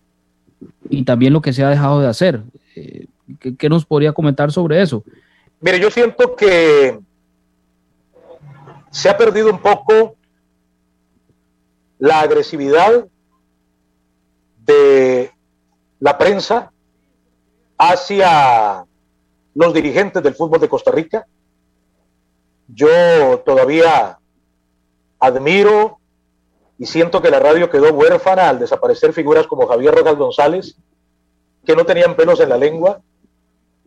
y 0.89 1.03
también 1.03 1.33
lo 1.33 1.41
que 1.41 1.53
se 1.53 1.63
ha 1.63 1.69
dejado 1.69 1.99
de 1.99 2.07
hacer. 2.07 2.43
Eh, 2.79 3.07
¿qué, 3.39 3.55
¿Qué 3.57 3.69
nos 3.69 3.85
podría 3.85 4.13
comentar 4.13 4.51
sobre 4.51 4.81
eso? 4.81 5.03
Mire, 5.59 5.79
yo 5.79 5.91
siento 5.91 6.35
que 6.35 6.97
se 8.89 9.09
ha 9.09 9.17
perdido 9.17 9.49
un 9.51 9.59
poco 9.59 10.15
la 11.97 12.21
agresividad 12.21 13.05
de 14.65 15.31
la 15.99 16.17
prensa 16.17 16.71
hacia 17.77 18.85
los 19.53 19.73
dirigentes 19.73 20.23
del 20.23 20.35
fútbol 20.35 20.61
de 20.61 20.69
Costa 20.69 20.91
Rica. 20.91 21.27
Yo 22.67 23.39
todavía 23.45 24.17
admiro 25.19 25.99
y 26.77 26.85
siento 26.85 27.21
que 27.21 27.29
la 27.29 27.39
radio 27.39 27.69
quedó 27.69 27.91
huérfana 27.93 28.47
al 28.47 28.59
desaparecer 28.59 29.11
figuras 29.11 29.47
como 29.47 29.67
Javier 29.67 29.93
Rojas 29.93 30.15
González, 30.15 30.77
que 31.69 31.75
no 31.75 31.85
tenían 31.85 32.15
pelos 32.15 32.39
en 32.39 32.49
la 32.49 32.57
lengua, 32.57 32.99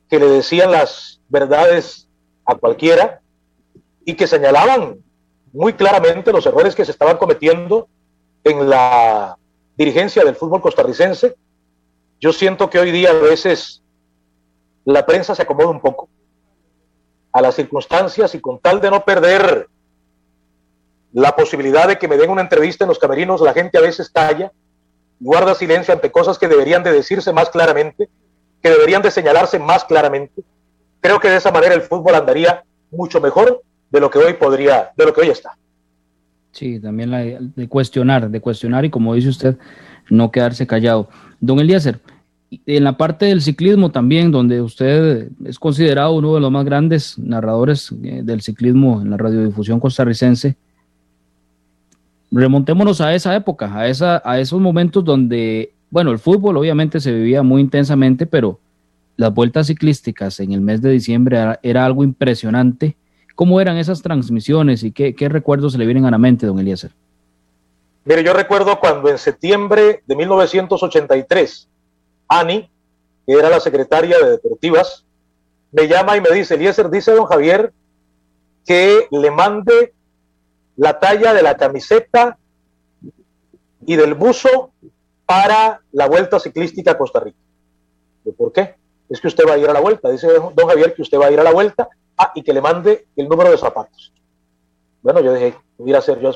que 0.08 0.20
le 0.20 0.26
decían 0.26 0.70
las 0.70 1.20
verdades 1.28 2.08
a 2.44 2.54
cualquiera 2.54 3.20
y 4.04 4.14
que 4.14 4.28
señalaban 4.28 5.02
muy 5.52 5.72
claramente 5.72 6.32
los 6.32 6.46
errores 6.46 6.76
que 6.76 6.84
se 6.84 6.92
estaban 6.92 7.16
cometiendo 7.16 7.88
en 8.44 8.70
la 8.70 9.36
dirigencia 9.76 10.22
del 10.22 10.36
fútbol 10.36 10.60
costarricense. 10.62 11.34
Yo 12.20 12.32
siento 12.32 12.70
que 12.70 12.78
hoy 12.78 12.92
día 12.92 13.10
a 13.10 13.14
veces 13.14 13.82
la 14.84 15.04
prensa 15.04 15.34
se 15.34 15.42
acomoda 15.42 15.70
un 15.70 15.80
poco 15.80 16.08
a 17.32 17.42
las 17.42 17.56
circunstancias 17.56 18.32
y 18.36 18.40
con 18.40 18.60
tal 18.60 18.80
de 18.80 18.92
no 18.92 19.04
perder 19.04 19.66
la 21.12 21.34
posibilidad 21.34 21.88
de 21.88 21.98
que 21.98 22.06
me 22.06 22.16
den 22.16 22.30
una 22.30 22.42
entrevista 22.42 22.84
en 22.84 22.90
los 22.90 23.00
camerinos, 23.00 23.40
la 23.40 23.52
gente 23.52 23.76
a 23.76 23.80
veces 23.80 24.08
calla, 24.08 24.52
guarda 25.22 25.54
silencio 25.54 25.94
ante 25.94 26.10
cosas 26.10 26.38
que 26.38 26.48
deberían 26.48 26.82
de 26.82 26.92
decirse 26.92 27.32
más 27.32 27.48
claramente, 27.48 28.08
que 28.60 28.70
deberían 28.70 29.02
de 29.02 29.10
señalarse 29.10 29.58
más 29.58 29.84
claramente. 29.84 30.42
Creo 31.00 31.20
que 31.20 31.28
de 31.28 31.36
esa 31.36 31.52
manera 31.52 31.74
el 31.74 31.82
fútbol 31.82 32.14
andaría 32.14 32.64
mucho 32.90 33.20
mejor 33.20 33.62
de 33.90 34.00
lo 34.00 34.10
que 34.10 34.18
hoy 34.18 34.34
podría, 34.34 34.90
de 34.96 35.04
lo 35.04 35.12
que 35.12 35.20
hoy 35.22 35.28
está. 35.28 35.56
Sí, 36.50 36.80
también 36.80 37.10
la 37.10 37.20
de 37.20 37.68
cuestionar, 37.68 38.28
de 38.30 38.40
cuestionar 38.40 38.84
y 38.84 38.90
como 38.90 39.14
dice 39.14 39.28
usted, 39.28 39.56
no 40.10 40.30
quedarse 40.30 40.66
callado. 40.66 41.08
Don 41.40 41.60
Eliezer, 41.60 42.00
en 42.66 42.84
la 42.84 42.96
parte 42.96 43.26
del 43.26 43.40
ciclismo 43.40 43.90
también, 43.90 44.30
donde 44.30 44.60
usted 44.60 45.28
es 45.44 45.58
considerado 45.58 46.14
uno 46.14 46.34
de 46.34 46.40
los 46.40 46.50
más 46.50 46.64
grandes 46.64 47.18
narradores 47.18 47.90
eh, 48.02 48.20
del 48.22 48.42
ciclismo 48.42 49.00
en 49.00 49.10
la 49.10 49.16
radiodifusión 49.16 49.80
costarricense, 49.80 50.56
remontémonos 52.32 53.00
a 53.00 53.14
esa 53.14 53.34
época, 53.36 53.76
a, 53.76 53.86
esa, 53.88 54.22
a 54.24 54.40
esos 54.40 54.60
momentos 54.60 55.04
donde, 55.04 55.74
bueno, 55.90 56.10
el 56.10 56.18
fútbol 56.18 56.56
obviamente 56.56 56.98
se 56.98 57.12
vivía 57.12 57.42
muy 57.42 57.60
intensamente, 57.60 58.26
pero 58.26 58.58
las 59.16 59.32
vueltas 59.32 59.66
ciclísticas 59.66 60.40
en 60.40 60.52
el 60.52 60.62
mes 60.62 60.80
de 60.80 60.90
diciembre 60.90 61.58
era, 61.62 61.84
algo 61.84 62.02
impresionante. 62.02 62.96
¿Cómo 63.34 63.60
eran 63.60 63.76
esas 63.76 64.02
transmisiones 64.02 64.82
y 64.82 64.92
qué, 64.92 65.14
qué, 65.14 65.28
recuerdos 65.28 65.72
se 65.72 65.78
le 65.78 65.84
vienen 65.84 66.06
a 66.06 66.10
la 66.10 66.18
mente, 66.18 66.46
don 66.46 66.58
Eliezer? 66.58 66.92
Mire, 68.04 68.24
yo 68.24 68.32
recuerdo 68.32 68.80
cuando 68.80 69.08
en 69.08 69.18
septiembre 69.18 70.02
de 70.06 70.16
1983, 70.16 71.68
Ani, 72.28 72.68
que 73.26 73.32
era 73.32 73.48
la 73.48 73.60
secretaria 73.60 74.18
de 74.18 74.30
Deportivas, 74.32 75.04
me 75.70 75.86
llama 75.86 76.16
y 76.16 76.20
me 76.20 76.30
dice, 76.30 76.54
Eliezer, 76.54 76.90
dice 76.90 77.12
don 77.12 77.26
Javier 77.26 77.72
que 78.66 79.06
le 79.10 79.30
mande 79.30 79.92
la 80.76 80.98
talla 80.98 81.34
de 81.34 81.42
la 81.42 81.56
camiseta 81.56 82.38
y 83.86 83.96
del 83.96 84.14
buzo 84.14 84.72
para 85.26 85.80
la 85.92 86.06
Vuelta 86.06 86.38
Ciclística 86.38 86.92
a 86.92 86.98
Costa 86.98 87.20
Rica. 87.20 87.38
¿Por 88.36 88.52
qué? 88.52 88.76
Es 89.08 89.20
que 89.20 89.28
usted 89.28 89.44
va 89.46 89.54
a 89.54 89.58
ir 89.58 89.68
a 89.68 89.72
la 89.72 89.80
vuelta. 89.80 90.10
Dice 90.10 90.28
don 90.28 90.68
Javier 90.68 90.94
que 90.94 91.02
usted 91.02 91.18
va 91.18 91.26
a 91.26 91.30
ir 91.30 91.40
a 91.40 91.42
la 91.42 91.52
vuelta 91.52 91.88
ah, 92.16 92.32
y 92.34 92.42
que 92.42 92.52
le 92.52 92.60
mande 92.60 93.08
el 93.16 93.28
número 93.28 93.50
de 93.50 93.58
zapatos. 93.58 94.12
Bueno, 95.02 95.20
yo 95.20 95.34
dije, 95.34 95.56
pudiera 95.76 95.98
hacer 95.98 96.20
yo 96.20 96.32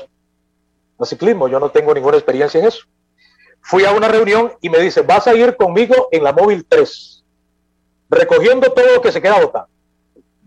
a 0.99 1.05
ciclismo, 1.05 1.47
yo 1.47 1.59
no 1.59 1.69
tengo 1.69 1.93
ninguna 1.93 2.17
experiencia 2.17 2.59
en 2.59 2.67
eso. 2.67 2.85
Fui 3.61 3.85
a 3.85 3.91
una 3.91 4.07
reunión 4.07 4.53
y 4.61 4.69
me 4.69 4.79
dice, 4.79 5.01
vas 5.01 5.27
a 5.27 5.35
ir 5.35 5.55
conmigo 5.55 6.09
en 6.11 6.23
la 6.23 6.33
móvil 6.33 6.65
3, 6.67 7.23
recogiendo 8.09 8.71
todo 8.71 8.95
lo 8.95 9.01
que 9.01 9.11
se 9.11 9.21
queda 9.21 9.39
botado. 9.39 9.67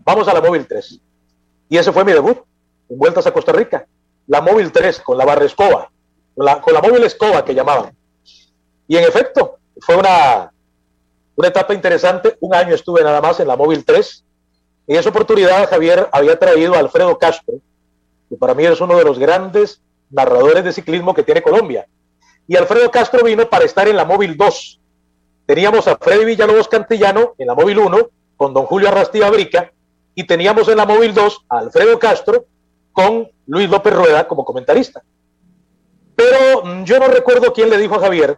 Vamos 0.03 0.27
a 0.27 0.33
la 0.33 0.41
móvil 0.41 0.67
3. 0.67 0.99
Y 1.69 1.77
ese 1.77 1.91
fue 1.91 2.03
mi 2.05 2.11
debut 2.11 2.37
Vueltas 2.95 3.25
a 3.27 3.33
Costa 3.33 3.51
Rica. 3.51 3.85
La 4.27 4.41
móvil 4.41 4.71
3 4.71 5.01
con 5.01 5.17
la 5.17 5.25
barra 5.25 5.45
escoba, 5.45 5.91
con 6.35 6.45
la, 6.45 6.61
con 6.61 6.73
la 6.73 6.81
móvil 6.81 7.03
escoba 7.03 7.43
que 7.43 7.55
llamaban. 7.55 7.95
Y 8.87 8.97
en 8.97 9.03
efecto, 9.03 9.57
fue 9.79 9.95
una, 9.95 10.51
una 11.35 11.47
etapa 11.47 11.73
interesante. 11.73 12.37
Un 12.39 12.53
año 12.53 12.75
estuve 12.75 13.03
nada 13.03 13.21
más 13.21 13.39
en 13.39 13.47
la 13.47 13.55
móvil 13.55 13.83
3. 13.83 14.23
En 14.87 14.95
esa 14.97 15.09
oportunidad 15.09 15.69
Javier 15.69 16.07
había 16.11 16.37
traído 16.37 16.75
a 16.75 16.79
Alfredo 16.79 17.17
Castro, 17.17 17.55
que 18.29 18.35
para 18.35 18.53
mí 18.53 18.65
es 18.65 18.81
uno 18.81 18.97
de 18.97 19.03
los 19.03 19.17
grandes 19.17 19.81
narradores 20.09 20.63
de 20.63 20.73
ciclismo 20.73 21.13
que 21.13 21.23
tiene 21.23 21.41
Colombia. 21.41 21.87
Y 22.47 22.55
Alfredo 22.57 22.91
Castro 22.91 23.23
vino 23.23 23.49
para 23.49 23.65
estar 23.65 23.87
en 23.87 23.95
la 23.95 24.05
móvil 24.05 24.35
2. 24.35 24.79
Teníamos 25.45 25.87
a 25.87 25.97
Freddy 25.97 26.25
Villalobos 26.25 26.67
Cantillano 26.67 27.33
en 27.37 27.47
la 27.47 27.55
móvil 27.55 27.79
1 27.79 28.09
con 28.35 28.53
don 28.53 28.65
Julio 28.65 28.89
Arrastía 28.89 29.29
Brica 29.29 29.71
y 30.15 30.25
teníamos 30.25 30.67
en 30.67 30.77
la 30.77 30.85
móvil 30.85 31.13
2 31.13 31.45
a 31.49 31.59
Alfredo 31.59 31.97
Castro 31.99 32.45
con 32.91 33.29
Luis 33.47 33.69
López 33.69 33.93
Rueda 33.93 34.27
como 34.27 34.45
comentarista. 34.45 35.03
Pero 36.15 36.63
mm, 36.63 36.83
yo 36.83 36.99
no 36.99 37.07
recuerdo 37.07 37.53
quién 37.53 37.69
le 37.69 37.77
dijo 37.77 37.95
a 37.95 37.99
Javier, 37.99 38.37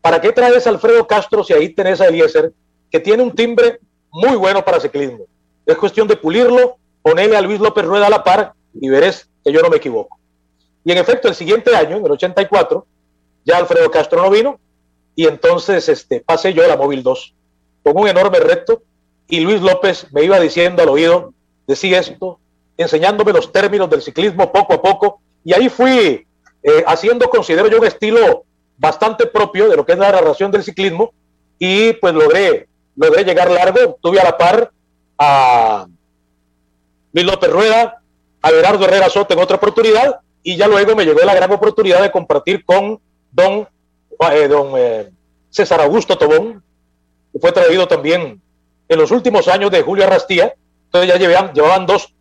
¿para 0.00 0.20
qué 0.20 0.32
traes 0.32 0.66
a 0.66 0.70
Alfredo 0.70 1.06
Castro 1.06 1.44
si 1.44 1.52
ahí 1.52 1.68
tenés 1.68 2.00
a 2.00 2.06
Eliezer, 2.06 2.52
que 2.90 3.00
tiene 3.00 3.22
un 3.22 3.34
timbre 3.34 3.78
muy 4.10 4.36
bueno 4.36 4.64
para 4.64 4.80
ciclismo? 4.80 5.24
Es 5.66 5.76
cuestión 5.76 6.08
de 6.08 6.16
pulirlo, 6.16 6.76
ponerle 7.02 7.36
a 7.36 7.40
Luis 7.40 7.60
López 7.60 7.84
Rueda 7.84 8.06
a 8.06 8.10
la 8.10 8.24
par 8.24 8.54
y 8.74 8.88
verás 8.88 9.28
que 9.44 9.52
yo 9.52 9.60
no 9.62 9.70
me 9.70 9.76
equivoco. 9.76 10.18
Y 10.84 10.92
en 10.92 10.98
efecto, 10.98 11.28
el 11.28 11.34
siguiente 11.34 11.74
año, 11.74 11.96
en 11.96 12.04
el 12.04 12.12
84, 12.12 12.86
ya 13.44 13.56
Alfredo 13.56 13.90
Castro 13.90 14.22
no 14.22 14.30
vino, 14.30 14.58
y 15.16 15.26
entonces 15.26 15.88
este, 15.88 16.20
pasé 16.20 16.52
yo 16.52 16.64
a 16.64 16.68
la 16.68 16.76
móvil 16.76 17.02
2 17.02 17.34
con 17.82 17.98
un 17.98 18.08
enorme 18.08 18.40
reto, 18.40 18.82
y 19.28 19.40
Luis 19.40 19.60
López 19.62 20.06
me 20.12 20.24
iba 20.24 20.38
diciendo 20.40 20.82
al 20.82 20.88
oído, 20.88 21.32
decía 21.66 22.00
esto, 22.00 22.38
enseñándome 22.76 23.32
los 23.32 23.52
términos 23.52 23.88
del 23.88 24.02
ciclismo 24.02 24.50
poco 24.52 24.74
a 24.74 24.82
poco, 24.82 25.20
y 25.44 25.52
ahí 25.52 25.68
fui 25.68 26.26
eh, 26.62 26.84
haciendo, 26.86 27.28
considero 27.28 27.68
yo, 27.68 27.78
un 27.78 27.86
estilo 27.86 28.44
bastante 28.76 29.26
propio 29.26 29.68
de 29.68 29.76
lo 29.76 29.84
que 29.84 29.92
es 29.92 29.98
la 29.98 30.12
narración 30.12 30.50
del 30.50 30.64
ciclismo, 30.64 31.12
y 31.58 31.92
pues 31.94 32.14
logré, 32.14 32.68
logré 32.96 33.24
llegar 33.24 33.50
largo, 33.50 33.98
tuve 34.02 34.20
a 34.20 34.24
la 34.24 34.36
par 34.36 34.72
a 35.18 35.86
Luis 37.12 37.26
López 37.26 37.50
Rueda, 37.50 38.02
a 38.42 38.48
Gerardo 38.48 38.84
Herrera 38.84 39.08
Soto 39.08 39.34
en 39.34 39.40
otra 39.40 39.56
oportunidad, 39.56 40.20
y 40.42 40.56
ya 40.56 40.66
luego 40.66 40.94
me 40.94 41.04
llegó 41.04 41.20
la 41.20 41.34
gran 41.34 41.50
oportunidad 41.52 42.02
de 42.02 42.10
compartir 42.10 42.64
con 42.64 43.00
don, 43.30 43.68
eh, 44.32 44.48
don 44.48 44.72
eh, 44.76 45.10
César 45.50 45.80
Augusto 45.80 46.18
Tobón, 46.18 46.62
que 47.32 47.38
fue 47.38 47.52
traído 47.52 47.86
también 47.88 48.40
en 48.88 48.98
los 48.98 49.10
últimos 49.10 49.48
años 49.48 49.70
de 49.70 49.82
Julio 49.82 50.04
Arrastía, 50.04 50.54
entonces 50.86 51.12
ya 51.12 51.18
llevaban, 51.18 51.52
llevaban 51.54 51.86
dos, 51.86 52.12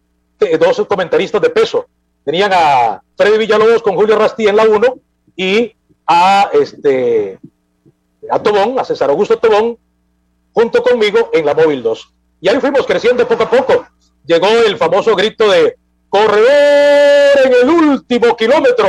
dos 0.57 0.85
comentaristas 0.87 1.41
de 1.41 1.49
peso, 1.49 1.87
tenían 2.23 2.51
a 2.53 3.01
Freddy 3.17 3.37
Villalobos 3.37 3.81
con 3.81 3.95
Julio 3.95 4.15
Arrastía 4.15 4.49
en 4.49 4.55
la 4.55 4.63
1 4.63 4.95
y 5.35 5.75
a 6.07 6.49
este 6.53 7.39
a 8.29 8.41
Tobón, 8.41 8.79
a 8.79 8.83
César 8.83 9.09
Augusto 9.09 9.37
Tobón, 9.37 9.77
junto 10.53 10.81
conmigo 10.81 11.29
en 11.33 11.45
la 11.45 11.53
móvil 11.53 11.83
2. 11.83 12.13
Y 12.41 12.49
ahí 12.49 12.59
fuimos 12.59 12.85
creciendo 12.85 13.27
poco 13.27 13.43
a 13.43 13.49
poco. 13.49 13.87
Llegó 14.25 14.47
el 14.47 14.77
famoso 14.77 15.15
grito 15.15 15.49
de 15.51 15.77
corredor 16.09 17.45
en 17.45 17.53
el 17.53 17.69
último 17.69 18.35
kilómetro, 18.35 18.87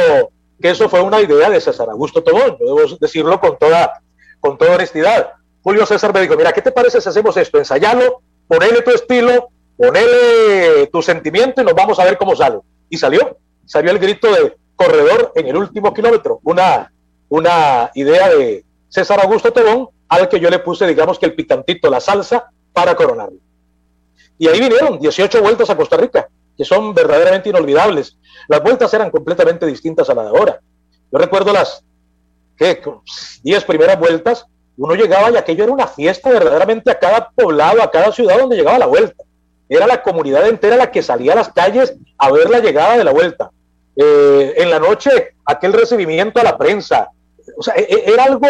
que 0.61 0.71
eso 0.71 0.89
fue 0.89 1.01
una 1.01 1.21
idea 1.21 1.51
de 1.51 1.61
César 1.61 1.89
Augusto 1.91 2.23
Tobón, 2.23 2.57
debo 2.59 2.81
decirlo 3.01 3.41
con 3.41 3.59
toda, 3.59 4.03
con 4.41 4.57
toda 4.59 4.75
honestidad. 4.75 5.33
Julio 5.63 5.87
César 5.87 6.13
me 6.13 6.21
dijo, 6.21 6.37
mira, 6.37 6.53
¿qué 6.53 6.61
te 6.63 6.71
parece 6.71 7.01
si 7.01 7.09
hacemos 7.09 7.37
esto? 7.37 7.59
Ensayalo, 7.59 8.21
ponele 8.47 8.83
tu 8.83 8.91
estilo, 8.91 9.49
ponele 9.77 10.87
tu 10.93 11.03
sentimiento 11.03 11.63
y 11.63 11.65
nos 11.65 11.75
vamos 11.75 11.99
a 11.99 12.05
ver 12.05 12.19
cómo 12.19 12.35
sale. 12.37 12.59
Y 12.89 12.97
salió, 12.97 13.39
salió 13.65 13.91
el 13.91 13.99
grito 13.99 14.33
de 14.33 14.57
corredor 14.77 15.33
en 15.35 15.47
el 15.47 15.57
último 15.57 15.93
kilómetro, 15.93 16.41
una, 16.43 16.93
una 17.29 17.91
idea 17.95 18.29
de 18.29 18.65
César 18.89 19.21
Augusto 19.21 19.53
Tobón 19.53 19.89
al 20.09 20.29
que 20.29 20.41
yo 20.41 20.51
le 20.51 20.59
puse, 20.59 20.87
digamos 20.87 21.19
que 21.19 21.27
el 21.27 21.35
picantito, 21.35 21.91
la 21.91 22.01
salsa, 22.01 22.51
para 22.73 22.95
coronarlo. 22.95 23.39
Y 24.39 24.49
ahí 24.49 24.61
vinieron 24.61 24.99
18 24.99 25.43
vueltas 25.43 25.71
a 25.71 25.77
Costa 25.77 25.97
Rica 25.97 26.29
que 26.57 26.65
son 26.65 26.95
verdaderamente 26.95 27.49
inolvidables. 27.49 28.17
Las 28.49 28.63
vueltas 28.63 28.93
eran 28.95 29.11
completamente 29.11 29.67
distintas 29.67 30.09
a 30.11 30.15
la 30.15 30.23
de 30.23 30.29
ahora. 30.29 30.61
Yo 31.11 31.19
recuerdo 31.19 31.53
las 31.53 31.85
¿qué? 32.57 32.81
10 33.43 33.65
primeras 33.65 33.99
vueltas, 33.99 34.47
uno 34.77 34.95
llegaba 34.95 35.31
y 35.31 35.37
aquello 35.37 35.65
era 35.65 35.73
una 35.73 35.87
fiesta 35.87 36.31
verdaderamente 36.31 36.91
a 36.91 36.99
cada 36.99 37.31
poblado, 37.31 37.83
a 37.83 37.91
cada 37.91 38.13
ciudad 38.13 38.39
donde 38.39 38.57
llegaba 38.57 38.79
la 38.79 38.87
vuelta. 38.87 39.24
Era 39.69 39.87
la 39.87 40.03
comunidad 40.03 40.49
entera 40.49 40.77
la 40.77 40.91
que 40.91 41.03
salía 41.03 41.33
a 41.33 41.37
las 41.37 41.49
calles 41.49 41.95
a 42.19 42.31
ver 42.31 42.51
la 42.51 42.61
llegada 42.61 42.97
de 42.97 43.05
la 43.05 43.13
vuelta. 43.13 43.51
Eh, 43.97 44.55
en 44.57 44.71
la 44.71 44.79
noche, 44.79 45.35
aquel 45.45 45.73
recibimiento 45.73 46.41
a 46.41 46.45
la 46.45 46.59
prensa. 46.59 47.09
O 47.57 47.63
sea, 47.63 47.75
e, 47.75 47.83
e, 47.83 48.13
era 48.13 48.25
algo 48.25 48.47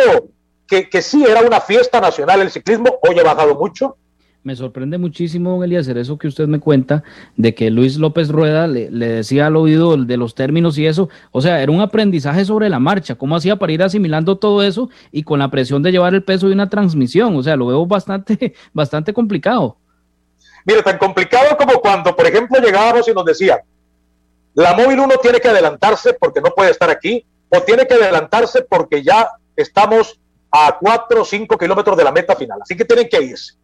que, 0.66 0.88
que 0.88 1.02
sí 1.02 1.24
era 1.24 1.42
una 1.42 1.60
fiesta 1.60 2.00
nacional. 2.00 2.40
El 2.40 2.50
ciclismo 2.50 2.98
hoy 3.02 3.18
ha 3.18 3.24
bajado 3.24 3.54
mucho, 3.54 3.96
me 4.44 4.54
sorprende 4.54 4.98
muchísimo, 4.98 5.52
don 5.52 5.64
Eliezer, 5.64 5.96
eso 5.96 6.18
que 6.18 6.28
usted 6.28 6.46
me 6.46 6.60
cuenta, 6.60 7.02
de 7.36 7.54
que 7.54 7.70
Luis 7.70 7.96
López 7.96 8.28
Rueda 8.28 8.66
le, 8.66 8.90
decía 8.90 9.46
al 9.46 9.56
oído 9.56 9.96
de 9.96 10.16
los 10.18 10.34
términos 10.34 10.76
y 10.76 10.86
eso. 10.86 11.08
O 11.32 11.40
sea, 11.40 11.62
era 11.62 11.72
un 11.72 11.80
aprendizaje 11.80 12.44
sobre 12.44 12.68
la 12.68 12.78
marcha. 12.78 13.14
¿Cómo 13.14 13.36
hacía 13.36 13.56
para 13.56 13.72
ir 13.72 13.82
asimilando 13.82 14.36
todo 14.36 14.62
eso 14.62 14.90
y 15.10 15.22
con 15.22 15.38
la 15.38 15.50
presión 15.50 15.82
de 15.82 15.92
llevar 15.92 16.14
el 16.14 16.22
peso 16.22 16.46
de 16.46 16.52
una 16.52 16.68
transmisión? 16.68 17.34
O 17.36 17.42
sea, 17.42 17.56
lo 17.56 17.66
veo 17.66 17.86
bastante, 17.86 18.52
bastante 18.74 19.14
complicado. 19.14 19.78
Mire, 20.64 20.82
tan 20.82 20.98
complicado 20.98 21.56
como 21.56 21.80
cuando, 21.80 22.14
por 22.16 22.26
ejemplo, 22.26 22.60
llegábamos 22.60 23.06
y 23.08 23.12
nos 23.12 23.24
decían, 23.24 23.60
la 24.54 24.72
móvil 24.74 25.00
uno 25.00 25.16
tiene 25.20 25.40
que 25.40 25.48
adelantarse 25.48 26.14
porque 26.14 26.40
no 26.40 26.50
puede 26.50 26.70
estar 26.70 26.88
aquí, 26.88 27.24
o 27.48 27.60
tiene 27.62 27.86
que 27.86 27.94
adelantarse 27.94 28.62
porque 28.62 29.02
ya 29.02 29.28
estamos 29.56 30.18
a 30.50 30.78
cuatro 30.80 31.22
o 31.22 31.24
cinco 31.24 31.58
kilómetros 31.58 31.96
de 31.96 32.04
la 32.04 32.12
meta 32.12 32.36
final. 32.36 32.60
Así 32.62 32.76
que 32.76 32.84
tienen 32.84 33.08
que 33.08 33.20
irse. 33.20 33.54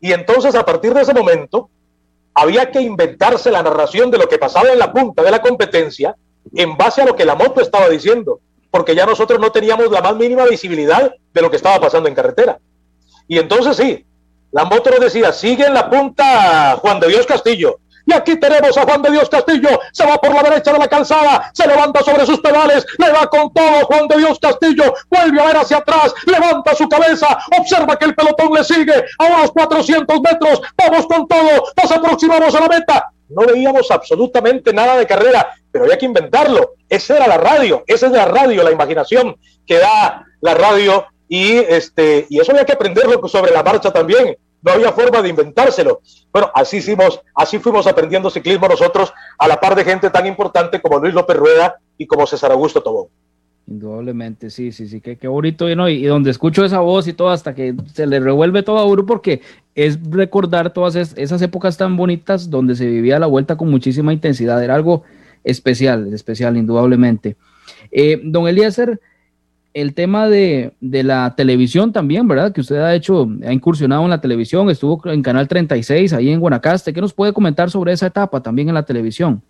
Y 0.00 0.12
entonces 0.12 0.54
a 0.54 0.64
partir 0.64 0.92
de 0.92 1.02
ese 1.02 1.14
momento 1.14 1.70
había 2.34 2.70
que 2.70 2.80
inventarse 2.80 3.50
la 3.50 3.62
narración 3.62 4.10
de 4.10 4.18
lo 4.18 4.28
que 4.28 4.38
pasaba 4.38 4.70
en 4.70 4.78
la 4.78 4.92
punta 4.92 5.22
de 5.22 5.30
la 5.30 5.40
competencia 5.40 6.16
en 6.54 6.76
base 6.76 7.02
a 7.02 7.06
lo 7.06 7.14
que 7.14 7.24
la 7.24 7.34
moto 7.34 7.60
estaba 7.60 7.88
diciendo, 7.88 8.40
porque 8.70 8.94
ya 8.94 9.06
nosotros 9.06 9.38
no 9.38 9.52
teníamos 9.52 9.90
la 9.90 10.00
más 10.00 10.16
mínima 10.16 10.44
visibilidad 10.44 11.14
de 11.32 11.42
lo 11.42 11.50
que 11.50 11.56
estaba 11.56 11.80
pasando 11.80 12.08
en 12.08 12.14
carretera. 12.14 12.58
Y 13.28 13.38
entonces 13.38 13.76
sí, 13.76 14.04
la 14.52 14.64
moto 14.64 14.90
nos 14.90 15.00
decía, 15.00 15.32
sigue 15.32 15.66
en 15.66 15.74
la 15.74 15.90
punta 15.90 16.76
Juan 16.80 17.00
de 17.00 17.08
Dios 17.08 17.26
Castillo, 17.26 17.80
y 18.06 18.12
aquí 18.12 18.36
tenemos 18.36 18.76
a 18.76 18.84
Juan 18.84 19.02
de 19.02 19.10
Dios 19.10 19.28
Castillo. 19.28 19.80
Se 19.92 20.04
va 20.04 20.18
por 20.18 20.34
la 20.34 20.42
derecha 20.42 20.72
de 20.72 20.78
la 20.78 20.88
calzada. 20.88 21.50
Se 21.54 21.66
levanta 21.66 22.02
sobre 22.02 22.26
sus 22.26 22.40
pedales. 22.40 22.84
Le 22.98 23.12
va 23.12 23.26
con 23.28 23.52
todo 23.52 23.86
Juan 23.86 24.08
de 24.08 24.16
Dios 24.18 24.38
Castillo. 24.40 24.94
Vuelve 25.10 25.40
a 25.40 25.46
ver 25.46 25.56
hacia 25.58 25.78
atrás. 25.78 26.12
Levanta 26.26 26.74
su 26.74 26.88
cabeza. 26.88 27.38
Observa 27.58 27.96
que 27.96 28.06
el 28.06 28.14
pelotón 28.14 28.52
le 28.54 28.64
sigue 28.64 29.04
a 29.18 29.24
unos 29.26 29.52
400 29.52 30.20
metros. 30.20 30.60
Vamos 30.76 31.06
con 31.06 31.28
todo. 31.28 31.64
Nos 31.80 31.92
aproximamos 31.92 32.54
a 32.54 32.60
la 32.60 32.68
meta. 32.68 33.10
No 33.28 33.46
veíamos 33.46 33.90
absolutamente 33.90 34.74
nada 34.74 34.96
de 34.96 35.06
carrera, 35.06 35.54
pero 35.70 35.84
había 35.84 35.96
que 35.96 36.04
inventarlo. 36.04 36.74
Esa 36.88 37.16
era 37.16 37.26
la 37.26 37.38
radio. 37.38 37.82
Esa 37.86 38.06
es 38.06 38.12
la 38.12 38.26
radio, 38.26 38.62
la 38.62 38.72
imaginación 38.72 39.36
que 39.66 39.78
da 39.78 40.26
la 40.40 40.54
radio. 40.54 41.06
Y, 41.34 41.52
este, 41.56 42.26
y 42.28 42.40
eso 42.40 42.52
había 42.52 42.66
que 42.66 42.74
aprenderlo 42.74 43.26
sobre 43.26 43.52
la 43.52 43.62
marcha 43.62 43.90
también 43.90 44.36
no 44.60 44.70
había 44.70 44.92
forma 44.92 45.22
de 45.22 45.30
inventárselo. 45.30 46.02
Bueno, 46.30 46.50
así 46.54 46.76
hicimos, 46.76 47.22
así 47.34 47.58
fuimos 47.58 47.86
aprendiendo 47.86 48.28
ciclismo 48.28 48.68
nosotros 48.68 49.14
a 49.38 49.48
la 49.48 49.58
par 49.58 49.74
de 49.74 49.82
gente 49.82 50.10
tan 50.10 50.26
importante 50.26 50.78
como 50.82 50.98
Luis 50.98 51.14
López 51.14 51.34
Rueda 51.38 51.76
y 51.96 52.06
como 52.06 52.26
César 52.26 52.52
Augusto 52.52 52.82
Tobón. 52.82 53.06
Indudablemente, 53.66 54.50
sí, 54.50 54.72
sí, 54.72 54.86
sí, 54.86 55.00
qué, 55.00 55.16
qué 55.16 55.26
bonito, 55.26 55.70
y, 55.70 55.72
y 55.72 56.04
donde 56.04 56.30
escucho 56.30 56.66
esa 56.66 56.80
voz 56.80 57.08
y 57.08 57.14
todo, 57.14 57.30
hasta 57.30 57.54
que 57.54 57.74
se 57.94 58.06
le 58.06 58.20
revuelve 58.20 58.62
todo 58.62 58.76
a 58.76 58.84
uno, 58.84 59.06
porque 59.06 59.40
es 59.74 59.98
recordar 60.10 60.74
todas 60.74 60.96
esas 60.96 61.40
épocas 61.40 61.78
tan 61.78 61.96
bonitas 61.96 62.50
donde 62.50 62.74
se 62.74 62.84
vivía 62.84 63.18
la 63.18 63.26
vuelta 63.26 63.56
con 63.56 63.70
muchísima 63.70 64.12
intensidad, 64.12 64.62
era 64.62 64.74
algo 64.74 65.04
especial, 65.44 66.12
especial, 66.12 66.58
indudablemente. 66.58 67.36
Eh, 67.90 68.20
don 68.22 68.46
Eliezer, 68.46 69.00
el 69.74 69.94
tema 69.94 70.28
de, 70.28 70.74
la 70.80 71.34
televisión 71.36 71.92
también, 71.92 72.28
¿verdad? 72.28 72.52
Que 72.52 72.60
usted 72.60 72.76
ha 72.76 72.94
hecho, 72.94 73.26
ha 73.46 73.52
incursionado 73.52 74.02
en 74.04 74.10
la 74.10 74.20
televisión, 74.20 74.68
estuvo 74.70 75.00
en 75.10 75.22
Canal 75.22 75.48
36, 75.48 76.12
ahí 76.12 76.30
en 76.30 76.40
Guanacaste. 76.40 76.92
¿Qué 76.92 77.00
nos 77.00 77.14
puede 77.14 77.32
comentar 77.32 77.70
sobre 77.70 77.92
esa 77.92 78.06
etapa 78.06 78.42
también 78.42 78.68
en 78.68 78.74
la 78.74 78.84
televisión? 78.84 79.42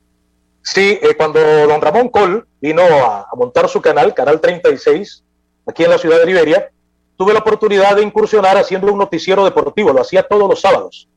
Sí, 0.62 0.99
eh, 1.03 1.14
cuando 1.16 1.41
don 1.41 1.81
Ramón 1.81 2.09
Col 2.09 2.47
vino 2.61 2.83
a, 2.83 3.27
montar 3.37 3.68
su 3.68 3.81
canal, 3.81 4.14
Canal 4.14 4.41
36, 4.41 5.25
aquí 5.66 5.83
en 5.83 5.91
la 5.91 5.99
ciudad 5.99 6.18
de 6.18 6.27
Liberia, 6.27 6.70
tuve 7.16 7.33
la 7.33 7.41
oportunidad 7.41 7.97
de 7.97 8.03
incursionar 8.03 8.57
haciendo 8.57 8.93
un 8.93 8.99
noticiero 8.99 9.45
deportivo, 9.45 9.93
lo 9.93 10.01
hacía 10.01 10.23
todos 10.23 10.49
los 10.49 10.61
sábados. 10.61 11.09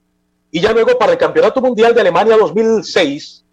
Y 0.49 0.61
ya 0.61 0.71
luego 0.73 0.97
para 0.97 1.11
el 1.11 1.17
Campeonato 1.17 1.61
Mundial 1.61 1.93
de 1.93 2.01
Alemania 2.01 2.37
2006, 2.37 3.45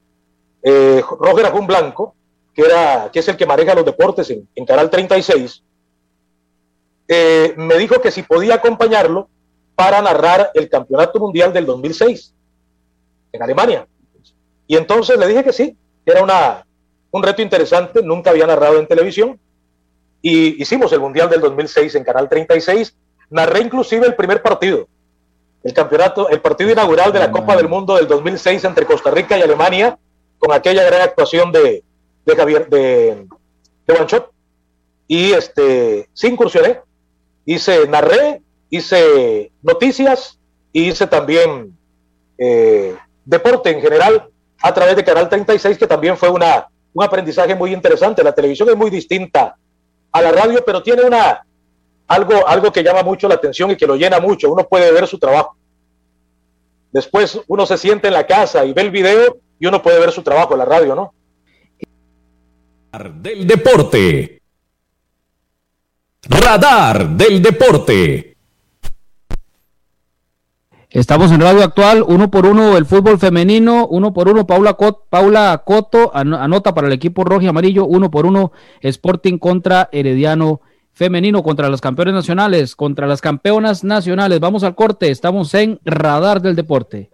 eh, 0.63 1.03
Roger 1.21 1.47
Ajun 1.47 1.67
Blanco 1.67 2.15
que, 2.55 2.63
era, 2.63 3.11
que 3.13 3.21
es 3.21 3.29
el 3.29 3.37
que 3.37 3.47
maneja 3.47 3.75
los 3.75 3.85
deportes 3.85 4.31
en, 4.31 4.67
Canal 4.67 4.91
36, 4.91 5.63
eh, 7.09 7.55
me 7.57 7.77
dijo 7.77 8.01
que 8.01 8.11
si 8.11 8.23
podía 8.23 8.55
acompañarlo 8.55 9.29
para 9.75 10.01
narrar 10.03 10.51
el 10.55 10.69
Campeonato 10.69 11.19
Mundial 11.19 11.53
del 11.53 11.67
2006 11.67 12.35
en 13.33 13.43
Alemania. 13.43 13.87
Y 14.67 14.77
entonces 14.77 15.19
le 15.19 15.27
dije 15.27 15.43
que 15.43 15.53
sí, 15.53 15.77
era 16.05 16.23
una, 16.23 16.67
un 17.11 17.23
reto 17.23 17.43
interesante, 17.43 18.03
nunca 18.03 18.31
había 18.31 18.47
narrado 18.47 18.79
en 18.79 18.87
televisión. 18.87 19.39
Y 20.21 20.63
hicimos 20.63 20.93
el 20.93 21.01
Mundial 21.01 21.29
del 21.29 21.41
2006 21.41 21.95
en 21.95 22.05
Canal 22.05 22.29
36. 22.29 22.95
Narré 23.31 23.61
inclusive 23.61 24.07
el 24.07 24.15
primer 24.15 24.43
partido, 24.43 24.87
el 25.65 25.73
campeonato, 25.73 26.29
el 26.29 26.41
partido 26.41 26.71
inaugural 26.71 27.13
de 27.13 27.19
la 27.19 27.33
Copa 27.33 27.57
del 27.57 27.69
Mundo 27.69 27.97
del 27.97 28.07
2006 28.07 28.63
entre 28.65 28.85
Costa 28.85 29.11
Rica 29.11 29.39
y 29.39 29.43
Alemania, 29.43 29.99
con 30.39 30.53
aquella 30.53 30.85
gran 30.85 31.01
actuación 31.01 31.51
de, 31.51 31.83
de 32.25 32.37
Javier, 32.37 32.69
de, 32.69 33.27
de 33.87 34.23
Y 35.09 35.33
este, 35.33 36.09
sí 36.13 36.29
incursioné, 36.29 36.81
hice, 37.45 37.87
narré, 37.89 38.43
hice 38.71 39.53
noticias 39.63 40.39
y 40.73 40.89
hice 40.89 41.07
también 41.07 41.77
eh, 42.39 42.97
deporte 43.25 43.71
en 43.71 43.81
general 43.81 44.29
a 44.63 44.73
través 44.73 44.97
de 44.97 45.05
Canal 45.05 45.29
36, 45.29 45.77
que 45.77 45.87
también 45.87 46.17
fue 46.17 46.31
una, 46.31 46.69
un 46.95 47.05
aprendizaje 47.05 47.55
muy 47.55 47.73
interesante. 47.73 48.23
La 48.23 48.35
televisión 48.35 48.69
es 48.69 48.77
muy 48.77 48.91
distinta 48.91 49.57
a 50.13 50.23
la 50.23 50.31
radio, 50.31 50.63
pero 50.65 50.83
tiene 50.83 51.03
una, 51.03 51.45
algo, 52.07 52.47
algo 52.47 52.73
que 52.73 52.83
llama 52.83 53.03
mucho 53.03 53.29
la 53.29 53.35
atención 53.35 53.71
y 53.71 53.77
que 53.77 53.87
lo 53.87 53.97
llena 53.97 54.21
mucho. 54.21 54.53
Uno 54.53 54.67
puede 54.69 54.93
ver 54.93 55.07
su 55.07 55.19
trabajo. 55.19 55.57
Después 56.93 57.41
uno 57.47 57.67
se 57.67 57.79
siente 57.79 58.09
en 58.09 58.15
la 58.15 58.27
casa 58.27 58.65
y 58.65 58.73
ve 58.73 58.83
el 58.83 58.91
video 58.91 59.39
y 59.59 59.67
uno 59.67 59.83
puede 59.83 59.99
ver 59.99 60.13
su 60.13 60.23
trabajo 60.23 60.53
en 60.53 60.59
la 60.59 60.65
radio, 60.67 60.95
¿no? 60.95 61.15
Del 62.93 63.47
deporte. 63.47 64.43
Radar 66.29 67.09
del 67.09 67.43
Deporte. 67.43 68.37
Estamos 70.91 71.33
en 71.33 71.41
Radio 71.41 71.65
Actual, 71.65 72.05
uno 72.07 72.31
por 72.31 72.45
uno 72.45 72.77
el 72.77 72.85
fútbol 72.85 73.19
femenino, 73.19 73.87
uno 73.87 74.13
por 74.13 74.29
uno 74.29 74.47
Paula, 74.47 74.77
Paula 75.09 75.63
Coto 75.65 76.15
anota 76.15 76.75
para 76.75 76.87
el 76.87 76.93
equipo 76.93 77.25
rojo 77.25 77.41
y 77.41 77.47
amarillo, 77.47 77.87
uno 77.87 78.11
por 78.11 78.27
uno 78.27 78.53
Sporting 78.83 79.39
contra 79.39 79.89
Herediano 79.91 80.61
femenino, 80.93 81.43
contra 81.43 81.71
los 81.71 81.81
campeones 81.81 82.13
nacionales, 82.13 82.77
contra 82.77 83.07
las 83.07 83.23
campeonas 83.23 83.85
nacionales. 83.85 84.39
Vamos 84.39 84.65
al 84.65 84.75
corte, 84.75 85.11
estamos 85.11 85.55
en 85.55 85.81
Radar 85.83 86.43
del 86.43 86.55
Deporte. 86.55 87.11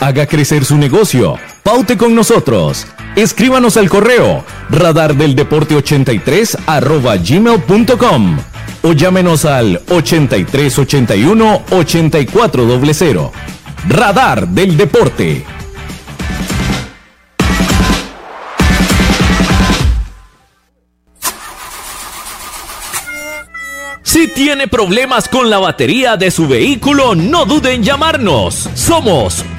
Haga 0.00 0.26
crecer 0.26 0.64
su 0.64 0.76
negocio. 0.76 1.36
Paute 1.62 1.96
con 1.96 2.14
nosotros. 2.14 2.86
Escríbanos 3.14 3.76
al 3.76 3.88
correo 3.88 4.44
radardeldeporte83 4.70 6.58
arroba 6.66 7.16
gmail.com 7.16 8.38
o 8.82 8.92
llámenos 8.92 9.44
al 9.44 9.80
8381 9.88 11.62
8400. 11.70 13.30
Radar 13.88 14.48
del 14.48 14.76
Deporte. 14.76 15.44
Si 24.02 24.28
tiene 24.28 24.68
problemas 24.68 25.28
con 25.28 25.48
la 25.48 25.58
batería 25.58 26.16
de 26.16 26.30
su 26.30 26.46
vehículo, 26.46 27.14
no 27.14 27.46
duden 27.46 27.76
en 27.76 27.82
llamarnos. 27.82 28.68
Somos 28.74 29.44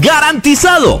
garantizado. 0.00 1.00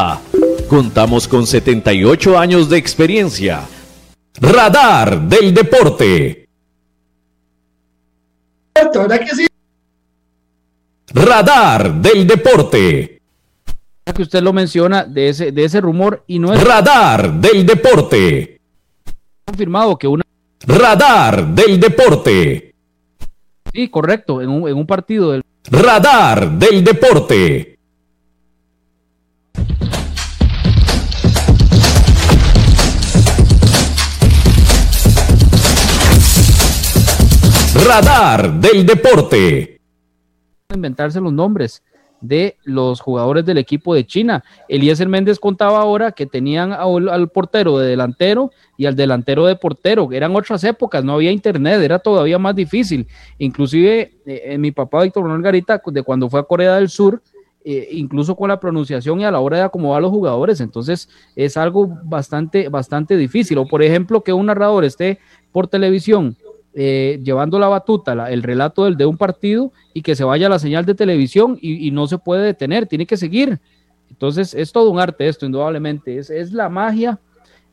Contamos 0.69 1.27
con 1.27 1.45
78 1.45 2.37
años 2.37 2.69
de 2.69 2.77
experiencia. 2.77 3.67
Radar 4.39 5.21
del 5.21 5.53
Deporte. 5.53 6.47
Radar 11.13 11.93
del 11.95 12.25
Deporte. 12.25 13.21
Que 14.15 14.21
usted 14.21 14.41
lo 14.41 14.53
menciona 14.53 15.03
de 15.03 15.29
ese, 15.29 15.51
de 15.51 15.63
ese 15.63 15.81
rumor 15.81 16.23
y 16.27 16.39
no 16.39 16.53
es. 16.53 16.63
Radar 16.63 17.33
del 17.33 17.65
Deporte. 17.65 18.59
Confirmado 19.45 19.97
que 19.97 20.07
una. 20.07 20.23
Radar 20.65 21.47
del 21.47 21.79
Deporte. 21.79 22.73
Sí, 23.73 23.89
correcto, 23.89 24.41
en 24.41 24.49
un, 24.49 24.67
en 24.67 24.75
un 24.75 24.87
partido 24.87 25.31
del. 25.31 25.43
Radar 25.69 26.51
del 26.51 26.83
Deporte. 26.83 27.70
Radar 37.73 38.59
del 38.59 38.85
Deporte. 38.85 39.79
Inventarse 40.73 41.21
los 41.21 41.31
nombres 41.31 41.81
de 42.19 42.57
los 42.65 42.99
jugadores 42.99 43.45
del 43.45 43.57
equipo 43.57 43.95
de 43.95 44.05
China. 44.05 44.43
Eliezer 44.67 45.07
Méndez 45.07 45.39
contaba 45.39 45.79
ahora 45.79 46.11
que 46.11 46.25
tenían 46.25 46.73
al, 46.73 47.29
portero 47.29 47.79
de 47.79 47.87
delantero 47.87 48.51
y 48.77 48.87
al 48.87 48.97
delantero 48.97 49.45
de 49.45 49.55
portero. 49.55 50.09
Eran 50.11 50.35
otras 50.35 50.65
épocas, 50.65 51.03
no 51.05 51.13
había 51.13 51.31
internet, 51.31 51.81
era 51.81 51.97
todavía 51.99 52.37
más 52.37 52.55
difícil. 52.55 53.07
Inclusive 53.37 54.15
eh, 54.25 54.57
mi 54.57 54.71
papá 54.71 55.03
Víctor 55.03 55.23
Manuel 55.23 55.41
Garita, 55.41 55.81
de 55.85 56.03
cuando 56.03 56.29
fue 56.29 56.41
a 56.41 56.43
Corea 56.43 56.75
del 56.75 56.89
Sur, 56.89 57.21
eh, 57.63 57.87
incluso 57.91 58.35
con 58.35 58.49
la 58.49 58.59
pronunciación 58.59 59.21
y 59.21 59.25
a 59.25 59.31
la 59.31 59.39
hora 59.39 59.57
de 59.57 59.63
acomodar 59.63 59.99
a 59.99 60.01
los 60.01 60.11
jugadores. 60.11 60.59
Entonces 60.59 61.07
es 61.37 61.55
algo 61.55 61.87
bastante, 62.03 62.67
bastante 62.67 63.15
difícil. 63.15 63.57
O 63.59 63.65
por 63.65 63.81
ejemplo, 63.81 64.21
que 64.21 64.33
un 64.33 64.47
narrador 64.47 64.83
esté 64.83 65.19
por 65.53 65.69
televisión 65.69 66.35
eh, 66.73 67.19
llevando 67.23 67.59
la 67.59 67.67
batuta, 67.67 68.29
el 68.29 68.43
relato 68.43 68.85
del, 68.85 68.95
de 68.95 69.05
un 69.05 69.17
partido 69.17 69.71
y 69.93 70.01
que 70.01 70.15
se 70.15 70.23
vaya 70.23 70.49
la 70.49 70.59
señal 70.59 70.85
de 70.85 70.95
televisión 70.95 71.57
y, 71.61 71.91
no 71.91 72.07
se 72.07 72.17
puede 72.17 72.45
detener, 72.45 72.87
tiene 72.87 73.05
que 73.05 73.17
seguir. 73.17 73.59
Entonces 74.09 74.53
es 74.53 74.71
todo 74.71 74.89
un 74.89 74.99
arte 74.99 75.27
esto, 75.27 75.45
indudablemente, 75.45 76.17
es, 76.17 76.51
la 76.51 76.69
magia 76.69 77.19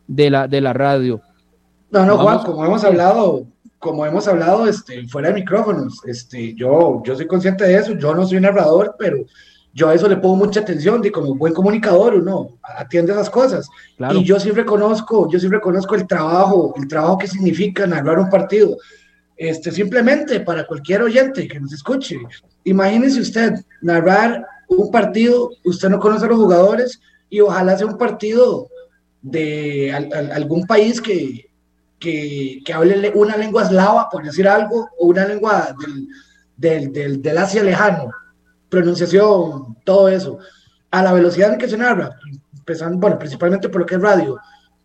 de 0.06 0.30
la, 0.30 0.48
de 0.48 0.60
la 0.60 0.72
radio. 0.72 1.20
No, 1.90 2.04
no, 2.04 2.18
Juan, 2.18 2.38
como 2.40 2.64
hemos 2.64 2.84
hablado 2.84 3.46
como 3.78 4.04
hemos 4.04 4.26
hablado 4.26 4.66
este, 4.66 5.06
fuera 5.06 5.28
de 5.28 5.34
micrófonos, 5.34 6.04
este, 6.04 6.54
yo, 6.54 7.00
yo 7.04 7.14
soy 7.14 7.26
consciente 7.26 7.64
de 7.64 7.76
eso, 7.76 7.92
yo 7.92 8.14
no 8.14 8.26
soy 8.26 8.40
narrador, 8.40 8.96
pero 8.98 9.18
yo 9.78 9.88
a 9.88 9.94
eso 9.94 10.08
le 10.08 10.16
pongo 10.16 10.34
mucha 10.34 10.58
atención 10.58 11.00
y 11.04 11.10
como 11.10 11.36
buen 11.36 11.54
comunicador 11.54 12.14
uno 12.14 12.58
atiende 12.62 13.12
esas 13.12 13.30
cosas. 13.30 13.68
Y 14.10 14.24
yo 14.24 14.40
sí 14.40 14.50
reconozco, 14.50 15.30
yo 15.30 15.38
sí 15.38 15.46
reconozco 15.46 15.94
el 15.94 16.04
trabajo, 16.04 16.74
el 16.76 16.88
trabajo 16.88 17.16
que 17.16 17.28
significa 17.28 17.86
narrar 17.86 18.18
un 18.18 18.28
partido. 18.28 18.76
Este, 19.36 19.70
simplemente 19.70 20.40
para 20.40 20.66
cualquier 20.66 21.02
oyente 21.02 21.46
que 21.46 21.60
nos 21.60 21.72
escuche, 21.72 22.18
imagínese 22.64 23.20
usted 23.20 23.52
narrar 23.80 24.44
un 24.66 24.90
partido, 24.90 25.50
usted 25.64 25.88
no 25.88 26.00
conoce 26.00 26.24
a 26.24 26.28
los 26.28 26.38
jugadores 26.38 27.00
y 27.30 27.38
ojalá 27.38 27.78
sea 27.78 27.86
un 27.86 27.96
partido 27.96 28.66
de 29.22 29.92
algún 30.34 30.66
país 30.66 31.00
que, 31.00 31.48
que, 32.00 32.62
que, 32.64 32.72
hable 32.72 33.12
una 33.14 33.36
lengua 33.36 33.62
eslava, 33.62 34.08
por 34.10 34.24
decir 34.24 34.48
algo, 34.48 34.88
o 34.98 35.06
una 35.06 35.24
lengua 35.24 35.72
del, 35.80 36.08
del, 36.56 36.92
del, 36.92 37.22
del 37.22 37.38
Asia 37.38 37.62
lejano, 37.62 38.10
pronunciación, 38.68 39.76
todo 39.84 40.08
eso, 40.08 40.38
a 40.90 41.02
la 41.02 41.12
velocidad 41.12 41.52
en 41.52 41.58
que 41.58 41.68
se 41.68 41.76
narra, 41.76 42.16
empezando, 42.56 42.98
bueno, 42.98 43.18
principalmente 43.18 43.68
por 43.68 43.80
lo 43.80 43.86
que 43.86 43.96
es 43.96 44.00
radio, 44.00 44.38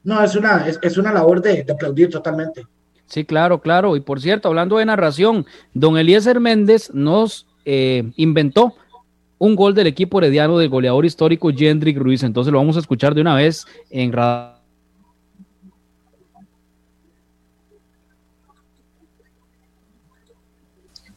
no, 0.04 0.22
es 0.24 0.36
una, 0.36 0.68
es, 0.68 0.80
es 0.82 0.98
una 0.98 1.14
labor 1.14 1.42
de, 1.42 1.64
de, 1.64 1.74
aplaudir 1.74 2.10
totalmente. 2.10 2.66
Sí, 3.06 3.24
claro, 3.26 3.62
claro. 3.62 3.96
Y 3.96 4.02
por 4.02 4.20
cierto, 4.20 4.48
hablando 4.48 4.78
de 4.78 4.86
narración, 4.86 5.46
don 5.74 5.98
Eliezer 5.98 6.40
Méndez 6.40 6.92
nos 6.94 7.48
eh, 7.66 8.12
inventó 8.16 8.76
un 9.38 9.56
gol 9.56 9.74
del 9.76 9.88
equipo 9.88 10.20
herediano 10.20 10.58
del 10.58 10.70
goleador 10.70 11.06
histórico 11.06 11.52
Jendrik 11.54 11.98
Ruiz. 11.98 12.24
Entonces 12.24 12.52
lo 12.52 12.60
vamos 12.60 12.76
a 12.76 12.80
escuchar 12.80 13.14
de 13.14 13.22
una 13.22 13.36
vez 13.36 13.66
en 13.90 14.12
radio 14.12 14.54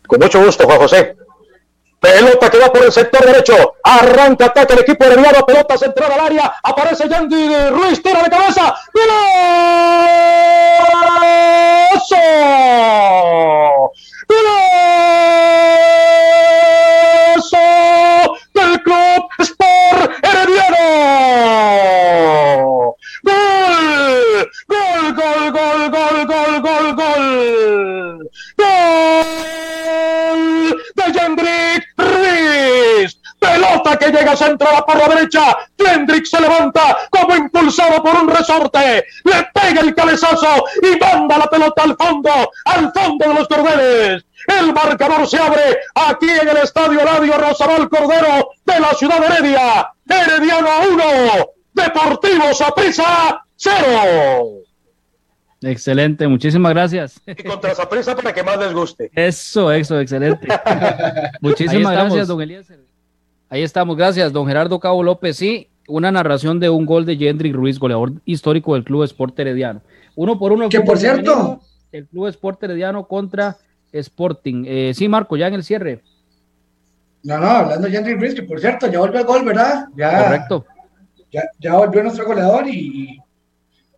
Con 0.07 0.21
mucho 0.21 0.45
gusto, 0.45 0.64
Juan 0.64 0.79
José. 0.79 1.17
Pelota 2.07 2.50
que 2.50 2.59
va 2.59 2.72
por 2.72 2.84
el 2.84 2.92
sector 2.92 3.26
derecho. 3.26 3.74
Arranca, 3.82 4.46
ataque 4.46 4.74
el 4.74 4.80
equipo 4.80 5.04
herediano. 5.04 5.44
Pelota 5.44 5.76
centrada 5.76 6.14
al 6.14 6.20
área. 6.20 6.54
Aparece 6.62 7.09
Yandy 7.09 7.70
Ruiz. 7.70 8.00
Tira 8.00 8.22
de 8.22 8.30
cabeza. 8.30 8.76
¡Golazo! 8.94 9.16
Se 36.27 36.41
levanta 36.41 36.97
como 37.11 37.37
impulsado 37.37 38.03
por 38.03 38.14
un 38.14 38.29
resorte. 38.29 39.05
Le 39.24 39.49
pega 39.55 39.81
el 39.81 39.95
cabezazo 39.95 40.64
y 40.83 40.99
manda 40.99 41.39
la 41.39 41.47
pelota 41.47 41.83
al 41.83 41.97
fondo, 41.97 42.31
al 42.64 42.93
fondo 42.93 43.29
de 43.29 43.35
los 43.35 43.49
cordeles. 43.49 44.24
El 44.47 44.72
marcador 44.72 45.27
se 45.27 45.39
abre 45.39 45.79
aquí 45.95 46.29
en 46.29 46.49
el 46.49 46.57
Estadio 46.59 47.01
Radio 47.01 47.39
Rosabal 47.39 47.89
Cordero 47.89 48.51
de 48.64 48.81
la 48.81 48.95
ciudad 48.95 49.20
de 49.20 49.27
Heredia. 49.27 49.93
Herediano 50.09 50.68
1, 50.93 51.03
Deportivo 51.72 52.55
Saprissa 52.55 53.45
0. 53.57 54.66
Excelente, 55.62 56.29
muchísimas 56.29 56.72
gracias. 56.72 57.20
Y 57.27 57.35
contra 57.43 57.72
esa 57.72 57.89
prisa 57.89 58.14
para 58.14 58.33
que 58.33 58.43
más 58.43 58.59
les 58.59 58.72
guste. 58.72 59.11
Eso, 59.14 59.72
eso, 59.72 59.99
excelente. 59.99 60.47
muchísimas 61.41 61.93
gracias, 61.93 62.29
don 62.29 62.41
Eliezer. 62.41 62.81
Ahí 63.49 63.62
estamos, 63.62 63.97
gracias, 63.97 64.33
don 64.33 64.47
Gerardo 64.47 64.79
Cabo 64.79 65.03
López. 65.03 65.37
Sí, 65.37 65.68
una 65.89 66.11
narración 66.11 66.61
de 66.61 66.70
un 66.70 66.87
gol 66.87 67.07
de 67.07 67.16
Jendrik 67.16 67.55
Ruiz, 67.55 67.78
goleador 67.78 68.12
histórico 68.24 68.74
del 68.74 68.84
Club 68.84 69.05
Sport 69.05 69.39
Herediano. 69.39 69.82
Uno 70.14 70.39
por 70.39 70.53
uno. 70.53 70.68
Que 70.68 70.80
por 70.80 70.99
cierto. 70.99 71.61
El 71.93 72.07
Club 72.07 72.26
Sport 72.28 72.62
Herediano 72.64 73.07
contra 73.07 73.57
Sporting. 73.93 74.64
Eh, 74.66 74.93
sí, 74.95 75.09
Marco, 75.09 75.37
ya 75.37 75.47
en 75.47 75.55
el 75.55 75.64
cierre. 75.64 76.03
No, 77.22 77.39
no, 77.39 77.47
hablando 77.47 77.87
de 77.87 77.93
Jendrik 77.93 78.18
Ruiz, 78.18 78.34
que 78.34 78.43
por 78.43 78.61
cierto, 78.61 78.87
ya 78.91 78.99
volvió 78.99 79.20
el 79.20 79.26
gol, 79.26 79.45
¿verdad? 79.45 79.87
Ya, 79.97 80.24
Correcto. 80.24 80.66
Ya, 81.32 81.43
ya 81.59 81.74
volvió 81.74 82.03
nuestro 82.03 82.24
goleador 82.24 82.68
y, 82.68 83.20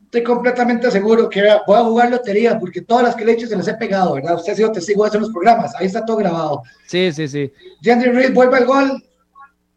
estoy 0.08 0.22
completamente 0.22 0.90
seguro 0.90 1.28
que 1.28 1.42
voy 1.66 1.76
a 1.76 1.84
jugar 1.84 2.10
lotería 2.10 2.58
porque 2.58 2.80
todas 2.80 3.04
las 3.04 3.14
que 3.14 3.26
le 3.26 3.32
he 3.32 3.34
hecho 3.34 3.46
se 3.46 3.56
las 3.56 3.68
he 3.68 3.74
pegado, 3.74 4.14
¿verdad? 4.14 4.36
Usted 4.36 4.54
ha 4.54 4.56
sido 4.56 4.72
testigo 4.72 5.02
de 5.02 5.08
eso 5.08 5.18
en 5.18 5.24
los 5.24 5.32
programas, 5.32 5.74
ahí 5.74 5.84
está 5.84 6.02
todo 6.02 6.16
grabado. 6.16 6.62
Sí, 6.86 7.12
sí, 7.12 7.28
sí. 7.28 7.52
Jendry 7.82 8.12
Reed 8.12 8.32
vuelve 8.32 8.56
al 8.56 8.64
gol, 8.64 9.04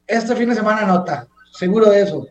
este 0.07 0.33
fin 0.37 0.47
de 0.47 0.55
semana 0.55 0.85
nota, 0.85 1.27
seguro 1.51 1.89
de 1.89 2.01
eso. 2.01 2.27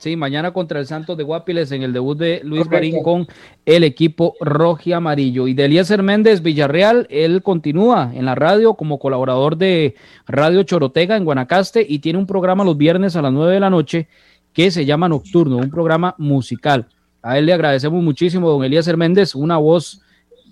Sí, 0.00 0.16
mañana 0.16 0.54
contra 0.54 0.80
el 0.80 0.86
Santos 0.86 1.18
de 1.18 1.24
Guapiles 1.24 1.72
en 1.72 1.82
el 1.82 1.92
debut 1.92 2.16
de 2.16 2.40
Luis 2.42 2.66
Marín 2.70 3.02
con 3.02 3.28
el 3.66 3.84
equipo 3.84 4.34
rojo 4.40 4.80
y 4.86 4.92
amarillo. 4.94 5.46
Y 5.46 5.52
de 5.52 5.66
Eliezer 5.66 6.02
Méndez 6.02 6.40
Villarreal, 6.40 7.06
él 7.10 7.42
continúa 7.42 8.10
en 8.14 8.24
la 8.24 8.34
radio 8.34 8.72
como 8.72 8.98
colaborador 8.98 9.58
de 9.58 9.96
Radio 10.26 10.62
Chorotega 10.62 11.18
en 11.18 11.26
Guanacaste 11.26 11.84
y 11.86 11.98
tiene 11.98 12.18
un 12.18 12.26
programa 12.26 12.64
los 12.64 12.78
viernes 12.78 13.14
a 13.14 13.20
las 13.20 13.30
9 13.30 13.52
de 13.52 13.60
la 13.60 13.68
noche 13.68 14.08
que 14.54 14.70
se 14.70 14.86
llama 14.86 15.06
Nocturno, 15.06 15.58
un 15.58 15.70
programa 15.70 16.14
musical. 16.16 16.88
A 17.20 17.36
él 17.36 17.44
le 17.44 17.52
agradecemos 17.52 18.02
muchísimo, 18.02 18.48
don 18.48 18.64
Elías 18.64 18.88
Herméndez, 18.88 19.34
una 19.34 19.58
voz 19.58 20.00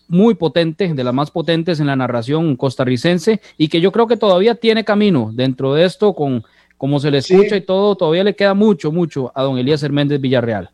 muy 0.09 0.35
potente, 0.35 0.93
de 0.93 1.05
las 1.05 1.15
más 1.15 1.31
potentes 1.31 1.81
en 1.81 1.87
la 1.87 1.97
narración 1.97 2.55
costarricense 2.55 3.41
y 3.57 3.69
que 3.69 3.81
yo 3.81 3.93
creo 3.93 4.07
que 4.07 4.19
todavía 4.19 4.55
tiene 4.55 4.85
camino 4.85 5.31
dentro 5.33 5.73
de 5.73 5.85
esto 5.85 6.15
con 6.15 6.45
como 6.79 6.99
se 6.99 7.11
le 7.11 7.19
escucha 7.19 7.57
y 7.57 7.61
todo, 7.61 7.97
todavía 7.97 8.25
le 8.25 8.35
queda 8.35 8.55
mucho, 8.55 8.91
mucho 8.91 9.31
a 9.35 9.43
don 9.43 9.59
Elías 9.59 9.83
Herméndez 9.83 10.21
Villarreal. 10.21 10.71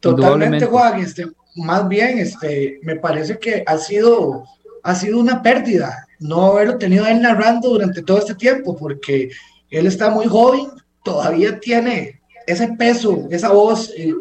Totalmente, 0.00 0.64
Juan, 0.66 1.00
este, 1.00 1.26
más 1.56 1.86
bien, 1.88 2.18
este, 2.18 2.78
me 2.82 2.96
parece 2.96 3.38
que 3.38 3.64
ha 3.66 3.76
sido, 3.76 4.44
ha 4.82 4.94
sido 4.94 5.18
una 5.18 5.42
pérdida 5.42 6.06
no 6.20 6.46
haberlo 6.46 6.78
tenido 6.78 7.06
él 7.06 7.20
narrando 7.20 7.70
durante 7.70 8.02
todo 8.02 8.18
este 8.18 8.34
tiempo, 8.34 8.76
porque 8.76 9.30
él 9.70 9.86
está 9.86 10.10
muy 10.10 10.26
joven, 10.26 10.68
todavía 11.02 11.58
tiene 11.60 12.20
ese 12.46 12.68
peso, 12.78 13.26
esa 13.30 13.50
voz, 13.50 13.92
eh, 13.96 14.14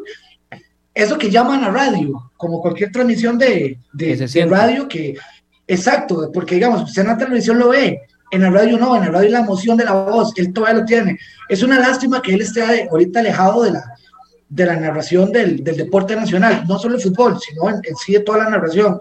eso 0.94 1.18
que 1.18 1.30
llaman 1.30 1.64
a 1.64 1.72
radio, 1.72 2.32
como 2.38 2.62
cualquier 2.62 2.92
transmisión 2.92 3.38
de, 3.38 3.78
de, 3.94 4.46
radio 4.48 4.88
que, 4.88 5.16
exacto, 5.68 6.30
porque 6.34 6.56
digamos, 6.56 6.84
usted 6.84 7.04
en 7.04 7.08
la 7.10 7.18
televisión 7.18 7.60
lo 7.60 7.70
ve, 7.70 8.02
en 8.34 8.42
la 8.42 8.50
radio 8.50 8.78
no, 8.78 8.96
en 8.96 9.04
la 9.04 9.12
radio 9.12 9.30
la 9.30 9.40
emoción 9.42 9.78
de 9.78 9.86
la 9.86 9.94
voz, 9.94 10.34
él 10.38 10.52
todavía 10.52 10.80
lo 10.80 10.86
tiene. 10.86 11.20
Es 11.48 11.62
una 11.62 11.80
lástima 11.80 12.22
que 12.22 12.34
él 12.34 12.42
esté 12.42 12.88
ahorita 12.90 13.20
alejado 13.20 13.64
de 13.64 13.72
la, 13.72 13.84
de 14.50 14.66
la 14.66 14.76
narración 14.76 15.32
del, 15.32 15.64
del 15.64 15.78
deporte 15.78 16.16
nacional, 16.16 16.64
no 16.68 16.80
solo 16.80 16.96
el 16.96 17.02
fútbol, 17.02 17.40
sino 17.40 17.70
en, 17.70 17.96
sí 17.96 18.14
de 18.14 18.22
toda 18.22 18.40
la 18.40 18.50
narración. 18.50 19.00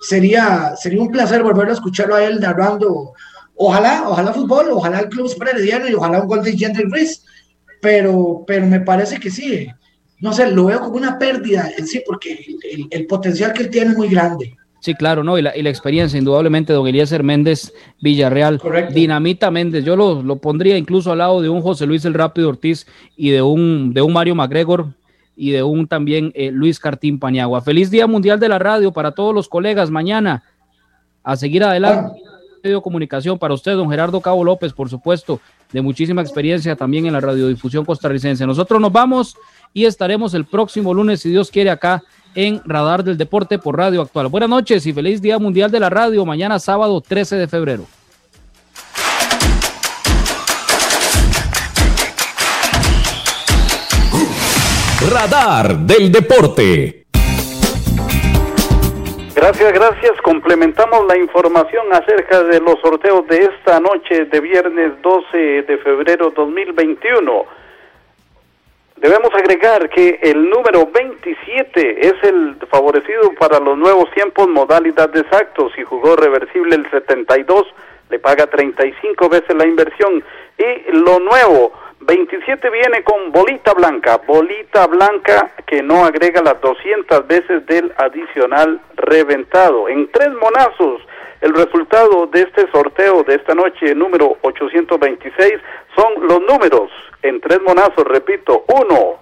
Sería, 0.00 0.74
sería 0.80 1.02
un 1.02 1.10
placer 1.10 1.42
volver 1.42 1.68
a 1.68 1.72
escucharlo 1.72 2.14
a 2.14 2.24
él 2.24 2.38
narrando, 2.38 3.14
ojalá, 3.56 4.04
ojalá 4.06 4.32
fútbol, 4.32 4.68
ojalá 4.70 5.00
el 5.00 5.08
club 5.08 5.28
Super 5.28 5.56
y 5.58 5.94
ojalá 5.94 6.22
un 6.22 6.28
gol 6.28 6.44
de 6.44 6.56
Gentry 6.56 6.84
Reese, 6.88 7.22
pero, 7.80 8.44
pero 8.46 8.64
me 8.64 8.80
parece 8.80 9.18
que 9.18 9.30
sí, 9.30 9.68
no 10.20 10.32
sé, 10.32 10.50
lo 10.50 10.66
veo 10.66 10.80
como 10.80 10.96
una 10.96 11.18
pérdida 11.18 11.68
en 11.76 11.86
sí, 11.86 12.02
porque 12.06 12.44
el, 12.90 13.06
potencial 13.06 13.52
que 13.52 13.64
él 13.64 13.70
tiene 13.70 13.90
es 13.90 13.96
muy 13.96 14.08
grande. 14.08 14.56
Sí, 14.80 14.94
claro, 14.94 15.24
¿no? 15.24 15.38
Y 15.38 15.42
la, 15.42 15.56
y 15.56 15.62
la 15.62 15.70
experiencia, 15.70 16.18
indudablemente, 16.18 16.72
don 16.72 16.86
Eliezer 16.86 17.24
Méndez 17.24 17.72
Villarreal, 18.00 18.60
Correcto. 18.60 18.94
Dinamita 18.94 19.50
Méndez, 19.50 19.84
yo 19.84 19.96
lo, 19.96 20.22
lo, 20.22 20.36
pondría 20.36 20.78
incluso 20.78 21.10
al 21.10 21.18
lado 21.18 21.42
de 21.42 21.48
un 21.48 21.62
José 21.62 21.84
Luis 21.86 22.04
el 22.04 22.14
Rápido 22.14 22.48
Ortiz 22.48 22.86
y 23.16 23.30
de 23.30 23.42
un, 23.42 23.92
de 23.92 24.02
un 24.02 24.12
Mario 24.12 24.36
McGregor 24.36 24.86
y 25.36 25.50
de 25.50 25.62
un 25.62 25.88
también 25.88 26.32
eh, 26.34 26.50
Luis 26.52 26.78
Cartín 26.78 27.18
Paniagua. 27.18 27.60
Feliz 27.60 27.90
Día 27.90 28.06
Mundial 28.06 28.38
de 28.38 28.48
la 28.48 28.58
Radio 28.58 28.92
para 28.92 29.12
todos 29.12 29.34
los 29.34 29.48
colegas 29.48 29.90
mañana. 29.90 30.44
A 31.22 31.36
seguir 31.36 31.64
adelante. 31.64 32.12
Bueno. 32.12 32.82
Comunicación 32.82 33.38
para 33.38 33.54
usted, 33.54 33.76
don 33.76 33.88
Gerardo 33.88 34.20
Cabo 34.20 34.44
López, 34.44 34.74
por 34.74 34.90
supuesto, 34.90 35.40
de 35.72 35.80
muchísima 35.80 36.20
experiencia 36.20 36.76
también 36.76 37.06
en 37.06 37.14
la 37.14 37.20
radiodifusión 37.20 37.84
costarricense. 37.84 38.46
Nosotros 38.46 38.78
nos 38.78 38.92
vamos 38.92 39.36
y 39.72 39.86
estaremos 39.86 40.34
el 40.34 40.44
próximo 40.44 40.92
lunes, 40.92 41.20
si 41.20 41.30
Dios 41.30 41.50
quiere, 41.50 41.70
acá 41.70 42.02
en 42.34 42.60
Radar 42.64 43.04
del 43.04 43.16
Deporte 43.16 43.58
por 43.58 43.76
Radio 43.76 44.02
Actual. 44.02 44.28
Buenas 44.28 44.48
noches 44.48 44.86
y 44.86 44.92
feliz 44.92 45.20
Día 45.20 45.38
Mundial 45.38 45.70
de 45.70 45.80
la 45.80 45.90
Radio, 45.90 46.24
mañana 46.24 46.58
sábado 46.58 47.00
13 47.00 47.36
de 47.36 47.48
febrero. 47.48 47.84
Radar 55.10 55.78
del 55.78 56.10
Deporte. 56.12 57.06
Gracias, 59.34 59.72
gracias. 59.72 60.20
Complementamos 60.22 61.06
la 61.06 61.16
información 61.16 61.86
acerca 61.92 62.42
de 62.42 62.60
los 62.60 62.80
sorteos 62.80 63.24
de 63.28 63.44
esta 63.44 63.78
noche 63.78 64.24
de 64.24 64.40
viernes 64.40 65.00
12 65.00 65.62
de 65.62 65.78
febrero 65.78 66.32
2021. 66.34 67.44
Debemos 69.00 69.32
agregar 69.32 69.88
que 69.90 70.18
el 70.22 70.50
número 70.50 70.86
27 70.86 72.06
es 72.08 72.14
el 72.24 72.56
favorecido 72.68 73.32
para 73.38 73.60
los 73.60 73.78
nuevos 73.78 74.10
tiempos, 74.10 74.48
modalidad 74.48 75.08
de 75.10 75.20
exacto. 75.20 75.70
Si 75.76 75.84
jugó 75.84 76.16
reversible 76.16 76.74
el 76.74 76.90
72, 76.90 77.64
le 78.10 78.18
paga 78.18 78.48
35 78.48 79.28
veces 79.28 79.54
la 79.54 79.66
inversión. 79.66 80.24
Y 80.58 80.92
lo 80.92 81.20
nuevo, 81.20 81.72
27 82.00 82.70
viene 82.70 83.04
con 83.04 83.30
bolita 83.30 83.72
blanca, 83.74 84.20
bolita 84.26 84.88
blanca 84.88 85.52
que 85.64 85.80
no 85.80 86.04
agrega 86.04 86.42
las 86.42 86.60
200 86.60 87.26
veces 87.28 87.66
del 87.66 87.92
adicional 87.98 88.80
reventado. 88.96 89.88
En 89.88 90.10
tres 90.10 90.30
monazos, 90.42 91.02
el 91.40 91.54
resultado 91.54 92.26
de 92.26 92.42
este 92.42 92.70
sorteo 92.72 93.22
de 93.22 93.36
esta 93.36 93.54
noche, 93.54 93.94
número 93.94 94.36
826, 94.42 95.54
son 95.96 96.26
los 96.26 96.40
números 96.40 96.90
en 97.22 97.40
tres 97.40 97.60
monazos, 97.62 98.04
repito, 98.04 98.64
1, 98.66 99.18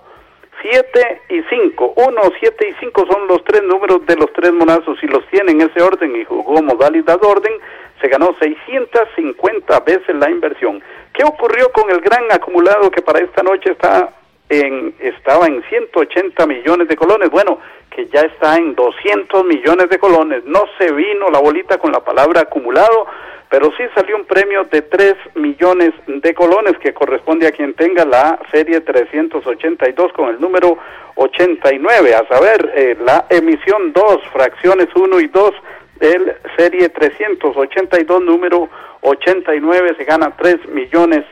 7 0.63 1.23
y 1.29 1.43
5. 1.43 1.93
1, 1.97 2.23
7 2.41 2.69
y 2.69 2.75
5 2.81 3.07
son 3.11 3.29
los 3.29 3.45
tres 3.45 3.63
números 3.63 4.05
de 4.07 4.17
los 4.17 4.33
tres 4.33 4.53
monazos. 4.53 4.99
Si 5.01 5.07
los 5.07 5.27
tiene 5.29 5.53
en 5.53 5.61
ese 5.61 5.83
orden 5.83 6.17
y 6.17 6.25
jugó 6.25 6.63
modalidad 6.63 7.23
orden, 7.23 7.53
se 8.01 8.09
ganó 8.09 8.35
650 8.39 9.81
veces 9.81 10.15
la 10.17 10.31
inversión. 10.31 10.83
¿Qué 11.13 11.25
ocurrió 11.25 11.71
con 11.73 11.91
el 11.91 12.01
gran 12.01 12.25
acumulado 12.31 12.91
que 12.91 13.03
para 13.03 13.21
esta 13.21 13.43
noche 13.43 13.73
está 13.73 14.13
en, 14.49 14.95
estaba 15.01 15.47
en 15.47 15.63
180 15.69 16.47
millones 16.47 16.89
de 16.89 16.97
colones? 16.97 17.31
Bueno, 17.31 17.59
que 17.91 18.07
ya 18.07 18.21
está 18.21 18.57
en 18.57 18.75
200 18.75 19.45
millones 19.45 19.89
de 19.89 19.99
colones. 19.99 20.45
No 20.45 20.65
se 20.79 20.93
vino 20.93 21.29
la 21.31 21.39
bolita 21.39 21.79
con 21.79 21.93
la 21.93 22.05
palabra 22.05 22.43
acumulado, 22.43 23.07
pero 23.49 23.71
sí 23.77 23.85
salió 23.95 24.17
un 24.17 24.25
premio 24.25 24.65
de 24.65 24.83
3 24.83 25.15
millones 25.37 25.93
de 26.07 26.35
colones 26.35 26.77
que 26.79 26.93
corresponde 26.93 27.47
a 27.47 27.53
quien 27.53 27.75
tenga 27.75 28.05
la 28.05 28.39
serie 28.51 28.81
382 28.81 30.13
con 30.13 30.29
el 30.29 30.41
número 30.41 30.77
89, 31.15 32.15
a 32.15 32.27
saber, 32.29 32.73
eh, 32.75 32.97
la 33.01 33.25
emisión 33.31 33.93
2, 33.93 34.21
fracciones 34.33 34.89
1 34.95 35.21
y 35.21 35.29
2 35.29 35.55
el 36.01 36.37
serie 36.57 36.89
382 36.91 38.23
número 38.23 38.69
89 39.01 39.95
se 39.97 40.05
gana 40.05 40.37
3 40.37 40.69
millones 40.69 41.25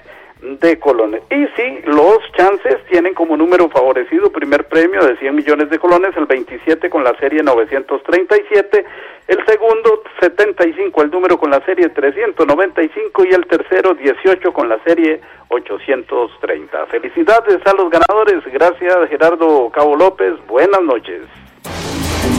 de 0.45 0.78
colones. 0.78 1.22
Y 1.30 1.47
si 1.57 1.80
los 1.86 2.18
chances 2.36 2.76
tienen 2.90 3.14
como 3.14 3.36
número 3.36 3.68
favorecido 3.70 4.30
primer 4.30 4.66
premio 4.66 5.01
de 5.05 5.16
100 5.16 5.34
millones 5.34 5.70
de 5.70 5.78
colones, 5.78 6.16
el 6.16 6.26
27 6.26 6.90
con 6.90 7.03
la 7.03 7.16
serie 7.18 7.42
937, 7.42 8.84
el 9.28 9.47
segundo 9.47 10.03
75 10.20 11.03
el 11.03 11.11
número 11.11 11.38
con 11.38 11.51
la 11.51 11.64
serie 11.64 11.88
395 11.88 13.24
y 13.24 13.34
el 13.34 13.47
tercero 13.47 13.95
18 13.95 14.53
con 14.53 14.68
la 14.68 14.78
serie 14.84 15.20
830. 15.49 16.86
Felicidades 16.86 17.66
a 17.66 17.72
los 17.72 17.90
ganadores, 17.90 18.45
gracias 18.53 19.09
Gerardo 19.09 19.70
Cabo 19.70 19.97
López, 19.97 20.34
buenas 20.47 20.82
noches. 20.82 21.22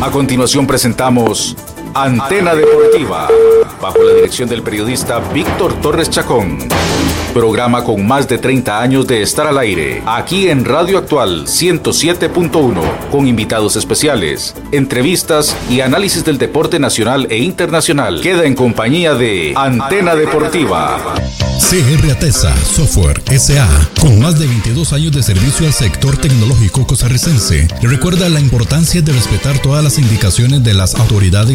A 0.03 0.11
continuación 0.11 0.67
presentamos 0.67 1.55
Antena 1.95 2.53
Deportiva, 2.53 3.29
bajo 3.81 4.03
la 4.03 4.13
dirección 4.13 4.49
del 4.49 4.61
periodista 4.61 5.19
Víctor 5.33 5.73
Torres 5.81 6.09
Chacón. 6.09 6.59
Programa 7.35 7.83
con 7.83 8.07
más 8.07 8.29
de 8.29 8.37
30 8.37 8.81
años 8.81 9.07
de 9.07 9.21
estar 9.21 9.45
al 9.45 9.57
aire, 9.57 10.01
aquí 10.05 10.47
en 10.47 10.63
Radio 10.63 10.97
Actual 10.97 11.47
107.1, 11.47 13.09
con 13.11 13.27
invitados 13.27 13.75
especiales, 13.75 14.55
entrevistas 14.71 15.53
y 15.69 15.81
análisis 15.81 16.23
del 16.23 16.37
deporte 16.37 16.79
nacional 16.79 17.27
e 17.29 17.39
internacional. 17.39 18.21
Queda 18.21 18.45
en 18.45 18.55
compañía 18.55 19.15
de 19.15 19.51
Antena 19.53 20.15
Deportiva. 20.15 21.13
CR 21.59 22.11
Atesa 22.11 22.55
Software 22.63 23.21
SA, 23.37 23.67
con 23.99 24.19
más 24.19 24.39
de 24.39 24.45
22 24.47 24.93
años 24.93 25.11
de 25.11 25.23
servicio 25.23 25.65
al 25.65 25.73
sector 25.73 26.15
tecnológico 26.15 26.87
costarricense, 26.87 27.67
recuerda 27.81 28.29
la 28.29 28.39
importancia 28.39 29.01
de 29.01 29.11
respetar 29.11 29.59
todas 29.59 29.83
las 29.83 29.97
indicaciones 29.97 30.63
de 30.63 30.73
las 30.73 30.95
autoridades 30.95 31.53